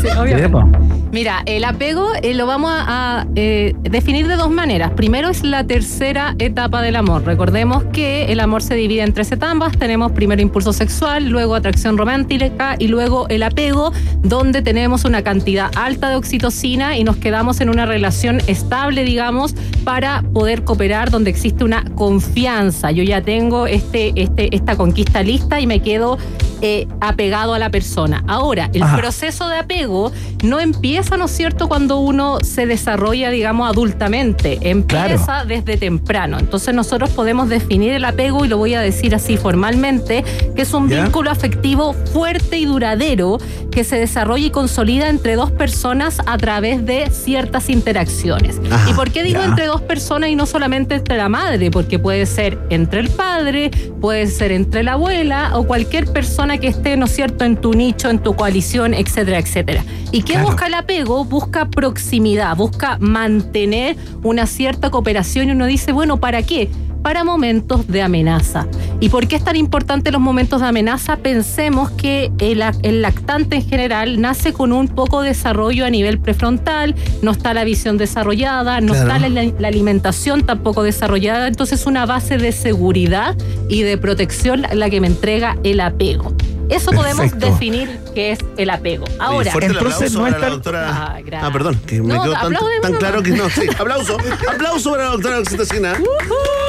sí. 0.00 0.08
obviamente. 0.18 1.01
Mira, 1.12 1.42
el 1.44 1.64
apego 1.64 2.08
eh, 2.22 2.32
lo 2.32 2.46
vamos 2.46 2.70
a, 2.72 3.20
a, 3.20 3.26
eh, 3.36 3.74
definir 3.82 4.26
de 4.28 4.36
dos 4.36 4.50
maneras. 4.50 4.92
Primero 4.92 5.28
es 5.28 5.44
la 5.44 5.62
tercera 5.62 6.34
etapa 6.38 6.80
del 6.80 6.96
amor. 6.96 7.26
Recordemos 7.26 7.84
que 7.92 8.32
el 8.32 8.40
amor 8.40 8.62
se 8.62 8.74
divide 8.76 9.02
en 9.02 9.12
tres 9.12 9.30
etapas. 9.30 9.76
Tenemos 9.76 10.12
primero 10.12 10.40
impulso 10.40 10.72
sexual, 10.72 11.28
luego 11.28 11.54
atracción 11.54 11.98
romántica 11.98 12.76
y 12.78 12.88
luego 12.88 13.28
el 13.28 13.42
apego, 13.42 13.92
donde 14.22 14.62
tenemos 14.62 15.04
una 15.04 15.22
cantidad 15.22 15.70
alta 15.76 16.08
de 16.08 16.16
oxitocina 16.16 16.96
y 16.96 17.04
nos 17.04 17.18
quedamos 17.18 17.60
en 17.60 17.68
una 17.68 17.84
relación 17.84 18.40
estable, 18.46 19.04
digamos, 19.04 19.54
para 19.84 20.22
poder 20.32 20.64
cooperar 20.64 21.10
donde 21.10 21.28
existe 21.28 21.62
una 21.62 21.84
confianza. 21.94 22.90
Yo 22.90 23.02
ya 23.02 23.20
tengo 23.20 23.66
este, 23.66 24.14
este, 24.16 24.56
esta 24.56 24.76
conquista 24.76 25.22
lista 25.22 25.60
y 25.60 25.66
me 25.66 25.80
quedo 25.80 26.16
eh, 26.64 26.86
apegado 27.00 27.54
a 27.54 27.58
la 27.58 27.70
persona. 27.70 28.22
Ahora, 28.28 28.70
el 28.72 28.84
Ajá. 28.84 28.96
proceso 28.96 29.48
de 29.48 29.56
apego 29.56 30.12
no 30.44 30.60
empieza, 30.60 31.01
¿no 31.10 31.24
es 31.26 31.30
cierto?, 31.30 31.68
cuando 31.68 31.98
uno 31.98 32.38
se 32.42 32.66
desarrolla, 32.66 33.30
digamos, 33.30 33.68
adultamente. 33.68 34.58
Empieza 34.62 35.24
Claro. 35.24 35.46
desde 35.48 35.76
temprano. 35.76 36.38
Entonces 36.38 36.74
nosotros 36.74 37.10
podemos 37.10 37.48
definir 37.48 37.92
el 37.92 38.04
apego, 38.04 38.44
y 38.44 38.48
lo 38.48 38.56
voy 38.58 38.74
a 38.74 38.80
decir 38.80 39.14
así 39.14 39.36
formalmente, 39.36 40.24
que 40.54 40.62
es 40.62 40.72
un 40.72 40.88
¿Ya? 40.88 41.02
vínculo 41.02 41.30
afectivo 41.30 41.92
fuerte 42.12 42.58
y 42.58 42.64
duradero 42.64 43.38
que 43.70 43.84
se 43.84 43.96
desarrolla 43.98 44.46
y 44.46 44.50
consolida 44.50 45.08
entre 45.08 45.34
dos 45.34 45.50
personas 45.50 46.20
a 46.26 46.36
través 46.38 46.84
de 46.86 47.10
ciertas 47.10 47.68
interacciones. 47.70 48.60
Ajá, 48.70 48.90
¿Y 48.90 48.94
por 48.94 49.10
qué 49.10 49.22
digo 49.22 49.40
ya. 49.40 49.46
entre 49.46 49.66
dos 49.66 49.80
personas 49.82 50.30
y 50.30 50.36
no 50.36 50.46
solamente 50.46 50.94
entre 50.94 51.16
la 51.16 51.28
madre? 51.28 51.70
Porque 51.70 51.98
puede 51.98 52.26
ser 52.26 52.58
entre 52.70 53.00
el 53.00 53.08
padre, 53.10 53.70
puede 54.00 54.26
ser 54.26 54.52
entre 54.52 54.82
la 54.82 54.92
abuela 54.92 55.52
o 55.54 55.64
cualquier 55.66 56.06
persona 56.12 56.58
que 56.58 56.68
esté, 56.68 56.96
¿no 56.96 57.06
es 57.06 57.12
cierto?, 57.14 57.44
en 57.44 57.56
tu 57.56 57.72
nicho, 57.72 58.10
en 58.10 58.18
tu 58.18 58.34
coalición, 58.34 58.92
etcétera, 58.94 59.38
etcétera. 59.38 59.84
¿Y 60.10 60.22
qué 60.22 60.34
Claro. 60.34 60.48
busca 60.48 60.66
el 60.66 60.74
apego? 60.74 60.91
Busca 61.02 61.68
proximidad, 61.70 62.54
busca 62.54 62.98
mantener 63.00 63.96
una 64.22 64.46
cierta 64.46 64.90
cooperación 64.90 65.48
y 65.48 65.52
uno 65.52 65.64
dice, 65.66 65.90
bueno, 65.92 66.18
¿para 66.18 66.42
qué? 66.42 66.68
Para 67.02 67.24
momentos 67.24 67.88
de 67.88 68.02
amenaza. 68.02 68.66
¿Y 69.00 69.08
por 69.08 69.26
qué 69.26 69.36
es 69.36 69.42
tan 69.42 69.56
importante 69.56 70.12
los 70.12 70.20
momentos 70.20 70.60
de 70.60 70.66
amenaza? 70.68 71.16
Pensemos 71.16 71.90
que 71.92 72.30
el, 72.38 72.60
ac- 72.60 72.78
el 72.82 73.00
lactante 73.02 73.56
en 73.56 73.66
general 73.66 74.20
nace 74.20 74.52
con 74.52 74.70
un 74.70 74.86
poco 74.86 75.22
desarrollo 75.22 75.86
a 75.86 75.90
nivel 75.90 76.20
prefrontal, 76.20 76.94
no 77.22 77.30
está 77.30 77.54
la 77.54 77.64
visión 77.64 77.96
desarrollada, 77.96 78.80
no 78.82 78.92
Claro. 78.92 79.14
está 79.14 79.28
la, 79.28 79.42
la 79.58 79.68
alimentación 79.68 80.42
tampoco 80.44 80.82
desarrollada, 80.82 81.48
entonces 81.48 81.86
una 81.86 82.04
base 82.06 82.36
de 82.36 82.52
seguridad 82.52 83.34
y 83.70 83.82
de 83.82 83.96
protección 83.96 84.62
la 84.72 84.90
que 84.90 85.00
me 85.00 85.06
entrega 85.06 85.56
el 85.64 85.80
apego. 85.80 86.34
Eso 86.68 86.90
podemos 86.90 87.20
Perfecto. 87.30 87.46
definir 87.46 87.98
qué 88.14 88.32
es 88.32 88.38
el 88.56 88.70
apego. 88.70 89.04
Ahora, 89.18 89.50
fuerte 89.52 89.70
el 89.70 89.76
entonces 89.76 90.12
no 90.14 90.26
es 90.26 90.32
para 90.34 90.38
la 90.38 90.46
tan- 90.48 90.56
doctora. 90.56 90.88
Ah, 90.90 91.20
gracias. 91.24 91.42
Ah, 91.48 91.52
perdón, 91.52 91.80
que 91.86 92.00
me 92.00 92.14
No, 92.14 92.22
quedó 92.22 92.32
tan, 92.80 92.94
claro 92.94 93.22
que 93.22 93.30
no. 93.30 93.50
Sí, 93.50 93.62
aplauso. 93.78 94.16
aplauso 94.52 94.90
para 94.92 95.04
la 95.04 95.10
doctora 95.10 95.38
Oxitocina. 95.40 95.96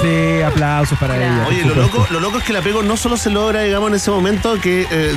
Sí, 0.01 0.41
aplausos 0.45 0.97
para 0.99 1.15
ella. 1.17 1.45
Oye, 1.47 1.63
lo 1.65 1.75
loco, 1.75 2.05
lo 2.09 2.19
loco 2.19 2.37
es 2.39 2.43
que 2.43 2.51
el 2.51 2.57
apego 2.57 2.83
no 2.83 2.97
solo 2.97 3.15
se 3.17 3.29
logra, 3.29 3.61
digamos, 3.61 3.89
en 3.89 3.95
ese 3.95 4.11
momento 4.11 4.59
que, 4.59 4.81
eh, 4.81 4.87
eh, 4.91 5.15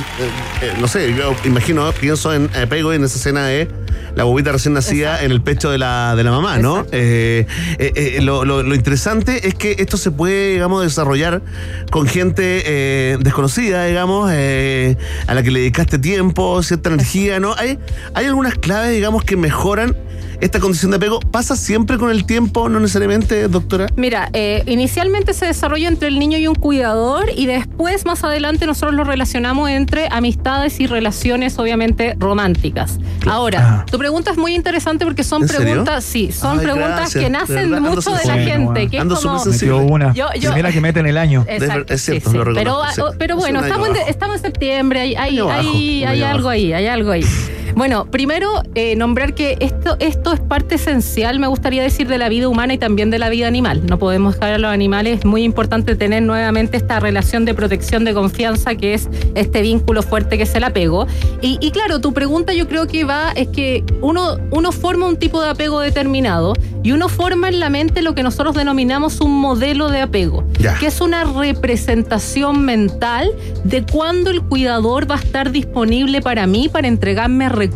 eh, 0.61 0.73
no 0.79 0.87
sé, 0.87 1.13
yo 1.13 1.35
imagino, 1.43 1.91
pienso 1.93 2.33
en 2.33 2.49
apego 2.55 2.93
en 2.93 3.03
esa 3.03 3.17
escena 3.17 3.45
de 3.45 3.67
la 4.15 4.23
bobita 4.23 4.51
recién 4.51 4.73
nacida 4.73 5.23
en 5.23 5.31
el 5.31 5.41
pecho 5.41 5.69
de 5.71 5.77
la, 5.77 6.15
de 6.15 6.23
la 6.23 6.31
mamá, 6.31 6.57
¿no? 6.57 6.85
Eh, 6.91 7.45
eh, 7.79 7.91
eh, 7.95 8.21
lo, 8.21 8.45
lo- 8.45 8.63
lo 8.63 8.75
interesante 8.75 9.47
es 9.47 9.53
que 9.53 9.75
esto 9.79 9.97
se 9.97 10.11
puede, 10.11 10.53
digamos, 10.53 10.83
desarrollar 10.83 11.41
con 11.91 12.07
gente 12.07 13.17
desconocida, 13.21 13.85
digamos, 13.85 14.29
a 14.29 15.33
la 15.33 15.43
que 15.43 15.51
le 15.51 15.59
dedicaste 15.59 15.99
tiempo, 15.99 16.61
cierta 16.63 16.89
energía, 16.89 17.39
¿no? 17.39 17.53
Hay, 17.57 17.77
hay 18.13 18.25
algunas 18.25 18.55
claves, 18.55 18.91
digamos, 18.93 19.23
que 19.23 19.37
mejoran 19.37 19.95
esta 20.41 20.59
condición 20.59 20.91
de 20.91 20.97
apego. 20.97 21.19
¿Pasa 21.19 21.55
siempre 21.55 21.97
con 21.97 22.09
el 22.11 22.25
tiempo, 22.25 22.69
no 22.69 22.79
necesariamente, 22.79 23.47
doctora? 23.47 23.87
Mira, 23.95 24.29
eh, 24.33 24.63
inicialmente 24.67 25.33
se 25.33 25.45
desarrolla 25.45 25.87
entre 25.87 26.07
el 26.07 26.19
niño 26.19 26.37
y 26.37 26.47
un 26.47 26.55
cuidador 26.55 27.25
y 27.35 27.45
después, 27.45 28.05
más 28.05 28.23
adelante, 28.23 28.65
nosotros 28.65 28.93
lo 28.95 29.03
relacionamos 29.03 29.69
entre 29.69 30.07
amistades 30.11 30.79
y 30.79 30.87
relaciones, 30.87 31.57
obviamente, 31.59 32.15
románticas. 32.17 32.99
Ahora, 33.25 33.81
Ah. 33.81 33.85
tu 33.89 33.97
pregunta 33.97 34.31
es 34.31 34.37
muy 34.37 34.55
interesante 34.55 35.05
porque 35.05 35.23
son 35.23 35.45
preguntas, 35.47 36.03
sí, 36.03 36.31
son 36.31 36.59
Ay, 36.59 36.65
preguntas 36.65 36.95
gracias. 37.13 37.23
que 37.23 37.29
nacen 37.29 37.71
mucho 37.81 38.11
de 38.11 38.15
la 38.25 38.35
sensible. 38.35 38.57
Bueno, 38.57 38.73
gente, 38.73 38.89
que 38.89 38.97
es 38.97 39.01
ando 39.01 39.15
como... 39.15 39.39
súper 39.39 39.51
sensible. 39.53 39.75
Metió 39.79 39.93
una. 39.93 40.13
Yo- 40.13 40.27
yo- 40.39 40.49
Primera 40.51 40.71
que 40.71 40.81
mete 40.81 40.99
en 40.99 41.05
el 41.07 41.17
año. 41.17 41.45
Exacto, 41.49 41.93
Es 41.93 42.01
cierto, 42.03 42.29
sí, 42.29 42.31
sí. 42.31 42.37
lo 42.37 42.43
Pero, 42.45 42.55
reconozco, 42.81 43.11
sí. 43.11 43.15
pero 43.19 43.33
Es 43.35 43.39
bueno, 43.39 43.59
estamos 43.61 43.89
en, 43.89 43.95
estamos 44.07 44.35
en 44.37 44.41
septiembre, 44.43 44.99
hay, 45.01 45.15
hay, 45.15 45.39
hay- 45.39 46.03
hay 46.05 46.23
algo 46.23 46.49
ahí, 46.49 46.73
hay 46.73 46.87
algo 46.87 47.11
ahí. 47.11 47.25
Bueno, 47.77 48.09
primero, 48.09 48.63
eh, 48.73 48.95
nombrar 48.95 49.35
que 49.35 49.55
esto, 49.59 49.97
esto 49.99 50.33
es 50.33 50.39
parte 50.39 50.75
esencial, 50.75 51.37
me 51.37 51.45
gustaría 51.45 51.83
decir, 51.83 52.07
de 52.07 52.17
la 52.17 52.27
vida 52.27 52.47
humana 52.47 52.73
y 52.73 52.79
también 52.79 53.11
de 53.11 53.19
la 53.19 53.29
vida 53.29 53.45
animal. 53.45 53.85
No 53.85 53.99
podemos 53.99 54.33
dejar 54.33 54.53
a 54.53 54.57
los 54.57 54.71
animales. 54.71 55.19
Es 55.19 55.25
muy 55.25 55.43
importante 55.43 55.95
tener 55.95 56.23
nuevamente 56.23 56.75
esta 56.75 56.99
relación 56.99 57.45
de 57.45 57.53
protección, 57.53 58.03
de 58.03 58.15
confianza, 58.15 58.73
que 58.73 58.95
es 58.95 59.07
este 59.35 59.61
vínculo 59.61 60.01
fuerte 60.01 60.37
que 60.37 60.43
es 60.45 60.55
el 60.55 60.63
apego. 60.63 61.05
Y, 61.39 61.59
y 61.61 61.69
claro, 61.69 62.01
tu 62.01 62.13
pregunta 62.13 62.51
yo 62.51 62.67
creo 62.67 62.87
que 62.87 63.03
va, 63.03 63.31
es 63.35 63.49
que 63.49 63.83
uno, 64.01 64.39
uno 64.49 64.71
forma 64.71 65.05
un 65.05 65.17
tipo 65.17 65.39
de 65.39 65.49
apego 65.49 65.79
determinado 65.79 66.55
y 66.87 66.93
uno 66.93 67.09
forma 67.09 67.49
en 67.49 67.59
la 67.59 67.69
mente 67.69 68.01
lo 68.01 68.15
que 68.15 68.23
nosotros 68.23 68.55
denominamos 68.55 69.19
un 69.19 69.39
modelo 69.39 69.89
de 69.89 69.99
apego, 69.99 70.45
que 70.79 70.87
es 70.87 71.01
una 71.01 71.25
representación 71.25 72.63
mental 72.63 73.29
de 73.65 73.83
cuándo 73.83 74.29
el 74.29 74.41
cuidador 74.41 75.09
va 75.09 75.15
a 75.15 75.19
estar 75.19 75.51
disponible 75.51 76.21
para 76.21 76.47
mí 76.47 76.69
para 76.69 76.87
entregarme 76.87 77.49
recursos, 77.49 77.66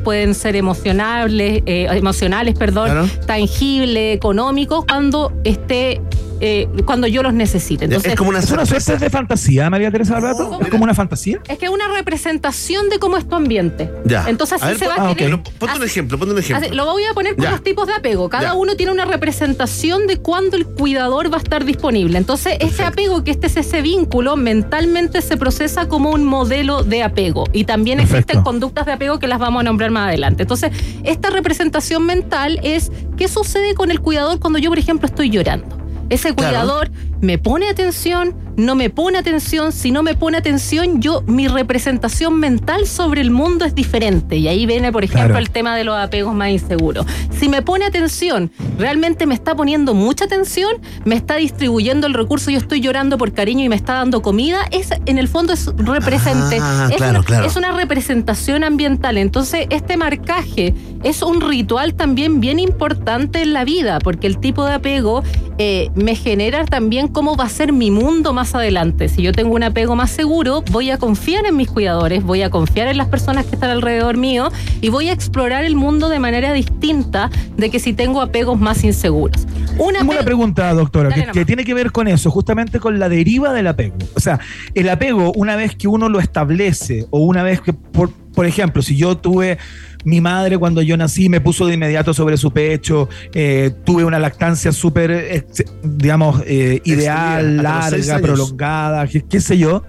pueden 0.00 0.34
ser 0.34 0.56
emocionales, 0.56 1.62
eh, 1.66 1.86
emocionales, 1.90 2.54
perdón, 2.58 2.90
Claro. 2.90 3.08
tangibles, 3.26 4.16
económicos, 4.16 4.84
cuando 4.86 5.32
esté 5.44 6.00
eh, 6.40 6.68
cuando 6.84 7.06
yo 7.06 7.22
los 7.22 7.32
necesite. 7.34 7.84
Entonces, 7.86 8.12
es 8.12 8.18
como 8.18 8.30
una 8.30 8.38
Es 8.40 8.50
una 8.50 8.66
certeza. 8.66 8.86
suerte 8.86 9.04
de 9.06 9.10
fantasía, 9.10 9.70
María 9.70 9.90
Teresa 9.90 10.14
Barbato. 10.14 10.48
¿Cómo? 10.48 10.60
Es 10.62 10.68
como 10.68 10.84
una 10.84 10.94
fantasía. 10.94 11.40
Es 11.48 11.58
que 11.58 11.66
es 11.66 11.70
una 11.70 11.88
representación 11.88 12.88
de 12.88 12.98
cómo 12.98 13.16
es 13.16 13.28
tu 13.28 13.34
ambiente. 13.36 13.90
Ya. 14.04 14.24
Entonces 14.28 14.62
A 14.62 14.66
así 14.66 14.74
ver, 14.74 14.78
se 14.78 14.86
va 14.88 14.96
pon- 14.96 15.04
a 15.06 15.10
ah, 15.10 15.14
tener. 15.14 15.34
ok. 15.34 15.40
Pero 15.44 15.58
ponte 15.58 15.76
un 15.76 15.82
así- 15.82 15.90
ejemplo, 15.90 16.18
ponte 16.18 16.32
un 16.34 16.38
ejemplo. 16.40 16.66
así- 16.66 16.74
lo 16.74 16.84
voy 16.86 17.04
a 17.04 17.14
poner 17.14 17.34
con 17.36 17.44
Ya. 17.44 17.50
los 17.52 17.62
tipos 17.62 17.86
de 17.86 17.94
apego. 17.94 18.28
Cada 18.28 18.42
Ya. 18.48 18.54
uno 18.54 18.76
tiene 18.76 18.92
una 18.92 19.04
representación 19.04 20.06
de 20.06 20.18
cuándo 20.18 20.56
el 20.56 20.66
cuidador 20.66 21.32
va 21.32 21.36
a 21.36 21.40
estar 21.40 21.64
disponible. 21.64 22.18
Entonces, 22.18 22.56
ese 22.60 22.82
apego, 22.84 23.24
que 23.24 23.30
este 23.30 23.46
es 23.46 23.56
ese 23.56 23.82
vínculo, 23.82 24.36
mentalmente 24.36 25.22
se 25.22 25.36
procesa 25.36 25.88
como 25.88 26.10
un 26.10 26.24
modelo 26.24 26.82
de 26.82 27.02
apego. 27.02 27.44
Y 27.52 27.64
también 27.64 27.98
Perfecto. 27.98 28.18
existen 28.18 28.42
conductas 28.42 28.86
de 28.86 28.92
apego 28.92 29.18
que 29.18 29.26
las 29.26 29.38
vamos 29.38 29.60
a 29.60 29.64
nombrar 29.64 29.90
más 29.90 30.08
adelante. 30.08 30.42
Entonces, 30.42 30.70
esta 31.04 31.30
representación 31.30 32.04
mental 32.06 32.58
es 32.62 32.90
qué 33.16 33.28
sucede 33.28 33.74
con 33.74 33.90
el 33.90 34.00
cuidador 34.00 34.40
cuando 34.40 34.58
yo, 34.58 34.70
por 34.70 34.78
ejemplo, 34.78 35.06
estoy 35.06 35.30
llorando. 35.30 35.76
Ese 36.10 36.34
Claro. 36.34 36.50
cuidador 36.50 36.90
me 37.20 37.38
pone 37.38 37.68
atención, 37.68 38.34
no 38.56 38.74
me 38.74 38.90
pone 38.90 39.18
atención, 39.18 39.72
si 39.72 39.90
no 39.90 40.02
me 40.02 40.14
pone 40.14 40.36
atención, 40.38 41.00
yo 41.00 41.22
mi 41.26 41.48
representación 41.48 42.38
mental 42.38 42.86
sobre 42.86 43.20
el 43.20 43.30
mundo 43.30 43.64
es 43.64 43.74
diferente. 43.74 44.36
Y 44.36 44.48
ahí 44.48 44.66
viene, 44.66 44.92
por 44.92 45.04
ejemplo, 45.04 45.24
Claro. 45.28 45.38
el 45.38 45.50
tema 45.50 45.76
de 45.76 45.84
los 45.84 45.96
apegos 45.96 46.34
más 46.34 46.50
inseguros. 46.50 47.06
Si 47.38 47.48
me 47.48 47.62
pone 47.62 47.84
atención, 47.84 48.50
realmente 48.78 49.26
me 49.26 49.34
está 49.34 49.54
poniendo 49.54 49.94
mucha 49.94 50.24
atención, 50.26 50.72
me 51.04 51.14
está 51.14 51.36
distribuyendo 51.36 52.06
el 52.06 52.14
recurso, 52.14 52.50
yo 52.50 52.58
estoy 52.58 52.80
llorando 52.80 53.18
por 53.18 53.32
cariño 53.32 53.64
y 53.64 53.68
me 53.68 53.76
está 53.76 53.94
dando 53.94 54.22
comida, 54.22 54.58
es 54.70 54.90
en 55.06 55.18
el 55.18 55.28
fondo 55.28 55.52
es 55.52 55.66
represente, 55.76 56.58
Ah, 56.60 56.88
es, 56.90 56.96
claro, 56.96 57.18
una, 57.18 57.22
claro. 57.24 57.46
es 57.46 57.56
una 57.56 57.72
representación 57.72 58.64
ambiental. 58.64 59.18
Entonces, 59.18 59.66
este 59.70 59.96
marcaje 59.96 60.74
es 61.02 61.22
un 61.22 61.40
ritual 61.40 61.94
también 61.94 62.40
bien 62.40 62.58
importante 62.58 63.42
en 63.42 63.52
la 63.52 63.64
vida, 63.64 63.98
porque 63.98 64.26
el 64.26 64.38
tipo 64.38 64.64
de 64.64 64.72
apego 64.74 65.22
eh, 65.58 65.90
me 65.94 66.14
genera 66.16 66.64
también 66.64 67.08
cómo 67.08 67.36
va 67.36 67.44
a 67.44 67.48
ser 67.48 67.72
mi 67.72 67.90
mundo 67.90 68.32
más 68.32 68.43
adelante. 68.52 69.08
Si 69.08 69.22
yo 69.22 69.30
tengo 69.30 69.54
un 69.54 69.62
apego 69.62 69.94
más 69.94 70.10
seguro, 70.10 70.64
voy 70.72 70.90
a 70.90 70.98
confiar 70.98 71.46
en 71.46 71.56
mis 71.56 71.68
cuidadores, 71.68 72.24
voy 72.24 72.42
a 72.42 72.50
confiar 72.50 72.88
en 72.88 72.96
las 72.96 73.06
personas 73.06 73.46
que 73.46 73.54
están 73.54 73.70
alrededor 73.70 74.16
mío 74.16 74.50
y 74.80 74.88
voy 74.88 75.08
a 75.08 75.12
explorar 75.12 75.64
el 75.64 75.76
mundo 75.76 76.08
de 76.08 76.18
manera 76.18 76.52
distinta 76.52 77.30
de 77.56 77.70
que 77.70 77.78
si 77.78 77.92
tengo 77.92 78.20
apegos 78.20 78.58
más 78.58 78.82
inseguros. 78.82 79.46
Un 79.78 79.94
Tengo 79.94 80.12
una 80.12 80.22
pregunta, 80.22 80.72
doctora, 80.74 81.10
que, 81.32 81.44
tiene 81.44 81.64
que 81.64 81.74
ver 81.74 81.92
con 81.92 82.08
eso, 82.08 82.30
justamente 82.30 82.80
con 82.80 82.98
la 82.98 83.08
deriva 83.08 83.52
del 83.52 83.68
apego. 83.68 83.96
O 84.14 84.20
sea, 84.20 84.40
el 84.74 84.88
apego, 84.88 85.32
una 85.34 85.54
vez 85.54 85.76
que 85.76 85.86
uno 85.86 86.08
lo 86.08 86.18
establece, 86.18 87.06
o 87.10 87.20
una 87.20 87.42
vez 87.42 87.60
que, 87.60 87.72
por, 87.72 88.10
por 88.10 88.46
ejemplo, 88.46 88.82
si 88.82 88.96
yo 88.96 89.16
tuve 89.16 89.58
mi 90.04 90.20
madre 90.20 90.58
cuando 90.58 90.82
yo 90.82 90.96
nací 90.96 91.28
me 91.28 91.40
puso 91.40 91.66
de 91.66 91.74
inmediato 91.74 92.14
sobre 92.14 92.36
su 92.36 92.52
pecho, 92.52 93.08
eh, 93.32 93.72
tuve 93.84 94.04
una 94.04 94.18
lactancia 94.18 94.72
súper, 94.72 95.10
eh, 95.10 95.46
digamos, 95.82 96.42
eh, 96.46 96.80
ideal, 96.84 97.56
larga, 97.56 98.18
prolongada, 98.18 99.06
qué, 99.06 99.22
qué 99.22 99.40
sé 99.40 99.58
yo. 99.58 99.82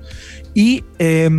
Y 0.53 0.85
eh, 0.99 1.29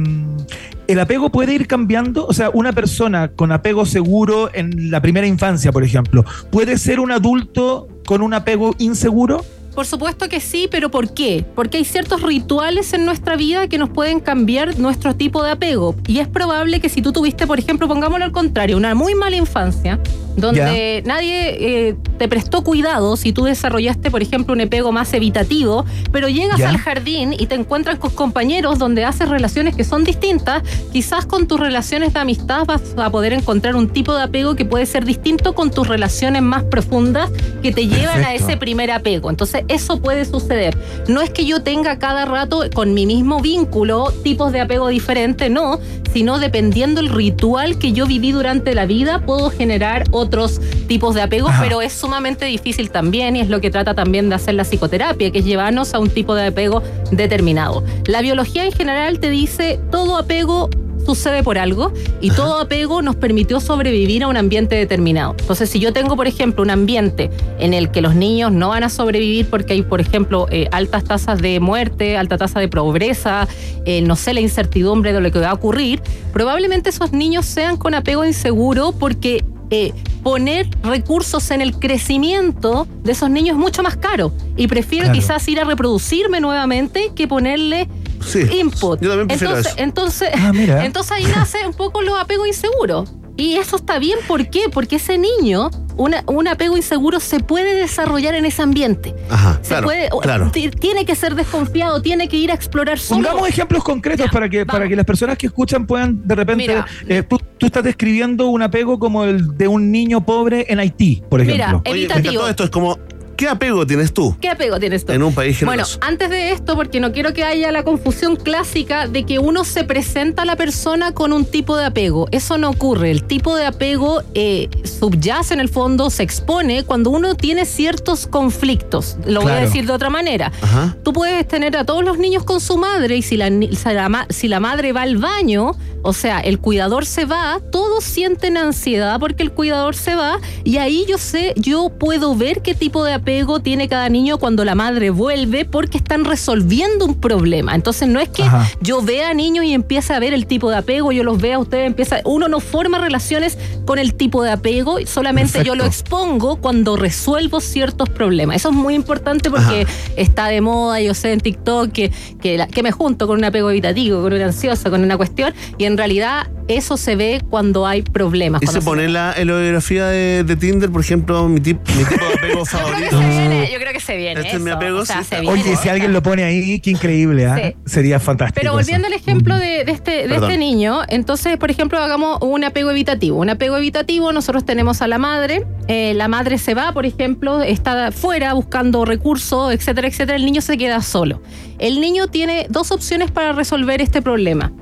el 0.86 1.00
apego 1.00 1.32
puede 1.32 1.54
ir 1.54 1.66
cambiando, 1.66 2.26
o 2.26 2.34
sea, 2.34 2.50
una 2.50 2.72
persona 2.72 3.28
con 3.28 3.50
apego 3.50 3.86
seguro 3.86 4.50
en 4.52 4.90
la 4.90 5.00
primera 5.00 5.26
infancia, 5.26 5.72
por 5.72 5.82
ejemplo, 5.82 6.24
puede 6.50 6.78
ser 6.78 7.00
un 7.00 7.10
adulto 7.10 7.88
con 8.06 8.20
un 8.20 8.34
apego 8.34 8.74
inseguro. 8.78 9.44
Por 9.76 9.84
supuesto 9.84 10.30
que 10.30 10.40
sí, 10.40 10.68
pero 10.70 10.90
¿por 10.90 11.12
qué? 11.12 11.44
Porque 11.54 11.76
hay 11.76 11.84
ciertos 11.84 12.22
rituales 12.22 12.94
en 12.94 13.04
nuestra 13.04 13.36
vida 13.36 13.68
que 13.68 13.76
nos 13.76 13.90
pueden 13.90 14.20
cambiar 14.20 14.78
nuestro 14.78 15.14
tipo 15.14 15.42
de 15.44 15.50
apego. 15.50 15.94
Y 16.06 16.20
es 16.20 16.28
probable 16.28 16.80
que 16.80 16.88
si 16.88 17.02
tú 17.02 17.12
tuviste, 17.12 17.46
por 17.46 17.58
ejemplo, 17.58 17.86
pongámoslo 17.86 18.24
al 18.24 18.32
contrario, 18.32 18.78
una 18.78 18.94
muy 18.94 19.14
mala 19.14 19.36
infancia, 19.36 20.00
donde 20.34 21.02
nadie 21.04 21.88
eh, 21.88 21.96
te 22.16 22.28
prestó 22.28 22.62
cuidado, 22.62 23.16
si 23.16 23.32
tú 23.32 23.44
desarrollaste, 23.44 24.10
por 24.10 24.22
ejemplo, 24.22 24.54
un 24.54 24.60
apego 24.60 24.92
más 24.92 25.12
evitativo, 25.14 25.84
pero 26.12 26.28
llegas 26.28 26.58
Ya. 26.58 26.70
al 26.70 26.78
jardín 26.78 27.34
y 27.38 27.46
te 27.46 27.54
encuentras 27.54 27.98
con 27.98 28.10
compañeros 28.10 28.78
donde 28.78 29.04
haces 29.04 29.28
relaciones 29.28 29.76
que 29.76 29.84
son 29.84 30.04
distintas, 30.04 30.62
quizás 30.92 31.26
con 31.26 31.46
tus 31.46 31.60
relaciones 31.60 32.12
de 32.14 32.20
amistad 32.20 32.64
vas 32.66 32.82
a 32.96 33.10
poder 33.10 33.32
encontrar 33.32 33.76
un 33.76 33.88
tipo 33.88 34.14
de 34.14 34.22
apego 34.22 34.54
que 34.56 34.64
puede 34.64 34.86
ser 34.86 35.04
distinto 35.04 35.54
con 35.54 35.70
tus 35.70 35.86
relaciones 35.86 36.42
más 36.42 36.64
profundas 36.64 37.30
que 37.62 37.72
te 37.72 37.86
llevan 37.86 38.24
a 38.24 38.34
ese 38.34 38.56
primer 38.56 38.90
apego. 38.90 39.30
Entonces, 39.30 39.64
eso 39.68 40.00
puede 40.00 40.24
suceder. 40.24 40.76
No 41.08 41.20
es 41.20 41.30
que 41.30 41.44
yo 41.44 41.62
tenga 41.62 41.98
cada 41.98 42.24
rato 42.24 42.62
con 42.74 42.94
mi 42.94 43.06
mismo 43.06 43.40
vínculo 43.40 44.12
tipos 44.22 44.52
de 44.52 44.60
apego 44.60 44.88
diferentes, 44.88 45.50
no, 45.50 45.78
sino 46.12 46.38
dependiendo 46.38 47.00
el 47.00 47.08
ritual 47.10 47.78
que 47.78 47.92
yo 47.92 48.06
viví 48.06 48.32
durante 48.32 48.74
la 48.74 48.86
vida, 48.86 49.20
puedo 49.26 49.50
generar 49.50 50.04
otros 50.12 50.60
tipos 50.88 51.14
de 51.14 51.22
apego, 51.22 51.48
Ajá. 51.48 51.62
pero 51.62 51.82
es 51.82 51.92
sumamente 52.06 52.44
difícil 52.44 52.90
también 52.90 53.34
y 53.34 53.40
es 53.40 53.48
lo 53.48 53.60
que 53.60 53.68
trata 53.68 53.92
también 53.92 54.28
de 54.28 54.36
hacer 54.36 54.54
la 54.54 54.62
psicoterapia, 54.62 55.32
que 55.32 55.40
es 55.40 55.44
llevarnos 55.44 55.92
a 55.92 55.98
un 55.98 56.08
tipo 56.08 56.36
de 56.36 56.46
apego 56.46 56.80
determinado. 57.10 57.82
La 58.06 58.22
biología 58.22 58.64
en 58.64 58.70
general 58.70 59.18
te 59.18 59.28
dice 59.28 59.80
todo 59.90 60.16
apego 60.16 60.70
sucede 61.04 61.42
por 61.42 61.58
algo 61.58 61.92
y 62.20 62.30
todo 62.30 62.60
apego 62.60 63.02
nos 63.02 63.16
permitió 63.16 63.58
sobrevivir 63.58 64.22
a 64.22 64.28
un 64.28 64.36
ambiente 64.36 64.76
determinado. 64.76 65.34
Entonces, 65.38 65.68
si 65.68 65.80
yo 65.80 65.92
tengo, 65.92 66.14
por 66.14 66.28
ejemplo, 66.28 66.62
un 66.62 66.70
ambiente 66.70 67.30
en 67.58 67.74
el 67.74 67.90
que 67.90 68.02
los 68.02 68.14
niños 68.14 68.52
no 68.52 68.68
van 68.68 68.84
a 68.84 68.88
sobrevivir 68.88 69.46
porque 69.50 69.72
hay, 69.72 69.82
por 69.82 70.00
ejemplo, 70.00 70.46
eh, 70.50 70.68
altas 70.70 71.04
tasas 71.04 71.42
de 71.42 71.58
muerte, 71.58 72.16
alta 72.16 72.38
tasa 72.38 72.60
de 72.60 72.68
pobreza, 72.68 73.48
eh, 73.84 74.00
no 74.00 74.14
sé, 74.14 74.32
la 74.32 74.40
incertidumbre 74.40 75.12
de 75.12 75.20
lo 75.20 75.32
que 75.32 75.40
va 75.40 75.50
a 75.50 75.54
ocurrir, 75.54 76.02
probablemente 76.32 76.90
esos 76.90 77.12
niños 77.12 77.46
sean 77.46 77.76
con 77.76 77.94
apego 77.94 78.24
inseguro 78.24 78.92
porque 78.92 79.44
eh, 79.70 79.92
poner 80.22 80.68
recursos 80.82 81.50
en 81.50 81.60
el 81.60 81.78
crecimiento 81.78 82.86
de 83.02 83.12
esos 83.12 83.30
niños 83.30 83.54
es 83.56 83.60
mucho 83.60 83.82
más 83.82 83.96
caro. 83.96 84.32
Y 84.56 84.66
prefiero 84.68 85.04
Claro. 85.06 85.18
quizás 85.18 85.46
ir 85.48 85.60
a 85.60 85.64
reproducirme 85.64 86.40
nuevamente 86.40 87.12
que 87.14 87.26
ponerle 87.28 87.88
Sí, 88.24 88.40
input. 88.58 89.00
yo 89.00 89.08
también 89.10 89.28
prefiero 89.28 89.56
entonces, 89.56 89.72
eso. 89.74 89.82
entonces, 89.82 90.28
Ah, 90.34 90.52
entonces 90.84 91.12
ahí 91.12 91.24
nace 91.26 91.66
un 91.66 91.74
poco 91.74 92.02
los 92.02 92.18
apegos 92.18 92.46
inseguros. 92.48 93.10
Y 93.36 93.54
eso 93.56 93.76
está 93.76 93.98
bien, 93.98 94.18
¿por 94.26 94.48
qué? 94.48 94.62
Porque 94.72 94.96
ese 94.96 95.18
niño, 95.18 95.70
una- 95.96 96.24
un 96.26 96.48
apego 96.48 96.76
inseguro 96.76 97.20
se 97.20 97.40
puede 97.40 97.74
desarrollar 97.74 98.34
en 98.34 98.46
ese 98.46 98.62
ambiente. 98.62 99.14
Ajá, 99.28 99.58
Se 99.62 99.68
claro, 99.68 99.84
puede, 99.86 100.08
claro. 100.22 100.50
tiene 100.80 101.04
que 101.04 101.14
ser 101.14 101.34
desconfiado, 101.34 102.00
tiene 102.00 102.28
que 102.28 102.36
ir 102.38 102.50
a 102.50 102.54
explorar 102.54 102.98
solo. 102.98 103.22
Pongamos 103.28 103.48
ejemplos 103.48 103.84
concretos 103.84 104.26
Ya, 104.26 104.32
para 104.32 104.48
que 104.48 104.64
para 104.64 104.88
que 104.88 104.96
las 104.96 105.04
personas 105.04 105.36
que 105.36 105.46
escuchan 105.48 105.86
puedan 105.86 106.26
de 106.26 106.34
repente. 106.34 106.66
Mira. 106.66 106.86
eh, 107.08 107.22
tú, 107.22 107.38
tú 107.58 107.66
estás 107.66 107.84
describiendo 107.84 108.48
un 108.48 108.62
apego 108.62 108.98
como 108.98 109.24
el 109.24 109.56
de 109.56 109.68
un 109.68 109.90
niño 109.92 110.24
pobre 110.24 110.64
en 110.68 110.78
Haití, 110.80 111.22
por 111.28 111.40
ejemplo. 111.42 111.66
Mira, 111.66 111.76
Oye, 111.84 111.92
me 111.92 111.98
evitativo. 111.98 112.32
encantó 112.32 112.48
esto, 112.48 112.64
es 112.64 112.70
como, 112.70 112.98
¿qué 113.36 113.48
apego 113.48 113.86
tienes 113.86 114.12
tú 114.12 114.36
¿Qué 114.40 114.48
apego 114.48 114.78
tienes 114.78 115.04
tú? 115.04 115.12
en 115.12 115.22
un 115.22 115.34
país 115.34 115.58
Bueno, 115.60 115.84
generoso? 115.84 115.98
antes 116.02 116.30
de 116.30 116.52
esto, 116.52 116.74
porque 116.76 117.00
no 117.00 117.12
quiero 117.12 117.32
que 117.34 117.44
haya 117.44 117.70
la 117.72 117.82
confusión 117.84 118.36
clásica 118.36 119.06
de 119.06 119.24
que 119.24 119.38
uno 119.38 119.64
se 119.64 119.84
presenta 119.84 120.42
a 120.42 120.44
la 120.44 120.56
persona 120.56 121.12
con 121.12 121.32
un 121.32 121.44
tipo 121.44 121.76
de 121.76 121.84
apego. 121.84 122.28
Eso 122.32 122.58
no 122.58 122.70
ocurre. 122.70 123.10
El 123.10 123.24
tipo 123.24 123.54
de 123.56 123.66
apego 123.66 124.22
eh, 124.34 124.68
subyace 124.84 125.54
en 125.54 125.60
el 125.60 125.68
fondo, 125.68 126.10
se 126.10 126.22
expone 126.22 126.84
cuando 126.84 127.10
uno 127.10 127.34
tiene 127.34 127.64
ciertos 127.66 128.26
conflictos. 128.26 129.16
Lo 129.26 129.42
voy 129.42 129.52
a 129.52 129.56
decir 129.56 129.86
de 129.86 129.92
otra 129.92 130.10
manera. 130.10 130.50
Ajá. 130.62 130.96
Tú 131.02 131.12
puedes 131.12 131.46
tener 131.46 131.76
a 131.76 131.84
todos 131.84 132.04
los 132.04 132.18
niños 132.18 132.44
con 132.44 132.60
su 132.60 132.76
madre 132.78 133.16
y 133.16 133.22
si 133.22 133.36
la, 133.36 133.48
si 133.48 133.76
la 133.94 134.26
si 134.30 134.48
la 134.48 134.60
madre 134.60 134.92
va 134.92 135.02
al 135.02 135.16
baño, 135.18 135.76
o 136.02 136.12
sea, 136.12 136.38
el 136.40 136.58
cuidador 136.58 137.04
se 137.04 137.24
va, 137.24 137.60
todos 137.72 138.04
sienten 138.04 138.56
ansiedad 138.56 139.18
porque 139.20 139.42
el 139.42 139.52
cuidador 139.52 139.94
se 139.96 140.14
va 140.14 140.38
y 140.64 140.76
ahí 140.78 141.04
yo 141.08 141.18
sé, 141.18 141.52
yo 141.56 141.90
puedo 141.90 142.34
ver 142.36 142.62
qué 142.62 142.74
tipo 142.74 143.04
de 143.04 143.12
apego 143.12 143.25
tiene 143.62 143.88
cada 143.88 144.08
niño 144.08 144.38
cuando 144.38 144.64
la 144.64 144.74
madre 144.76 145.10
vuelve 145.10 145.64
porque 145.64 145.98
están 145.98 146.24
resolviendo 146.24 147.04
un 147.04 147.14
problema. 147.20 147.74
Entonces 147.74 148.08
no 148.08 148.20
es 148.20 148.28
que 148.28 148.44
Ajá. 148.44 148.68
yo 148.80 149.02
vea 149.02 149.30
a 149.30 149.34
niños 149.34 149.64
y 149.64 149.72
empiece 149.74 150.14
a 150.14 150.20
ver 150.20 150.32
el 150.32 150.46
tipo 150.46 150.70
de 150.70 150.76
apego, 150.76 151.10
yo 151.10 151.24
los 151.24 151.40
vea 151.40 151.56
a 151.56 151.58
ustedes, 151.58 151.86
empieza, 151.88 152.20
uno 152.24 152.46
no 152.48 152.60
forma 152.60 152.98
relaciones 152.98 153.58
con 153.84 153.98
el 153.98 154.14
tipo 154.14 154.42
de 154.44 154.50
apego, 154.52 154.98
solamente 155.06 155.64
yo 155.64 155.74
lo 155.74 155.84
expongo 155.84 156.56
cuando 156.56 156.96
resuelvo 156.96 157.60
ciertos 157.60 158.08
problemas. 158.10 158.56
Eso 158.56 158.68
es 158.70 158.74
muy 158.76 158.94
importante 158.94 159.50
porque 159.50 159.86
está 160.16 160.46
de 160.46 160.60
moda, 160.60 161.00
yo 161.00 161.12
sé 161.12 161.32
en 161.32 161.40
TikTok 161.40 161.90
que, 161.90 162.12
que, 162.40 162.58
la- 162.58 162.68
que 162.68 162.82
me 162.84 162.92
junto 162.92 163.26
con 163.26 163.38
un 163.38 163.44
apego 163.44 163.70
evitativo, 163.70 164.22
con 164.22 164.32
una 164.32 164.44
ansiosa, 164.46 164.88
con 164.88 165.02
una 165.02 165.16
cuestión, 165.16 165.52
y 165.78 165.84
en 165.84 165.96
realidad 165.98 166.46
eso 166.68 166.96
se 166.96 167.16
ve 167.16 167.42
cuando 167.48 167.86
hay 167.86 168.02
problemas. 168.02 168.62
¿Y 168.62 168.66
se 168.66 168.80
pone 168.80 169.08
la, 169.08 169.32
en 169.36 169.48
la 169.48 169.58
biografía 169.58 170.06
de, 170.06 170.44
de 170.44 170.56
Tinder, 170.56 170.90
por 170.90 171.00
ejemplo, 171.00 171.48
mi, 171.48 171.60
tip- 171.60 171.78
mi 171.96 172.04
tipo 172.04 172.24
de 172.24 172.34
apego 172.34 172.64
favorito? 172.66 173.20
Se 173.20 173.28
viene, 173.28 173.70
yo 173.72 173.78
creo 173.78 173.92
que 173.92 174.00
se 174.00 174.16
viene. 174.16 174.40
Este 174.40 174.56
es 174.56 174.60
mi 174.62 174.70
apego, 174.70 174.98
o 175.00 175.04
sea, 175.06 175.18
sí, 175.18 175.24
se 175.24 175.36
está 175.36 175.40
viene. 175.52 175.62
Oye, 175.62 175.76
si 175.76 175.88
alguien 175.88 176.12
lo 176.12 176.22
pone 176.22 176.44
ahí, 176.44 176.80
qué 176.80 176.90
increíble, 176.90 177.46
¿ah? 177.46 177.56
Sí. 177.56 177.76
Sería 177.86 178.18
fantástico. 178.20 178.60
Pero 178.60 178.70
eso. 178.72 178.78
volviendo 178.78 179.06
al 179.06 179.12
ejemplo 179.12 179.56
de, 179.58 179.84
de 179.84 179.92
este, 179.92 180.28
de 180.28 180.34
este 180.34 180.58
niño, 180.58 181.00
entonces, 181.08 181.56
por 181.56 181.70
ejemplo, 181.70 181.98
hagamos 181.98 182.38
un 182.42 182.64
apego 182.64 182.90
evitativo. 182.90 183.38
Un 183.38 183.50
apego 183.50 183.76
evitativo, 183.76 184.32
nosotros 184.32 184.64
tenemos 184.64 185.02
a 185.02 185.08
la 185.08 185.18
madre, 185.18 185.64
eh, 185.88 186.14
la 186.14 186.28
madre 186.28 186.58
se 186.58 186.74
va, 186.74 186.92
por 186.92 187.06
ejemplo, 187.06 187.62
está 187.62 188.12
fuera 188.12 188.52
buscando 188.54 189.04
recursos, 189.04 189.72
etcétera, 189.72 190.08
etcétera, 190.08 190.36
el 190.36 190.44
niño 190.44 190.60
se 190.60 190.76
queda 190.76 191.00
solo. 191.02 191.40
El 191.78 192.00
niño 192.00 192.28
tiene 192.28 192.66
dos 192.70 192.90
opciones 192.90 193.30
para 193.30 193.52
resolver 193.52 194.00
este 194.00 194.22
problema. 194.22 194.72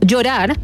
Llorar 0.00 0.56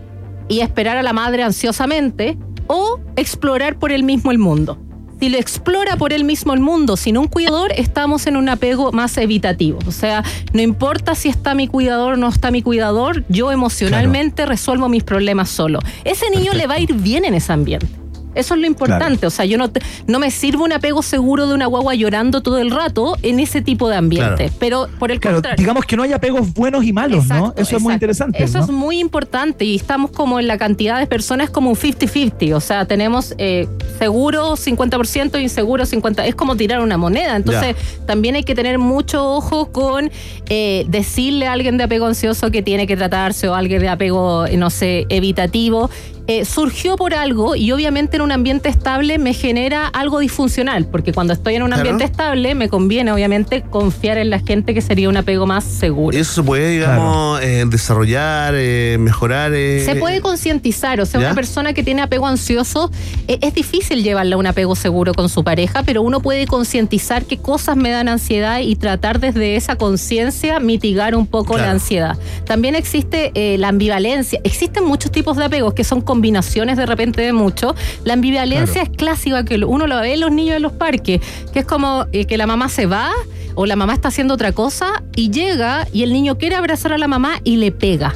y 0.49 0.61
esperar 0.61 0.97
a 0.97 1.03
la 1.03 1.12
madre 1.12 1.43
ansiosamente 1.43 2.36
o 2.66 3.01
explorar 3.16 3.78
por 3.78 3.93
él 3.93 4.03
mismo 4.03 4.30
el 4.30 4.38
mundo. 4.38 4.78
Si 5.22 5.28
lo 5.28 5.38
explora 5.38 5.97
por 5.97 6.12
él 6.12 6.24
mismo 6.24 6.53
el 6.53 6.59
mundo 6.59 6.97
sin 6.97 7.16
un 7.16 7.28
cuidador, 7.28 7.70
estamos 7.76 8.26
en 8.26 8.36
un 8.36 8.49
apego 8.49 8.90
más 8.90 9.16
evitativo. 9.18 9.78
O 9.86 9.93
sea, 9.93 10.24
no 10.53 10.62
importa 10.62 11.14
si 11.14 11.28
está 11.28 11.55
mi 11.55 11.68
cuidador 11.68 12.14
o 12.14 12.16
no 12.16 12.28
está 12.28 12.51
mi 12.51 12.61
cuidador, 12.61 13.24
yo 13.28 13.53
emocionalmente 13.53 14.47
resuelvo 14.47 14.88
mis 14.88 15.05
problemas 15.05 15.49
solo. 15.49 15.78
Ese 16.03 16.28
niño 16.30 16.55
le 16.55 16.66
va 16.66 16.74
a 16.74 16.80
ir 16.80 16.95
bien 16.95 17.24
en 17.24 17.34
ese 17.34 17.53
ambiente. 17.53 18.01
Eso 18.35 18.55
es 18.55 18.61
lo 18.61 18.66
importante. 18.66 19.26
O 19.26 19.30
sea, 19.30 19.45
yo 19.45 19.59
no, 19.59 19.70
te- 19.70 19.80
no 20.07 20.18
me 20.18 20.30
sirve 20.30 20.62
un 20.62 20.72
apego 20.72 21.03
seguro 21.03 21.47
de 21.47 21.55
una 21.55 21.66
guagua 21.66 21.95
llorando 21.95 22.41
todo 22.43 22.59
el 22.59 22.70
rato 22.70 23.16
en 23.22 23.41
ese 23.41 23.62
tipo 23.62 23.89
de 23.89 23.97
ambiente. 23.97 24.45
Claro. 24.45 24.53
Pero 24.59 24.89
por 24.99 25.11
el 25.11 25.20
Claro, 25.20 25.37
contrario. 25.37 25.57
digamos 25.59 25.85
que 25.85 25.97
no 25.97 26.03
hay 26.03 26.12
apegos 26.12 26.53
buenos 26.55 26.85
y 26.85 26.93
malos, 26.93 27.26
¿no? 27.26 27.37
Exacto, 27.37 27.62
Eso 27.62 27.76
es 27.76 27.83
muy 27.83 27.93
interesante. 27.95 28.43
Eso 28.43 28.59
¿no? 28.59 28.64
es 28.64 28.70
muy 28.70 28.99
importante 29.01 29.64
y 29.64 29.76
estamos 29.76 30.11
como 30.11 30.39
en 30.41 30.47
la 30.47 30.59
cantidad 30.59 30.99
de 30.99 31.07
personas 31.07 31.51
como 31.51 31.70
un 31.70 31.76
50-50. 31.76 32.55
O 32.55 32.61
sea, 32.61 32.85
tenemos 32.87 33.35
eh, 33.39 33.68
seguro 33.99 34.57
50% 34.57 35.35
e 35.37 35.43
inseguro 35.43 35.85
50%. 35.85 36.24
Es 36.24 36.35
como 36.35 36.57
tirar 36.57 36.80
una 36.80 36.97
moneda. 36.97 37.37
Entonces, 37.37 37.76
también 38.07 38.35
hay 38.35 38.45
que 38.45 38.55
tener 38.55 38.78
mucho 38.78 39.24
ojo 39.28 39.70
con 39.72 40.11
eh, 40.49 40.85
decirle 40.89 41.47
a 41.47 41.53
alguien 41.53 41.76
de 41.76 41.85
apego 41.85 42.07
ansioso 42.07 42.51
que 42.51 42.62
tiene 42.62 42.87
que 42.87 42.97
tratarse 42.97 43.49
o 43.49 43.55
a 43.55 43.59
alguien 43.59 43.80
de 43.80 43.89
apego, 43.89 44.47
eh, 44.47 44.57
no 44.57 44.70
sé, 44.70 45.07
evitativo. 45.09 45.91
Eh, 46.29 46.45
surgió 46.45 46.97
por 46.97 47.14
algo 47.14 47.57
y 47.57 47.73
obviamente 47.73 48.16
en 48.16 48.23
un 48.23 48.31
ambiente 48.31 48.68
estable 48.68 49.18
me 49.18 49.35
genera 49.35 49.89
algo 49.89 50.20
disfuncional, 50.20 50.87
porque 50.87 51.12
cuando 51.12 51.33
estoy 51.33 51.57
en 51.57 51.62
un 51.62 51.68
Claro. 51.68 51.81
ambiente 51.81 52.05
estable 52.05 52.55
me 52.55 52.68
conviene 52.68 53.11
obviamente 53.11 53.62
confiar 53.62 54.18
en 54.18 54.31
la 54.31 54.39
gente 54.39 54.73
que 54.73 54.81
sería 54.81 55.09
un 55.09 55.16
apego 55.16 55.47
más 55.47 55.64
seguro. 55.64 56.16
¿Y 56.16 56.20
eso 56.20 56.35
se 56.35 56.43
puede, 56.45 56.70
digamos, 56.70 57.41
eh, 57.43 57.64
desarrollar, 57.66 58.55
eh, 58.57 58.99
mejorar? 59.01 59.53
eh? 59.55 59.83
Se 59.85 59.97
puede 59.97 60.20
concientizar, 60.20 61.01
o 61.01 61.07
sea, 61.07 61.20
¿Ya? 61.20 61.27
una 61.29 61.35
persona 61.35 61.73
que 61.73 61.83
tiene 61.83 62.03
apego 62.03 62.27
ansioso, 62.29 62.91
eh, 63.27 63.39
es 63.41 63.53
difícil 63.55 64.03
llevarla 64.05 64.37
a 64.37 64.39
un 64.39 64.47
apego 64.47 64.77
seguro 64.77 65.14
con 65.14 65.29
su 65.29 65.43
pareja, 65.43 65.83
pero 65.83 66.03
uno 66.03 66.20
puede 66.20 66.47
concientizar 66.47 67.25
qué 67.25 67.39
cosas 67.39 67.77
me 67.77 67.91
dan 67.91 68.09
ansiedad 68.09 68.61
y 68.61 68.77
tratar 68.77 69.18
desde 69.18 69.57
esa 69.57 69.75
conciencia 69.77 70.61
mitigar 70.61 71.16
un 71.16 71.27
poco 71.27 71.55
Claro. 71.55 71.64
la 71.66 71.70
ansiedad. 71.73 72.16
También 72.47 72.75
existe 72.77 73.33
eh, 73.35 73.59
la 73.59 73.68
ambivalencia, 73.68 74.41
existen 74.45 74.85
muchos 74.85 75.11
tipos 75.11 75.37
de 75.37 75.45
apegos 75.47 75.75
que 75.75 75.83
son 75.85 76.01
combinaciones 76.12 76.76
de 76.76 76.84
repente 76.84 77.22
de 77.22 77.32
muchos. 77.32 77.74
La 78.04 78.12
ambivalencia 78.12 78.82
es 78.82 78.90
clásica, 78.90 79.46
que 79.46 79.56
uno 79.64 79.86
lo 79.86 79.98
ve 79.98 80.12
en 80.12 80.20
los 80.20 80.30
niños 80.30 80.56
en 80.56 80.62
los 80.62 80.72
parques, 80.72 81.22
que 81.54 81.60
es 81.60 81.64
como 81.64 82.04
eh, 82.12 82.26
que 82.26 82.36
la 82.36 82.46
mamá 82.46 82.68
se 82.68 82.84
va 82.84 83.10
o 83.54 83.64
la 83.64 83.76
mamá 83.76 83.94
está 83.94 84.08
haciendo 84.08 84.34
otra 84.34 84.52
cosa 84.52 85.02
y 85.16 85.30
llega 85.30 85.88
y 85.90 86.02
el 86.02 86.12
niño 86.12 86.36
quiere 86.36 86.56
abrazar 86.56 86.92
a 86.92 86.98
la 86.98 87.08
mamá 87.08 87.40
y 87.44 87.56
le 87.56 87.72
pega. 87.72 88.14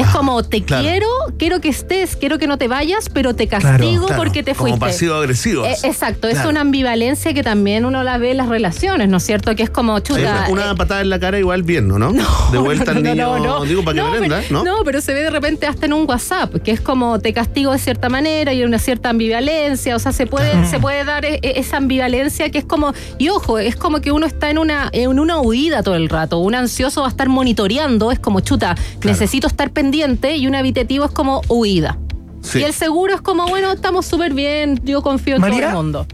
Es 0.00 0.06
como, 0.08 0.42
te 0.42 0.62
claro. 0.62 0.84
quiero, 0.84 1.06
quiero 1.38 1.60
que 1.60 1.68
estés, 1.68 2.16
quiero 2.16 2.38
que 2.38 2.46
no 2.46 2.58
te 2.58 2.68
vayas, 2.68 3.08
pero 3.12 3.34
te 3.34 3.46
castigo 3.48 4.06
Claro, 4.06 4.22
porque 4.22 4.42
te 4.42 4.52
como 4.54 4.68
fuiste. 4.68 4.80
pasivo-agresivo. 4.86 5.64
Eh, 5.64 5.76
exacto, 5.82 6.28
es 6.28 6.44
una 6.44 6.60
ambivalencia 6.60 7.32
que 7.34 7.42
también 7.42 7.84
uno 7.84 8.02
la 8.02 8.18
ve 8.18 8.30
en 8.32 8.36
las 8.38 8.48
relaciones, 8.48 9.08
¿no 9.08 9.16
es 9.18 9.22
cierto? 9.24 9.54
Que 9.56 9.62
es 9.64 9.70
como 9.70 9.98
chuta. 10.00 10.20
una, 10.20 10.48
una 10.50 10.70
eh, 10.72 10.74
patada 10.76 11.00
en 11.00 11.10
la 11.10 11.18
cara 11.18 11.38
igual 11.38 11.62
bien, 11.62 11.88
¿no? 11.88 11.98
de 12.52 12.58
vuelta 12.58 12.90
al 12.92 13.02
no, 13.02 13.10
niño, 13.10 13.38
no, 13.38 13.58
no. 13.60 13.64
digo, 13.64 13.82
para 13.84 13.94
que 13.94 14.00
No, 14.00 14.08
aprenda, 14.08 14.40
pero, 14.48 14.64
¿no? 14.64 14.74
pero 14.84 15.00
se 15.00 15.12
ve 15.14 15.22
de 15.22 15.30
repente 15.30 15.66
hasta 15.66 15.86
en 15.86 15.92
un 15.92 16.08
WhatsApp, 16.08 16.54
que 16.62 16.70
es 16.70 16.80
como 16.80 17.18
te 17.18 17.32
castigo 17.32 17.72
de 17.72 17.78
cierta 17.78 18.08
manera 18.08 18.52
y 18.52 18.62
una 18.64 18.78
cierta 18.78 19.10
ambivalencia, 19.10 19.96
o 19.96 19.98
sea, 19.98 20.12
se 20.12 20.26
puede, 20.26 20.66
se 20.66 20.78
puede 20.78 21.04
dar 21.04 21.24
e- 21.24 21.40
e- 21.42 21.58
esa 21.58 21.76
ambivalencia 21.78 22.50
que 22.50 22.58
es 22.58 22.64
como, 22.64 22.92
y 23.18 23.28
ojo, 23.30 23.58
es 23.58 23.76
como 23.76 24.00
que 24.00 24.12
uno 24.12 24.26
está 24.26 24.50
en 24.50 24.58
una, 24.58 24.88
en 24.92 25.18
una 25.18 25.40
huida 25.40 25.82
todo 25.82 25.96
el 25.96 26.08
rato, 26.08 26.38
un 26.38 26.54
ansioso 26.54 27.00
va 27.02 27.08
a 27.08 27.10
estar 27.10 27.28
monitoreando, 27.28 28.12
es 28.12 28.18
como 28.18 28.40
chuta, 28.40 28.74
necesito 29.04 29.46
estar 29.48 29.70
pendiente 29.70 29.87
y 29.96 30.46
un 30.46 30.54
habitativo 30.54 31.04
es 31.06 31.10
como 31.10 31.42
huida. 31.48 31.98
Sí. 32.40 32.60
Y 32.60 32.62
el 32.64 32.72
seguro 32.72 33.14
es 33.14 33.20
como, 33.20 33.46
bueno, 33.48 33.72
estamos 33.72 34.06
súper 34.06 34.32
bien, 34.32 34.80
yo 34.84 35.02
confío 35.02 35.36
en 35.36 35.42
todo 35.42 35.58
el 35.58 35.68
mundo. 35.70 36.06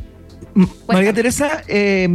M- 0.57 0.67
María 0.89 1.13
Teresa, 1.13 1.63
eh, 1.69 2.09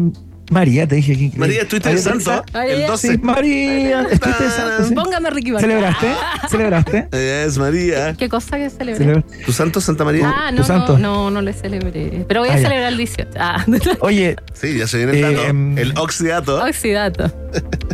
María, 0.51 0.87
te 0.87 0.95
dije 0.95 1.15
que 1.29 1.37
María, 1.37 1.61
estuviste 1.61 1.89
de 1.89 1.97
santo 1.99 2.43
María. 2.53 2.73
el 2.73 2.87
12. 2.87 3.07
Sí, 3.11 3.17
María, 3.19 4.01
estuviste 4.09 4.43
de 4.45 4.49
santo. 4.49 4.83
sí. 4.87 4.95
Póngame 4.95 5.29
Ricky 5.29 5.51
Martin. 5.51 5.69
¿Celebraste? 5.69 6.07
¿Celebraste? 6.49 7.07
Es 7.45 7.57
María. 7.59 8.15
¿Qué 8.17 8.27
cosa 8.29 8.57
que 8.57 8.67
celebré? 8.71 8.97
¿Celebraste? 8.97 9.45
¿Tu 9.45 9.51
santo, 9.51 9.79
Santa 9.79 10.03
María? 10.05 10.33
Ah, 10.35 10.47
¿Tu 10.49 10.55
no, 10.55 10.61
no, 10.61 10.65
santo? 10.67 10.97
no, 10.97 11.29
no 11.29 11.41
le 11.43 11.53
celebré. 11.53 12.25
Pero 12.27 12.39
voy 12.39 12.49
a 12.49 12.53
Ah, 12.53 12.57
celebrar 12.57 12.91
el 12.91 12.97
18. 12.97 13.29
Ah, 13.39 13.63
Oye, 13.99 14.37
Sí, 14.53 14.75
ya 14.75 14.87
se 14.87 14.97
viene 14.97 15.11
el 15.19 15.21
dato. 15.21 15.41
Eh, 15.47 15.81
el 15.83 15.93
oxidato. 15.99 16.63
oxidato. 16.63 17.31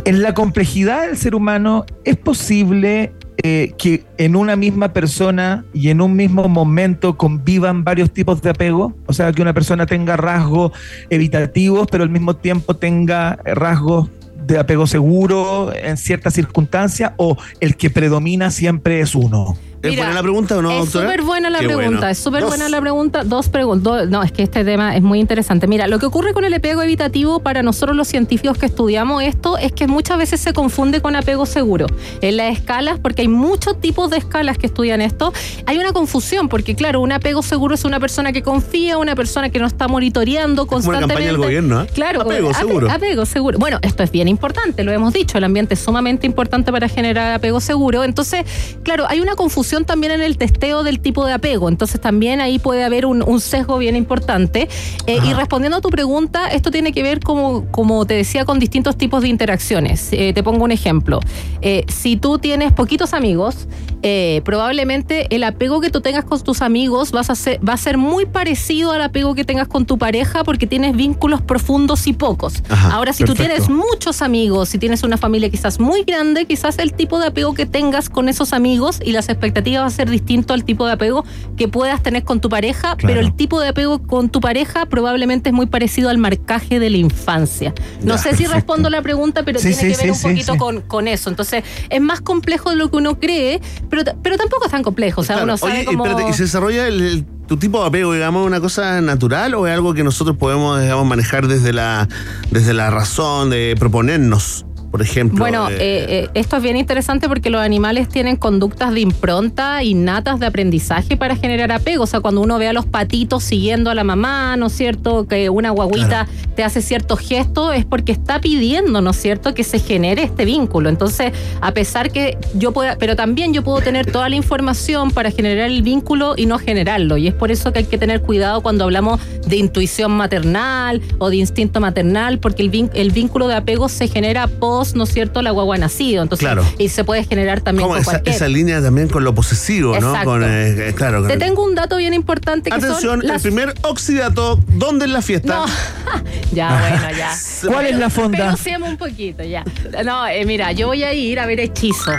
en 0.06 0.22
la 0.22 0.32
complejidad 0.32 1.06
del 1.08 1.18
ser 1.18 1.34
humano, 1.34 1.84
¿es 2.04 2.16
posible 2.16 3.12
eh, 3.42 3.72
que 3.76 4.04
en 4.18 4.36
una 4.36 4.56
misma 4.56 4.92
persona 4.92 5.64
y 5.74 5.90
en 5.90 6.00
un 6.00 6.16
mismo 6.16 6.48
momento 6.48 7.16
convivan 7.16 7.84
varios 7.84 8.10
tipos 8.10 8.42
de 8.42 8.50
apego? 8.50 8.94
O 9.06 9.12
sea, 9.12 9.32
que 9.32 9.42
una 9.42 9.52
persona 9.52 9.86
tenga 9.86 10.16
rasgos 10.16 10.72
evitativos, 11.10 11.86
pero 11.90 12.04
al 12.04 12.10
mismo 12.10 12.36
tiempo 12.36 12.76
tenga 12.76 13.38
rasgos 13.44 14.08
de 14.46 14.58
apego 14.58 14.86
seguro 14.86 15.72
en 15.74 15.96
ciertas 15.96 16.34
circunstancias, 16.34 17.12
o 17.16 17.36
el 17.60 17.76
que 17.76 17.90
predomina 17.90 18.50
siempre 18.50 19.00
es 19.00 19.14
uno. 19.14 19.56
¿Es 19.82 19.90
Mira, 19.90 20.02
buena 20.04 20.14
la 20.14 20.22
pregunta 20.22 20.56
o 20.58 20.62
no, 20.62 20.70
es 20.70 20.78
doctora? 20.86 21.04
súper 21.10 21.22
buena 21.22 21.50
la 21.50 21.58
Qué 21.60 21.66
pregunta, 21.66 21.90
bueno. 21.90 22.08
es 22.08 22.18
súper 22.18 22.44
buena 22.44 22.68
la 22.68 22.80
pregunta. 22.80 23.24
Dos 23.24 23.48
preguntas. 23.50 24.08
No, 24.08 24.22
es 24.22 24.32
que 24.32 24.42
este 24.42 24.64
tema 24.64 24.96
es 24.96 25.02
muy 25.02 25.20
interesante. 25.20 25.66
Mira, 25.68 25.86
lo 25.86 25.98
que 25.98 26.06
ocurre 26.06 26.32
con 26.32 26.44
el 26.44 26.54
apego 26.54 26.82
evitativo 26.82 27.40
para 27.40 27.62
nosotros 27.62 27.94
los 27.96 28.08
científicos 28.08 28.56
que 28.58 28.66
estudiamos 28.66 29.22
esto 29.22 29.58
es 29.58 29.72
que 29.72 29.86
muchas 29.86 30.18
veces 30.18 30.40
se 30.40 30.52
confunde 30.54 31.00
con 31.00 31.14
apego 31.14 31.46
seguro. 31.46 31.86
En 32.20 32.36
las 32.38 32.52
escalas, 32.56 32.98
porque 32.98 33.22
hay 33.22 33.28
muchos 33.28 33.80
tipos 33.80 34.10
de 34.10 34.16
escalas 34.16 34.56
que 34.58 34.66
estudian 34.66 35.00
esto, 35.02 35.32
hay 35.66 35.76
una 35.78 35.92
confusión, 35.92 36.48
porque 36.48 36.74
claro, 36.74 37.00
un 37.00 37.12
apego 37.12 37.42
seguro 37.42 37.74
es 37.74 37.84
una 37.84 38.00
persona 38.00 38.32
que 38.32 38.42
confía, 38.42 38.96
una 38.98 39.14
persona 39.14 39.50
que 39.50 39.58
no 39.58 39.66
está 39.66 39.88
monitoreando 39.88 40.66
como 40.66 40.78
una 40.88 41.00
constantemente. 41.00 41.12
campaña 41.14 41.26
del 41.32 41.36
gobierno, 41.36 41.82
¿eh? 41.82 41.86
Claro, 41.94 42.22
Apego 42.22 42.48
ape- 42.50 42.58
seguro. 42.58 42.90
Apego 42.90 43.26
seguro. 43.26 43.58
Bueno, 43.58 43.78
esto 43.82 44.02
es 44.02 44.10
bien 44.10 44.26
importante, 44.26 44.82
lo 44.84 44.90
hemos 44.90 45.12
dicho, 45.12 45.36
el 45.38 45.44
ambiente 45.44 45.74
es 45.74 45.80
sumamente 45.80 46.26
importante 46.26 46.72
para 46.72 46.88
generar 46.88 47.34
apego 47.34 47.60
seguro. 47.60 48.02
Entonces, 48.04 48.44
claro, 48.82 49.04
hay 49.08 49.20
una 49.20 49.36
confusión 49.36 49.65
también 49.84 50.12
en 50.12 50.22
el 50.22 50.38
testeo 50.38 50.82
del 50.82 51.00
tipo 51.00 51.24
de 51.26 51.32
apego. 51.32 51.68
Entonces, 51.68 52.00
también 52.00 52.40
ahí 52.40 52.58
puede 52.58 52.84
haber 52.84 53.06
un, 53.06 53.22
un 53.22 53.40
sesgo 53.40 53.78
bien 53.78 53.96
importante. 53.96 54.68
Eh, 55.06 55.18
y 55.24 55.32
respondiendo 55.34 55.78
a 55.78 55.80
tu 55.80 55.90
pregunta, 55.90 56.48
esto 56.48 56.70
tiene 56.70 56.92
que 56.92 57.02
ver, 57.02 57.20
como, 57.20 57.66
como 57.70 58.04
te 58.06 58.14
decía, 58.14 58.44
con 58.44 58.58
distintos 58.58 58.96
tipos 58.96 59.22
de 59.22 59.28
interacciones. 59.28 60.08
Eh, 60.12 60.32
te 60.32 60.42
pongo 60.42 60.64
un 60.64 60.72
ejemplo. 60.72 61.20
Eh, 61.62 61.84
si 61.88 62.16
tú 62.16 62.38
tienes 62.38 62.72
poquitos 62.72 63.12
amigos, 63.12 63.66
eh, 64.02 64.42
probablemente 64.44 65.34
el 65.34 65.42
apego 65.42 65.80
que 65.80 65.90
tú 65.90 66.00
tengas 66.00 66.24
con 66.24 66.40
tus 66.40 66.62
amigos 66.62 67.12
vas 67.12 67.30
a 67.30 67.34
ser, 67.34 67.58
va 67.66 67.72
a 67.72 67.76
ser 67.76 67.98
muy 67.98 68.26
parecido 68.26 68.92
al 68.92 69.02
apego 69.02 69.34
que 69.34 69.44
tengas 69.44 69.68
con 69.68 69.86
tu 69.86 69.98
pareja 69.98 70.44
porque 70.44 70.66
tienes 70.66 70.94
vínculos 70.94 71.40
profundos 71.40 72.06
y 72.06 72.12
pocos. 72.12 72.62
Ajá, 72.68 72.90
Ahora, 72.94 73.12
si 73.12 73.24
tú 73.24 73.34
tienes 73.34 73.68
muchos 73.68 74.22
amigos, 74.22 74.68
si 74.68 74.78
tienes 74.78 75.02
una 75.02 75.16
familia 75.16 75.50
quizás 75.50 75.80
muy 75.80 76.04
grande, 76.04 76.44
quizás 76.44 76.78
el 76.78 76.92
tipo 76.92 77.18
de 77.18 77.28
apego 77.28 77.54
que 77.54 77.66
tengas 77.66 78.08
con 78.08 78.28
esos 78.28 78.52
amigos 78.52 79.00
y 79.04 79.12
las 79.12 79.28
expectativas 79.28 79.55
va 79.62 79.86
a 79.86 79.90
ser 79.90 80.08
distinto 80.10 80.54
al 80.54 80.64
tipo 80.64 80.86
de 80.86 80.92
apego 80.92 81.24
que 81.56 81.68
puedas 81.68 82.02
tener 82.02 82.24
con 82.24 82.40
tu 82.40 82.48
pareja, 82.48 82.96
Claro. 82.96 82.98
pero 83.14 83.20
el 83.20 83.34
tipo 83.34 83.60
de 83.60 83.68
apego 83.68 84.00
con 84.00 84.28
tu 84.28 84.40
pareja 84.40 84.86
probablemente 84.86 85.50
es 85.50 85.54
muy 85.54 85.66
parecido 85.66 86.08
al 86.10 86.18
marcaje 86.18 86.78
de 86.78 86.90
la 86.90 86.96
infancia. 86.96 87.74
No 88.02 88.16
Ya, 88.16 88.18
sé 88.22 88.36
si 88.36 88.46
respondo 88.46 88.90
la 88.90 89.02
pregunta, 89.02 89.42
pero 89.44 89.58
Sí, 89.58 89.68
tiene 89.68 89.76
sí, 89.76 90.00
que 90.00 90.06
ver 90.08 90.14
sí, 90.14 90.26
un 90.26 90.32
poquito. 90.34 90.56
Con, 90.56 90.80
con 90.82 91.08
eso. 91.08 91.30
Entonces, 91.30 91.64
es 91.90 92.00
más 92.00 92.20
complejo 92.20 92.70
de 92.70 92.76
lo 92.76 92.90
que 92.90 92.96
uno 92.96 93.18
cree, 93.18 93.60
pero, 93.90 94.02
pero 94.22 94.36
tampoco 94.36 94.64
es 94.66 94.70
tan 94.70 94.82
complejo. 94.82 95.20
O 95.20 95.24
sea, 95.24 95.36
Claro. 95.36 95.44
uno 95.44 95.56
sabe 95.56 95.72
Oye, 95.72 95.82
y 95.82 95.84
cómo... 95.86 96.06
espérate, 96.06 96.30
¿y 96.30 96.34
se 96.34 96.42
desarrolla 96.44 96.86
el, 96.86 97.00
el- 97.00 97.26
tu 97.46 97.56
tipo 97.56 97.80
de 97.80 97.86
apego, 97.86 98.12
digamos, 98.12 98.44
una 98.44 98.60
cosa 98.60 99.00
natural 99.00 99.54
o 99.54 99.68
es 99.68 99.72
algo 99.72 99.94
que 99.94 100.02
nosotros 100.02 100.36
podemos, 100.36 100.80
digamos, 100.80 101.06
manejar 101.06 101.46
desde 101.46 101.72
la, 101.72 102.08
desde 102.50 102.74
la 102.74 102.90
razón 102.90 103.50
de 103.50 103.76
proponernos? 103.78 104.66
Por 104.96 105.02
ejemplo. 105.02 105.38
Bueno, 105.38 105.68
eh, 105.68 105.74
eh, 105.78 106.06
eh, 106.08 106.28
esto 106.32 106.56
es 106.56 106.62
bien 106.62 106.76
interesante 106.76 107.28
porque 107.28 107.50
los 107.50 107.60
animales 107.60 108.08
tienen 108.08 108.36
conductas 108.36 108.94
de 108.94 109.00
impronta 109.00 109.82
innatas 109.82 110.40
de 110.40 110.46
aprendizaje 110.46 111.18
para 111.18 111.36
generar 111.36 111.70
apego. 111.70 112.04
O 112.04 112.06
sea, 112.06 112.20
cuando 112.20 112.40
uno 112.40 112.56
ve 112.58 112.66
a 112.68 112.72
los 112.72 112.86
patitos 112.86 113.44
siguiendo 113.44 113.90
a 113.90 113.94
la 113.94 114.04
mamá, 114.04 114.56
¿no 114.56 114.68
es 114.68 114.72
cierto? 114.72 115.26
Que 115.26 115.50
una 115.50 115.70
guaguita 115.70 116.26
te 116.54 116.64
hace 116.64 116.80
ciertos 116.80 117.20
gestos, 117.20 117.74
es 117.74 117.84
porque 117.84 118.12
está 118.12 118.40
pidiendo, 118.40 119.02
¿no 119.02 119.10
es 119.10 119.16
cierto?, 119.16 119.52
que 119.52 119.64
se 119.64 119.78
genere 119.78 120.22
este 120.22 120.46
vínculo. 120.46 120.88
Entonces, 120.88 121.32
a 121.60 121.72
pesar 121.72 122.10
que 122.10 122.38
yo 122.54 122.72
pueda, 122.72 122.96
pero 122.96 123.16
también 123.16 123.52
yo 123.52 123.62
puedo 123.62 123.82
tener 123.82 124.10
toda 124.10 124.30
la 124.30 124.36
información 124.36 125.10
para 125.10 125.30
generar 125.30 125.68
el 125.70 125.82
vínculo 125.82 126.34
y 126.38 126.46
no 126.46 126.58
generarlo. 126.58 127.18
Y 127.18 127.28
es 127.28 127.34
por 127.34 127.50
eso 127.50 127.72
que 127.72 127.80
hay 127.80 127.84
que 127.84 127.98
tener 127.98 128.22
cuidado 128.22 128.62
cuando 128.62 128.84
hablamos 128.84 129.20
de 129.46 129.56
intuición 129.56 130.12
maternal 130.12 131.02
o 131.18 131.28
de 131.28 131.36
instinto 131.36 131.80
maternal, 131.80 132.38
porque 132.38 132.62
el, 132.62 132.70
vin- 132.70 132.90
el 132.94 133.10
vínculo 133.10 133.48
de 133.48 133.56
apego 133.56 133.88
se 133.88 134.08
genera 134.08 134.46
post, 134.46 134.85
¿no 134.94 135.04
es 135.04 135.12
cierto?, 135.12 135.42
la 135.42 135.50
guagua 135.50 135.76
nacido. 135.78 136.22
Entonces, 136.22 136.46
Claro. 136.46 136.64
y 136.78 136.88
se 136.88 137.04
puede 137.04 137.24
generar 137.24 137.60
también 137.60 137.84
como 137.84 137.94
con 137.94 138.02
esa, 138.02 138.10
cualquier. 138.12 138.36
esa 138.36 138.48
línea 138.48 138.80
también 138.82 139.08
con 139.08 139.24
lo 139.24 139.34
posesivo, 139.34 139.98
¿no? 139.98 140.14
Con, 140.24 140.42
eh, 140.44 140.92
claro, 140.96 141.20
con 141.20 141.28
Te 141.28 141.36
tengo 141.36 141.64
un 141.64 141.74
dato 141.74 141.96
bien 141.96 142.14
importante 142.14 142.70
que 142.70 142.76
Atención, 142.76 143.20
son 143.20 143.26
las... 143.26 143.44
el 143.44 143.52
primer 143.52 143.74
oxidato, 143.82 144.60
¿dónde 144.68 145.06
en 145.06 145.12
la 145.12 145.22
fiesta? 145.22 145.54
No, 145.58 145.66
ya, 146.52 146.78
bueno, 146.80 147.16
ya. 147.18 147.32
¿Cuál 147.66 147.86
es 147.86 147.98
la 147.98 148.10
fonda? 148.10 148.38
Pelucemos 148.46 148.88
un 148.90 148.96
poquito, 148.96 149.42
ya. 149.42 149.64
No, 150.04 150.26
eh, 150.26 150.44
mira, 150.44 150.72
yo 150.72 150.88
voy 150.88 151.02
a 151.02 151.12
ir 151.12 151.40
a 151.40 151.46
ver 151.46 151.60
Hechizo. 151.60 152.12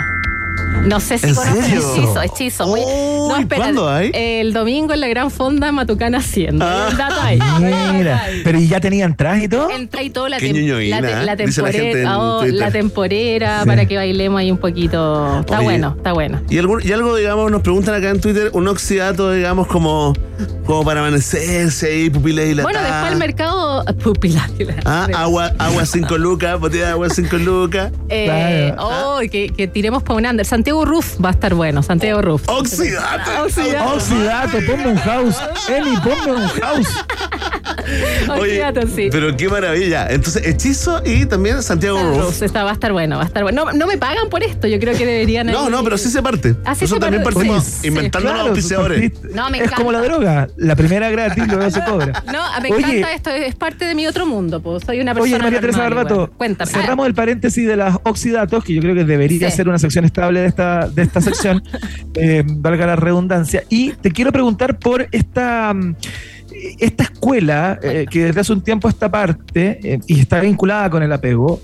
No 0.85 1.01
sé 1.01 1.17
si 1.17 1.27
¿En 1.27 1.35
conocen 1.35 1.63
serio? 1.63 1.93
Hechizo, 1.95 2.21
Hechizo. 2.21 2.67
Muy, 2.67 2.79
no, 2.81 3.35
espera, 3.37 3.63
¿cuándo 3.63 3.89
hay? 3.89 4.09
El 4.13 4.53
domingo 4.53 4.93
en 4.93 5.01
la 5.01 5.07
Gran 5.09 5.29
Fonda 5.31 5.69
Matucana 5.73 6.19
Hacienda. 6.19 6.65
Ah. 6.65 6.87
El 6.91 6.97
dato 6.97 7.21
ahí. 7.21 7.39
Mira, 7.93 8.23
pero 8.45 8.57
¿y 8.57 8.67
ya 8.69 8.79
tenían 8.79 9.15
traje 9.17 9.43
y 9.45 9.47
todo? 9.49 9.69
Entra 9.69 10.01
y 10.01 10.09
todo 10.09 10.29
la, 10.29 10.37
Qué 10.37 10.49
tem- 10.49 10.53
ñoñoína, 10.61 11.01
la, 11.01 11.07
te- 11.07 11.13
la 11.15 11.23
la 11.25 11.35
temporera, 11.35 12.19
oh, 12.19 12.45
la 12.45 12.71
temporera 12.71 13.59
Sí. 13.63 13.67
para 13.67 13.85
que 13.85 13.97
bailemos 13.97 14.39
ahí 14.39 14.49
un 14.49 14.57
poquito. 14.59 15.41
Está 15.41 15.57
Oye. 15.57 15.63
bueno, 15.65 15.93
está 15.97 16.13
bueno. 16.13 16.41
Y, 16.49 16.57
algún- 16.57 16.81
y 16.81 16.91
algo, 16.93 17.15
digamos, 17.17 17.51
nos 17.51 17.61
preguntan 17.61 17.93
acá 17.95 18.09
en 18.09 18.21
Twitter, 18.21 18.49
un 18.53 18.67
oxidato, 18.69 19.31
digamos, 19.33 19.67
como, 19.67 20.13
como 20.65 20.85
para 20.85 21.01
amanecerse 21.01 21.87
ahí, 21.87 22.09
pupilas 22.09 22.45
dilatadas. 22.45 22.63
Bueno, 22.81 22.87
después 22.95 23.11
el 23.11 23.17
mercado 23.19 23.83
pupila. 24.03 24.49
Ah, 24.85 25.07
agua, 25.15 25.51
agua 25.59 25.85
5 25.85 26.17
lucas, 26.17 26.57
botella 26.61 26.85
de 26.85 26.91
agua 26.91 27.09
5 27.09 27.35
lucas. 27.37 27.91
Eh, 28.07 28.71
Claro. 28.73 29.15
oh, 29.17 29.19
que, 29.29 29.49
que 29.49 29.67
tiremos 29.67 30.01
para 30.03 30.15
un 30.15 30.25
under. 30.25 30.45
Santiago 30.45 30.66
Roof 30.71 31.15
va 31.23 31.29
a 31.29 31.31
estar 31.31 31.53
bueno. 31.53 31.81
Santiago 31.83 32.21
Roof. 32.21 32.43
Oxidato. 32.47 33.43
Oxidato. 33.43 33.93
Oxidato, 33.95 34.57
ponme 34.65 34.87
un 34.87 34.97
house. 34.97 35.37
Emi, 35.69 35.95
ponme 35.97 36.33
un 36.41 36.47
house. 36.47 36.87
Oye, 38.29 38.63
Oxidato, 38.63 38.81
sí. 38.87 39.09
pero 39.11 39.35
qué 39.37 39.47
maravilla. 39.49 40.07
Entonces, 40.09 40.45
hechizo 40.45 41.01
y 41.05 41.25
también 41.25 41.63
Santiago. 41.63 42.29
Está, 42.41 42.63
va 42.63 42.71
a 42.71 42.73
estar 42.73 42.91
bueno, 42.91 43.17
va 43.17 43.23
a 43.23 43.25
estar 43.27 43.43
bueno. 43.43 43.65
No, 43.65 43.71
no 43.71 43.87
me 43.87 43.97
pagan 43.97 44.29
por 44.29 44.43
esto, 44.43 44.67
yo 44.67 44.79
creo 44.79 44.95
que 44.97 45.05
deberían. 45.05 45.47
No, 45.47 45.65
ahí- 45.65 45.71
no, 45.71 45.83
pero 45.83 45.97
sí 45.97 46.09
se 46.09 46.21
parte. 46.21 46.55
Ah, 46.65 46.75
sí 46.75 46.81
Nosotros 46.83 46.89
se 46.89 46.99
también 46.99 47.23
parte. 47.23 47.35
partimos 47.35 47.63
Sí. 47.63 47.87
inventando 47.87 48.27
los 48.27 48.33
Claro, 48.35 48.49
auspiciadores. 48.49 49.11
No, 49.33 49.49
me 49.49 49.63
es 49.63 49.71
como 49.71 49.91
la 49.91 49.99
encanta. 49.99 50.17
droga. 50.17 50.47
La 50.57 50.75
primera 50.75 51.09
gratis, 51.09 51.47
luego 51.47 51.69
se 51.71 51.83
cobra. 51.83 52.23
No, 52.31 52.43
me 52.61 52.71
Oye, 52.73 52.99
encanta 52.99 53.11
esto, 53.13 53.29
es 53.31 53.55
parte 53.55 53.85
de 53.85 53.95
mi 53.95 54.05
otro 54.07 54.25
mundo, 54.25 54.61
pues 54.61 54.83
soy 54.85 54.99
una 54.99 55.13
persona. 55.13 55.35
Oye, 55.35 55.43
María 55.43 55.59
Teresa 55.61 55.79
Barbato. 55.79 56.29
Cuéntame. 56.37 56.71
cerramos 56.71 57.07
el 57.07 57.13
paréntesis 57.13 57.67
de 57.67 57.75
las 57.77 57.95
oxidatos, 58.03 58.63
que 58.63 58.73
yo 58.73 58.81
creo 58.81 58.95
que 58.95 59.03
debería 59.05 59.49
Sí. 59.49 59.55
ser 59.57 59.69
una 59.69 59.79
sección 59.79 60.05
estable 60.05 60.41
de 60.41 60.47
esta, 60.57 60.89
de 60.89 61.03
esta 61.03 61.21
sección, 61.21 61.63
eh, 62.15 62.43
valga 62.45 62.87
la 62.87 62.95
redundancia. 62.95 63.63
Y 63.69 63.91
te 63.91 64.11
quiero 64.11 64.31
preguntar 64.31 64.79
por 64.79 65.07
esta, 65.11 65.73
mm, 65.73 65.95
esta 66.79 67.03
escuela 67.03 67.79
eh, 67.83 68.07
que 68.09 68.25
desde 68.25 68.39
hace 68.39 68.53
un 68.53 68.61
tiempo 68.61 68.89
esta 68.89 69.11
parte 69.11 69.79
eh, 69.83 69.99
y 70.07 70.19
está 70.19 70.39
vinculada 70.39 70.89
con 70.89 71.03
el 71.03 71.11
apego, 71.11 71.61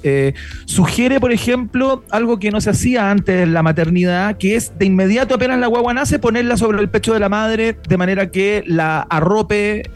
sugiere, 0.65 1.19
por 1.19 1.31
ejemplo, 1.31 2.03
algo 2.11 2.37
que 2.37 2.51
no 2.51 2.61
se 2.61 2.69
hacía 2.69 3.09
antes 3.09 3.43
en 3.43 3.53
la 3.53 3.63
maternidad, 3.63 4.37
que 4.37 4.55
es 4.55 4.77
de 4.77 4.85
inmediato 4.85 5.35
apenas 5.35 5.59
la 5.59 5.67
guagua 5.67 5.93
nace, 5.93 6.19
ponerla 6.19 6.57
sobre 6.57 6.79
el 6.79 6.89
pecho 6.89 7.13
de 7.13 7.19
la 7.19 7.29
madre 7.29 7.77
de 7.87 7.97
manera 7.97 8.29
que 8.29 8.63
la 8.67 9.01
arrope 9.01 9.89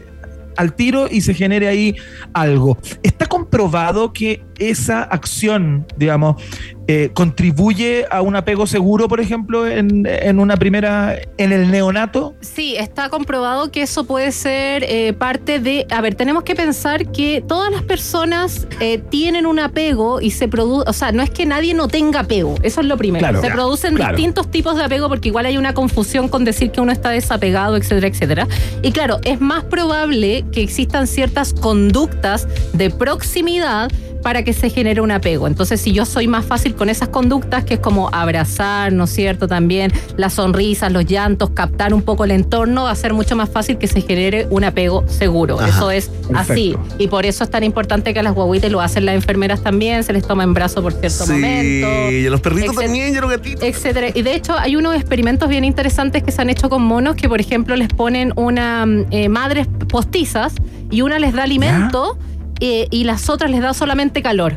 al 0.56 0.74
tiro 0.74 1.06
y 1.08 1.20
se 1.20 1.34
genere 1.34 1.68
ahí 1.68 1.94
algo. 2.32 2.78
¿Está 3.04 3.26
comprobado 3.26 4.12
que 4.12 4.42
esa 4.58 5.04
acción, 5.04 5.86
digamos, 5.96 6.42
eh, 6.90 7.10
contribuye 7.12 8.06
a 8.10 8.22
un 8.22 8.34
apego 8.34 8.66
seguro, 8.66 9.08
por 9.08 9.20
ejemplo, 9.20 9.66
en, 9.66 10.06
en 10.06 10.38
una 10.38 10.56
primera, 10.56 11.18
en 11.36 11.52
el 11.52 11.70
neonato? 11.70 12.34
Sí, 12.40 12.76
está 12.76 13.10
comprobado 13.10 13.70
que 13.70 13.82
eso 13.82 14.04
puede 14.04 14.32
ser 14.32 14.84
eh, 14.84 15.12
parte 15.12 15.60
de. 15.60 15.86
A 15.90 16.00
ver, 16.00 16.14
tenemos 16.14 16.44
que 16.44 16.54
pensar 16.54 17.12
que 17.12 17.44
todas 17.46 17.70
las 17.70 17.82
personas 17.82 18.66
eh, 18.80 18.96
tienen 19.10 19.44
un 19.44 19.58
apego 19.58 20.22
y 20.22 20.30
se 20.30 20.48
produce. 20.48 20.88
O 20.88 20.94
sea, 20.94 21.12
no 21.12 21.22
es 21.22 21.28
que 21.28 21.44
nadie 21.44 21.74
no 21.74 21.88
tenga 21.88 22.20
apego, 22.20 22.54
eso 22.62 22.80
es 22.80 22.86
lo 22.86 22.96
primero. 22.96 23.22
Claro, 23.22 23.42
se 23.42 23.48
ya, 23.48 23.52
producen 23.52 23.94
claro. 23.94 24.16
distintos 24.16 24.50
tipos 24.50 24.74
de 24.74 24.84
apego 24.84 25.10
porque 25.10 25.28
igual 25.28 25.44
hay 25.44 25.58
una 25.58 25.74
confusión 25.74 26.28
con 26.28 26.46
decir 26.46 26.70
que 26.70 26.80
uno 26.80 26.90
está 26.90 27.10
desapegado, 27.10 27.76
etcétera, 27.76 28.06
etcétera. 28.06 28.48
Y 28.80 28.92
claro, 28.92 29.18
es 29.24 29.42
más 29.42 29.62
probable 29.64 30.46
que 30.52 30.62
existan 30.62 31.06
ciertas 31.06 31.52
conductas 31.52 32.48
de 32.72 32.88
proximidad 32.88 33.90
para 34.22 34.42
que 34.42 34.52
se 34.52 34.70
genere 34.70 35.00
un 35.00 35.10
apego. 35.10 35.46
Entonces, 35.46 35.80
si 35.80 35.92
yo 35.92 36.04
soy 36.04 36.28
más 36.28 36.44
fácil 36.44 36.74
con 36.74 36.88
esas 36.88 37.08
conductas, 37.08 37.64
que 37.64 37.74
es 37.74 37.80
como 37.80 38.08
abrazar, 38.12 38.92
¿no 38.92 39.04
es 39.04 39.10
cierto? 39.10 39.46
También 39.48 39.92
las 40.16 40.34
sonrisas, 40.34 40.92
los 40.92 41.04
llantos, 41.06 41.50
captar 41.50 41.94
un 41.94 42.02
poco 42.02 42.24
el 42.24 42.30
entorno, 42.32 42.84
va 42.84 42.90
a 42.90 42.94
ser 42.94 43.14
mucho 43.14 43.36
más 43.36 43.48
fácil 43.48 43.78
que 43.78 43.86
se 43.86 44.00
genere 44.00 44.46
un 44.50 44.64
apego 44.64 45.04
seguro. 45.08 45.58
Ajá. 45.60 45.68
Eso 45.68 45.90
es 45.90 46.10
así. 46.34 46.76
Y 46.98 47.08
por 47.08 47.26
eso 47.26 47.44
es 47.44 47.50
tan 47.50 47.64
importante 47.64 48.12
que 48.12 48.20
a 48.20 48.22
las 48.22 48.34
guaguitas 48.34 48.70
lo 48.70 48.80
hacen 48.80 49.04
las 49.06 49.14
enfermeras 49.14 49.62
también, 49.62 50.04
se 50.04 50.12
les 50.12 50.26
toma 50.26 50.44
en 50.44 50.54
brazo 50.54 50.82
por 50.82 50.92
cierto 50.92 51.24
Sí, 51.24 51.32
momento. 51.32 52.10
y 52.12 52.26
a 52.26 52.30
los 52.30 52.40
perritos 52.40 52.70
etcétera 52.70 52.86
también, 52.86 53.14
y 53.14 53.16
a 53.16 53.20
los 53.20 53.30
gatitos. 53.30 53.62
etcétera. 53.64 54.08
Y 54.14 54.22
de 54.22 54.34
hecho 54.34 54.56
hay 54.58 54.76
unos 54.76 54.94
experimentos 54.96 55.48
bien 55.48 55.64
interesantes 55.64 56.22
que 56.22 56.32
se 56.32 56.42
han 56.42 56.50
hecho 56.50 56.68
con 56.68 56.82
monos 56.82 57.16
que, 57.16 57.28
por 57.28 57.40
ejemplo, 57.40 57.76
les 57.76 57.88
ponen 57.88 58.32
una 58.36 58.84
mm, 58.86 59.06
eh, 59.10 59.28
madres 59.28 59.66
postizas 59.88 60.54
y 60.90 61.02
una 61.02 61.18
les 61.18 61.32
da 61.34 61.42
alimento 61.44 62.18
eh, 62.60 62.86
y 62.90 63.04
las 63.04 63.28
otras 63.28 63.50
les 63.50 63.60
da 63.60 63.74
solamente 63.74 64.22
calor. 64.22 64.54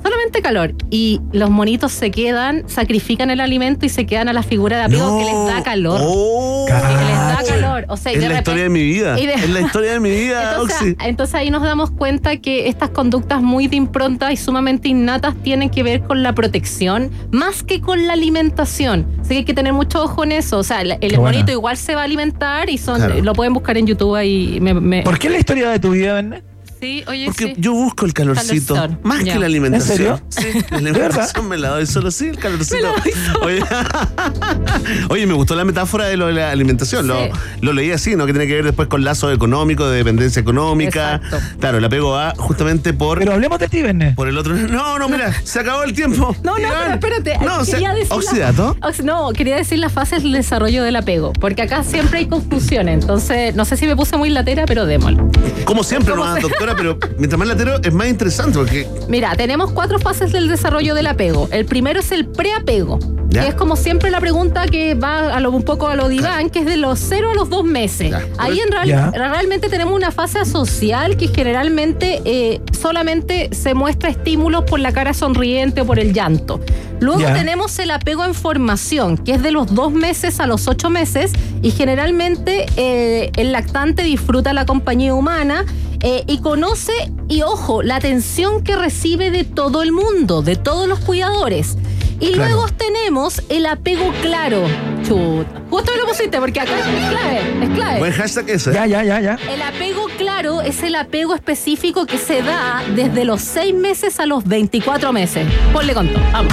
Solamente 0.00 0.40
calor. 0.42 0.74
Y 0.90 1.20
los 1.32 1.50
monitos 1.50 1.90
se 1.90 2.12
quedan, 2.12 2.62
sacrifican 2.68 3.30
el 3.30 3.40
alimento 3.40 3.84
y 3.84 3.88
se 3.88 4.06
quedan 4.06 4.28
a 4.28 4.32
la 4.32 4.44
figura 4.44 4.76
de 4.78 4.84
apego 4.84 5.18
que 5.18 5.24
les 5.24 5.46
da 5.56 5.62
calor. 5.64 6.00
Oh, 6.04 6.66
Que 6.68 6.72
les 6.72 7.16
da 7.16 7.42
calor. 7.46 7.84
O 7.88 7.96
sea, 7.96 8.12
es 8.12 8.20
de 8.20 8.28
la 8.28 8.38
historia 8.38 8.62
de 8.62 8.68
mi 8.68 8.82
vida. 8.84 9.16
de- 9.16 9.24
Es 9.34 9.50
la 9.50 9.60
historia 9.60 9.92
de 9.94 10.00
mi 10.00 10.10
vida, 10.10 10.50
entonces, 10.52 10.76
Oxy. 10.80 10.96
entonces 11.00 11.34
ahí 11.34 11.50
nos 11.50 11.64
damos 11.64 11.90
cuenta 11.90 12.36
que 12.36 12.68
estas 12.68 12.90
conductas 12.90 13.42
muy 13.42 13.66
de 13.66 13.74
impronta 13.74 14.32
y 14.32 14.36
sumamente 14.36 14.88
innatas 14.88 15.34
tienen 15.42 15.68
que 15.68 15.82
ver 15.82 16.02
con 16.04 16.22
la 16.22 16.32
protección 16.32 17.10
más 17.32 17.64
que 17.64 17.80
con 17.80 18.06
la 18.06 18.12
alimentación. 18.12 19.04
Así 19.20 19.30
que 19.30 19.36
hay 19.38 19.44
que 19.44 19.54
tener 19.54 19.72
mucho 19.72 20.04
ojo 20.04 20.22
en 20.22 20.30
eso. 20.30 20.58
O 20.58 20.62
sea, 20.62 20.80
el, 20.80 20.92
el 20.92 20.98
Qué 21.00 21.16
buena. 21.16 21.36
monito 21.38 21.50
igual 21.52 21.76
se 21.76 21.96
va 21.96 22.02
a 22.02 22.04
alimentar 22.04 22.70
y 22.70 22.78
son 22.78 22.96
Claro. 22.98 23.20
lo 23.20 23.32
pueden 23.32 23.52
buscar 23.52 23.76
en 23.76 23.86
YouTube 23.88 24.14
ahí. 24.14 24.58
Me, 24.60 24.74
me- 24.74 25.02
¿Por 25.02 25.18
qué 25.18 25.28
la 25.28 25.38
historia 25.38 25.70
de 25.70 25.80
tu 25.80 25.90
vida, 25.90 26.14
Bernet? 26.14 26.44
Sí, 26.80 27.02
oye, 27.08 27.26
Porque 27.26 27.46
sí. 27.46 27.54
yo 27.58 27.72
busco 27.72 28.04
el 28.06 28.12
calorcito. 28.14 28.74
Calorcito, 28.74 29.00
Más 29.08 29.24
ya. 29.24 29.32
que 29.34 29.38
la 29.40 29.46
alimentación. 29.46 29.96
serio? 29.96 30.20
Sí, 30.28 30.46
la 30.70 30.76
alimentación 30.78 31.48
me 31.48 31.56
la 31.58 31.70
doy 31.70 31.86
solo 31.86 32.10
sí, 32.10 32.26
el 32.28 32.38
calorcito. 32.38 32.82
La. 32.82 33.40
Oye, 33.44 33.62
Oye, 35.10 35.26
me 35.26 35.34
gustó 35.34 35.54
la 35.56 35.64
metáfora 35.64 36.06
de 36.06 36.16
lo 36.16 36.26
de 36.26 36.34
la 36.34 36.50
alimentación. 36.50 37.06
Lo, 37.06 37.18
Sí. 37.18 37.30
lo 37.62 37.72
leí 37.72 37.90
así, 37.90 38.14
¿no? 38.16 38.26
Que 38.26 38.32
tiene 38.32 38.46
que 38.46 38.54
ver 38.54 38.64
después 38.64 38.88
con 38.88 39.02
lazos 39.04 39.34
económicos, 39.34 39.90
de 39.90 39.96
dependencia 39.96 40.40
económica. 40.40 41.16
Exacto. 41.16 41.38
Claro, 41.60 41.78
el 41.78 41.84
apego 41.84 42.10
va 42.12 42.34
justamente 42.36 42.92
por. 42.92 43.18
Pero 43.18 43.32
hablemos 43.32 43.58
de 43.58 43.68
ti, 43.68 43.82
Bernet. 43.82 44.14
por 44.14 44.28
el 44.28 44.36
otro. 44.38 44.54
No, 44.54 44.98
no, 44.98 45.08
mira, 45.08 45.32
se 45.44 45.60
acabó 45.60 45.82
el 45.84 45.92
tiempo. 45.94 46.34
No, 46.42 46.52
no, 46.52 46.58
Iván. 46.58 46.98
pero 47.00 47.16
espérate. 47.16 47.44
No, 47.44 47.64
se- 47.64 47.72
quería 47.72 47.92
decir 47.94 48.08
la- 48.10 48.16
¿Oxidato? 48.16 48.76
Ox- 48.82 49.02
No, 49.02 49.30
quería 49.32 49.56
decir 49.56 49.78
las 49.78 49.92
fases 49.92 50.22
del 50.22 50.32
desarrollo 50.32 50.82
del 50.82 50.96
apego, 50.96 51.32
porque 51.32 51.62
acá 51.62 51.82
siempre 51.82 52.20
hay 52.20 52.26
confusión. 52.26 52.88
Entonces, 52.88 53.54
no 53.54 53.64
sé 53.64 53.76
si 53.76 53.86
me 53.86 53.96
puse 53.96 54.16
muy 54.16 54.30
latera, 54.30 54.64
pero 54.66 54.86
démoslo. 54.86 55.28
Como 55.64 55.82
siempre, 55.82 56.14
¿Cómo 56.14 56.24
no, 56.26 56.34
se- 56.36 56.40
doctora, 56.42 56.67
pero 56.76 56.98
mientras 57.18 57.38
más 57.38 57.48
latero 57.48 57.80
es 57.82 57.92
más 57.92 58.08
interesante 58.08 58.58
porque. 58.58 58.86
Mira, 59.08 59.34
tenemos 59.36 59.72
cuatro 59.72 59.98
fases 59.98 60.32
del 60.32 60.48
desarrollo 60.48 60.94
del 60.94 61.06
apego. 61.06 61.48
El 61.52 61.64
primero 61.66 62.00
es 62.00 62.12
el 62.12 62.26
preapego. 62.26 62.98
Ya. 63.30 63.42
Que 63.42 63.48
es 63.48 63.54
como 63.56 63.76
siempre 63.76 64.10
la 64.10 64.20
pregunta 64.20 64.66
que 64.68 64.94
va 64.94 65.34
a 65.36 65.40
lo, 65.40 65.50
un 65.50 65.62
poco 65.62 65.86
a 65.88 65.94
lo 65.94 66.08
diván, 66.08 66.48
que 66.48 66.60
es 66.60 66.64
de 66.64 66.78
los 66.78 66.98
cero 66.98 67.32
a 67.32 67.34
los 67.34 67.50
dos 67.50 67.62
meses. 67.62 68.10
Ya. 68.10 68.24
Ahí 68.38 68.58
en 68.58 68.72
real- 68.72 69.12
realmente 69.14 69.68
tenemos 69.68 69.94
una 69.94 70.10
fase 70.10 70.46
social 70.46 71.18
que 71.18 71.28
generalmente 71.28 72.22
eh, 72.24 72.62
solamente 72.80 73.50
se 73.52 73.74
muestra 73.74 74.08
estímulos 74.08 74.64
por 74.64 74.80
la 74.80 74.92
cara 74.92 75.12
sonriente 75.12 75.82
o 75.82 75.84
por 75.86 75.98
el 75.98 76.14
llanto. 76.14 76.58
Luego 77.00 77.20
Ya. 77.20 77.34
tenemos 77.34 77.78
el 77.78 77.90
apego 77.90 78.24
en 78.24 78.32
formación, 78.32 79.18
que 79.18 79.32
es 79.32 79.42
de 79.42 79.52
los 79.52 79.74
dos 79.74 79.92
meses 79.92 80.40
a 80.40 80.46
los 80.46 80.66
ocho 80.66 80.88
meses, 80.88 81.32
y 81.60 81.70
generalmente 81.70 82.64
eh, 82.78 83.30
el 83.36 83.52
lactante 83.52 84.04
disfruta 84.04 84.54
la 84.54 84.64
compañía 84.64 85.12
humana 85.12 85.66
eh, 86.02 86.24
y 86.26 86.38
conoce, 86.38 86.92
y 87.28 87.42
ojo, 87.42 87.82
la 87.82 87.96
atención 87.96 88.62
que 88.62 88.76
recibe 88.76 89.30
de 89.30 89.44
todo 89.44 89.82
el 89.82 89.92
mundo, 89.92 90.42
de 90.42 90.56
todos 90.56 90.88
los 90.88 90.98
cuidadores. 91.00 91.76
Y 92.20 92.32
Claro. 92.32 92.50
luego 92.54 92.68
tenemos 92.70 93.42
el 93.48 93.64
apego 93.66 94.12
claro. 94.22 94.62
Chuta. 95.06 95.62
Justo 95.70 95.92
me 95.92 95.98
lo 95.98 96.06
pusiste 96.06 96.38
porque 96.40 96.60
acá 96.60 96.72
es 96.78 97.08
clave, 97.10 97.40
es 97.64 97.70
clave. 97.70 97.98
Buen 98.00 98.12
hashtag 98.12 98.50
ese. 98.50 98.70
¿eh? 98.70 98.74
Ya, 98.74 98.86
ya, 98.86 99.04
ya, 99.04 99.20
ya. 99.20 99.38
El 99.48 99.62
apego 99.62 100.06
claro 100.16 100.60
es 100.60 100.82
el 100.82 100.96
apego 100.96 101.34
específico 101.36 102.06
que 102.06 102.18
se 102.18 102.42
da 102.42 102.82
desde 102.96 103.24
los 103.24 103.40
6 103.42 103.72
meses 103.74 104.18
a 104.18 104.26
los 104.26 104.44
24 104.44 105.12
meses. 105.12 105.46
Ponle 105.72 105.94
con 105.94 106.08
todo. 106.08 106.22
Vamos. 106.32 106.52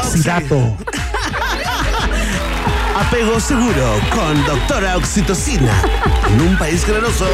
Oxidato. 0.00 0.76
Apego 3.06 3.38
seguro 3.38 4.00
con 4.10 4.44
doctora 4.46 4.96
Oxitocina. 4.96 5.80
En 6.28 6.40
un 6.40 6.58
país 6.58 6.84
generoso. 6.84 7.26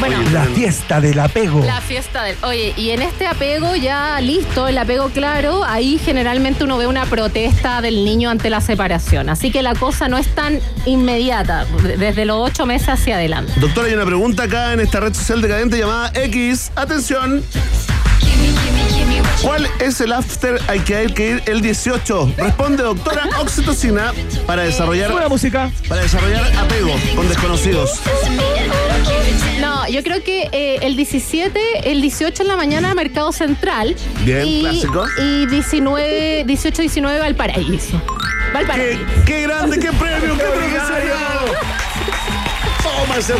Bueno. 0.00 0.22
La 0.32 0.44
fiesta 0.46 1.00
del 1.00 1.20
apego. 1.20 1.64
La 1.64 1.80
fiesta 1.80 2.24
del. 2.24 2.36
Oye, 2.42 2.74
y 2.76 2.90
en 2.90 3.02
este 3.02 3.26
apego 3.26 3.76
ya 3.76 4.20
listo, 4.20 4.66
el 4.66 4.78
apego 4.78 5.10
claro, 5.10 5.62
ahí 5.64 5.98
generalmente 6.04 6.64
uno 6.64 6.76
ve 6.76 6.88
una 6.88 7.06
protesta 7.06 7.80
del 7.82 8.04
niño 8.04 8.30
ante 8.30 8.50
la 8.50 8.60
separación. 8.60 9.28
Así 9.28 9.52
que 9.52 9.62
la 9.62 9.74
cosa 9.74 10.08
no 10.08 10.18
es 10.18 10.26
tan 10.34 10.60
inmediata, 10.86 11.66
desde 11.98 12.24
los 12.24 12.50
ocho 12.50 12.66
meses 12.66 12.88
hacia 12.88 13.14
adelante. 13.14 13.52
Doctora, 13.60 13.86
hay 13.86 13.94
una 13.94 14.06
pregunta 14.06 14.42
acá 14.44 14.72
en 14.72 14.80
esta 14.80 14.98
red 14.98 15.14
social 15.14 15.40
decadente 15.40 15.78
llamada 15.78 16.10
X. 16.14 16.72
Atención. 16.74 17.44
¿Cuál 19.42 19.68
es 19.80 20.00
el 20.00 20.12
after 20.12 20.60
al 20.68 20.84
que 20.84 20.96
hay 20.96 21.06
que 21.12 21.30
ir 21.30 21.42
el 21.46 21.60
18? 21.60 22.34
Responde 22.36 22.82
doctora 22.82 23.28
Oxitocina 23.40 24.12
para 24.46 24.62
desarrollar, 24.62 25.12
Buena 25.12 25.28
música. 25.28 25.70
para 25.88 26.02
desarrollar 26.02 26.44
apego 26.56 26.92
con 27.14 27.28
desconocidos. 27.28 28.00
No, 29.60 29.88
yo 29.88 30.02
creo 30.02 30.22
que 30.24 30.48
eh, 30.52 30.78
el 30.82 30.96
17, 30.96 31.60
el 31.90 32.00
18 32.02 32.42
en 32.42 32.48
la 32.48 32.56
mañana, 32.56 32.94
Mercado 32.94 33.30
Central. 33.32 33.94
Bien, 34.24 34.44
y, 34.46 34.60
clásico. 34.60 35.04
Y 35.18 35.46
19, 35.46 36.44
18, 36.46 36.82
19, 36.82 37.18
Valparaíso. 37.20 38.02
Valparaíso. 38.52 39.00
¡Qué, 39.24 39.32
qué 39.32 39.42
grande, 39.42 39.78
qué 39.78 39.92
premio, 39.92 40.36
qué! 40.36 40.44
Toma 42.82 43.16
ese 43.18 43.34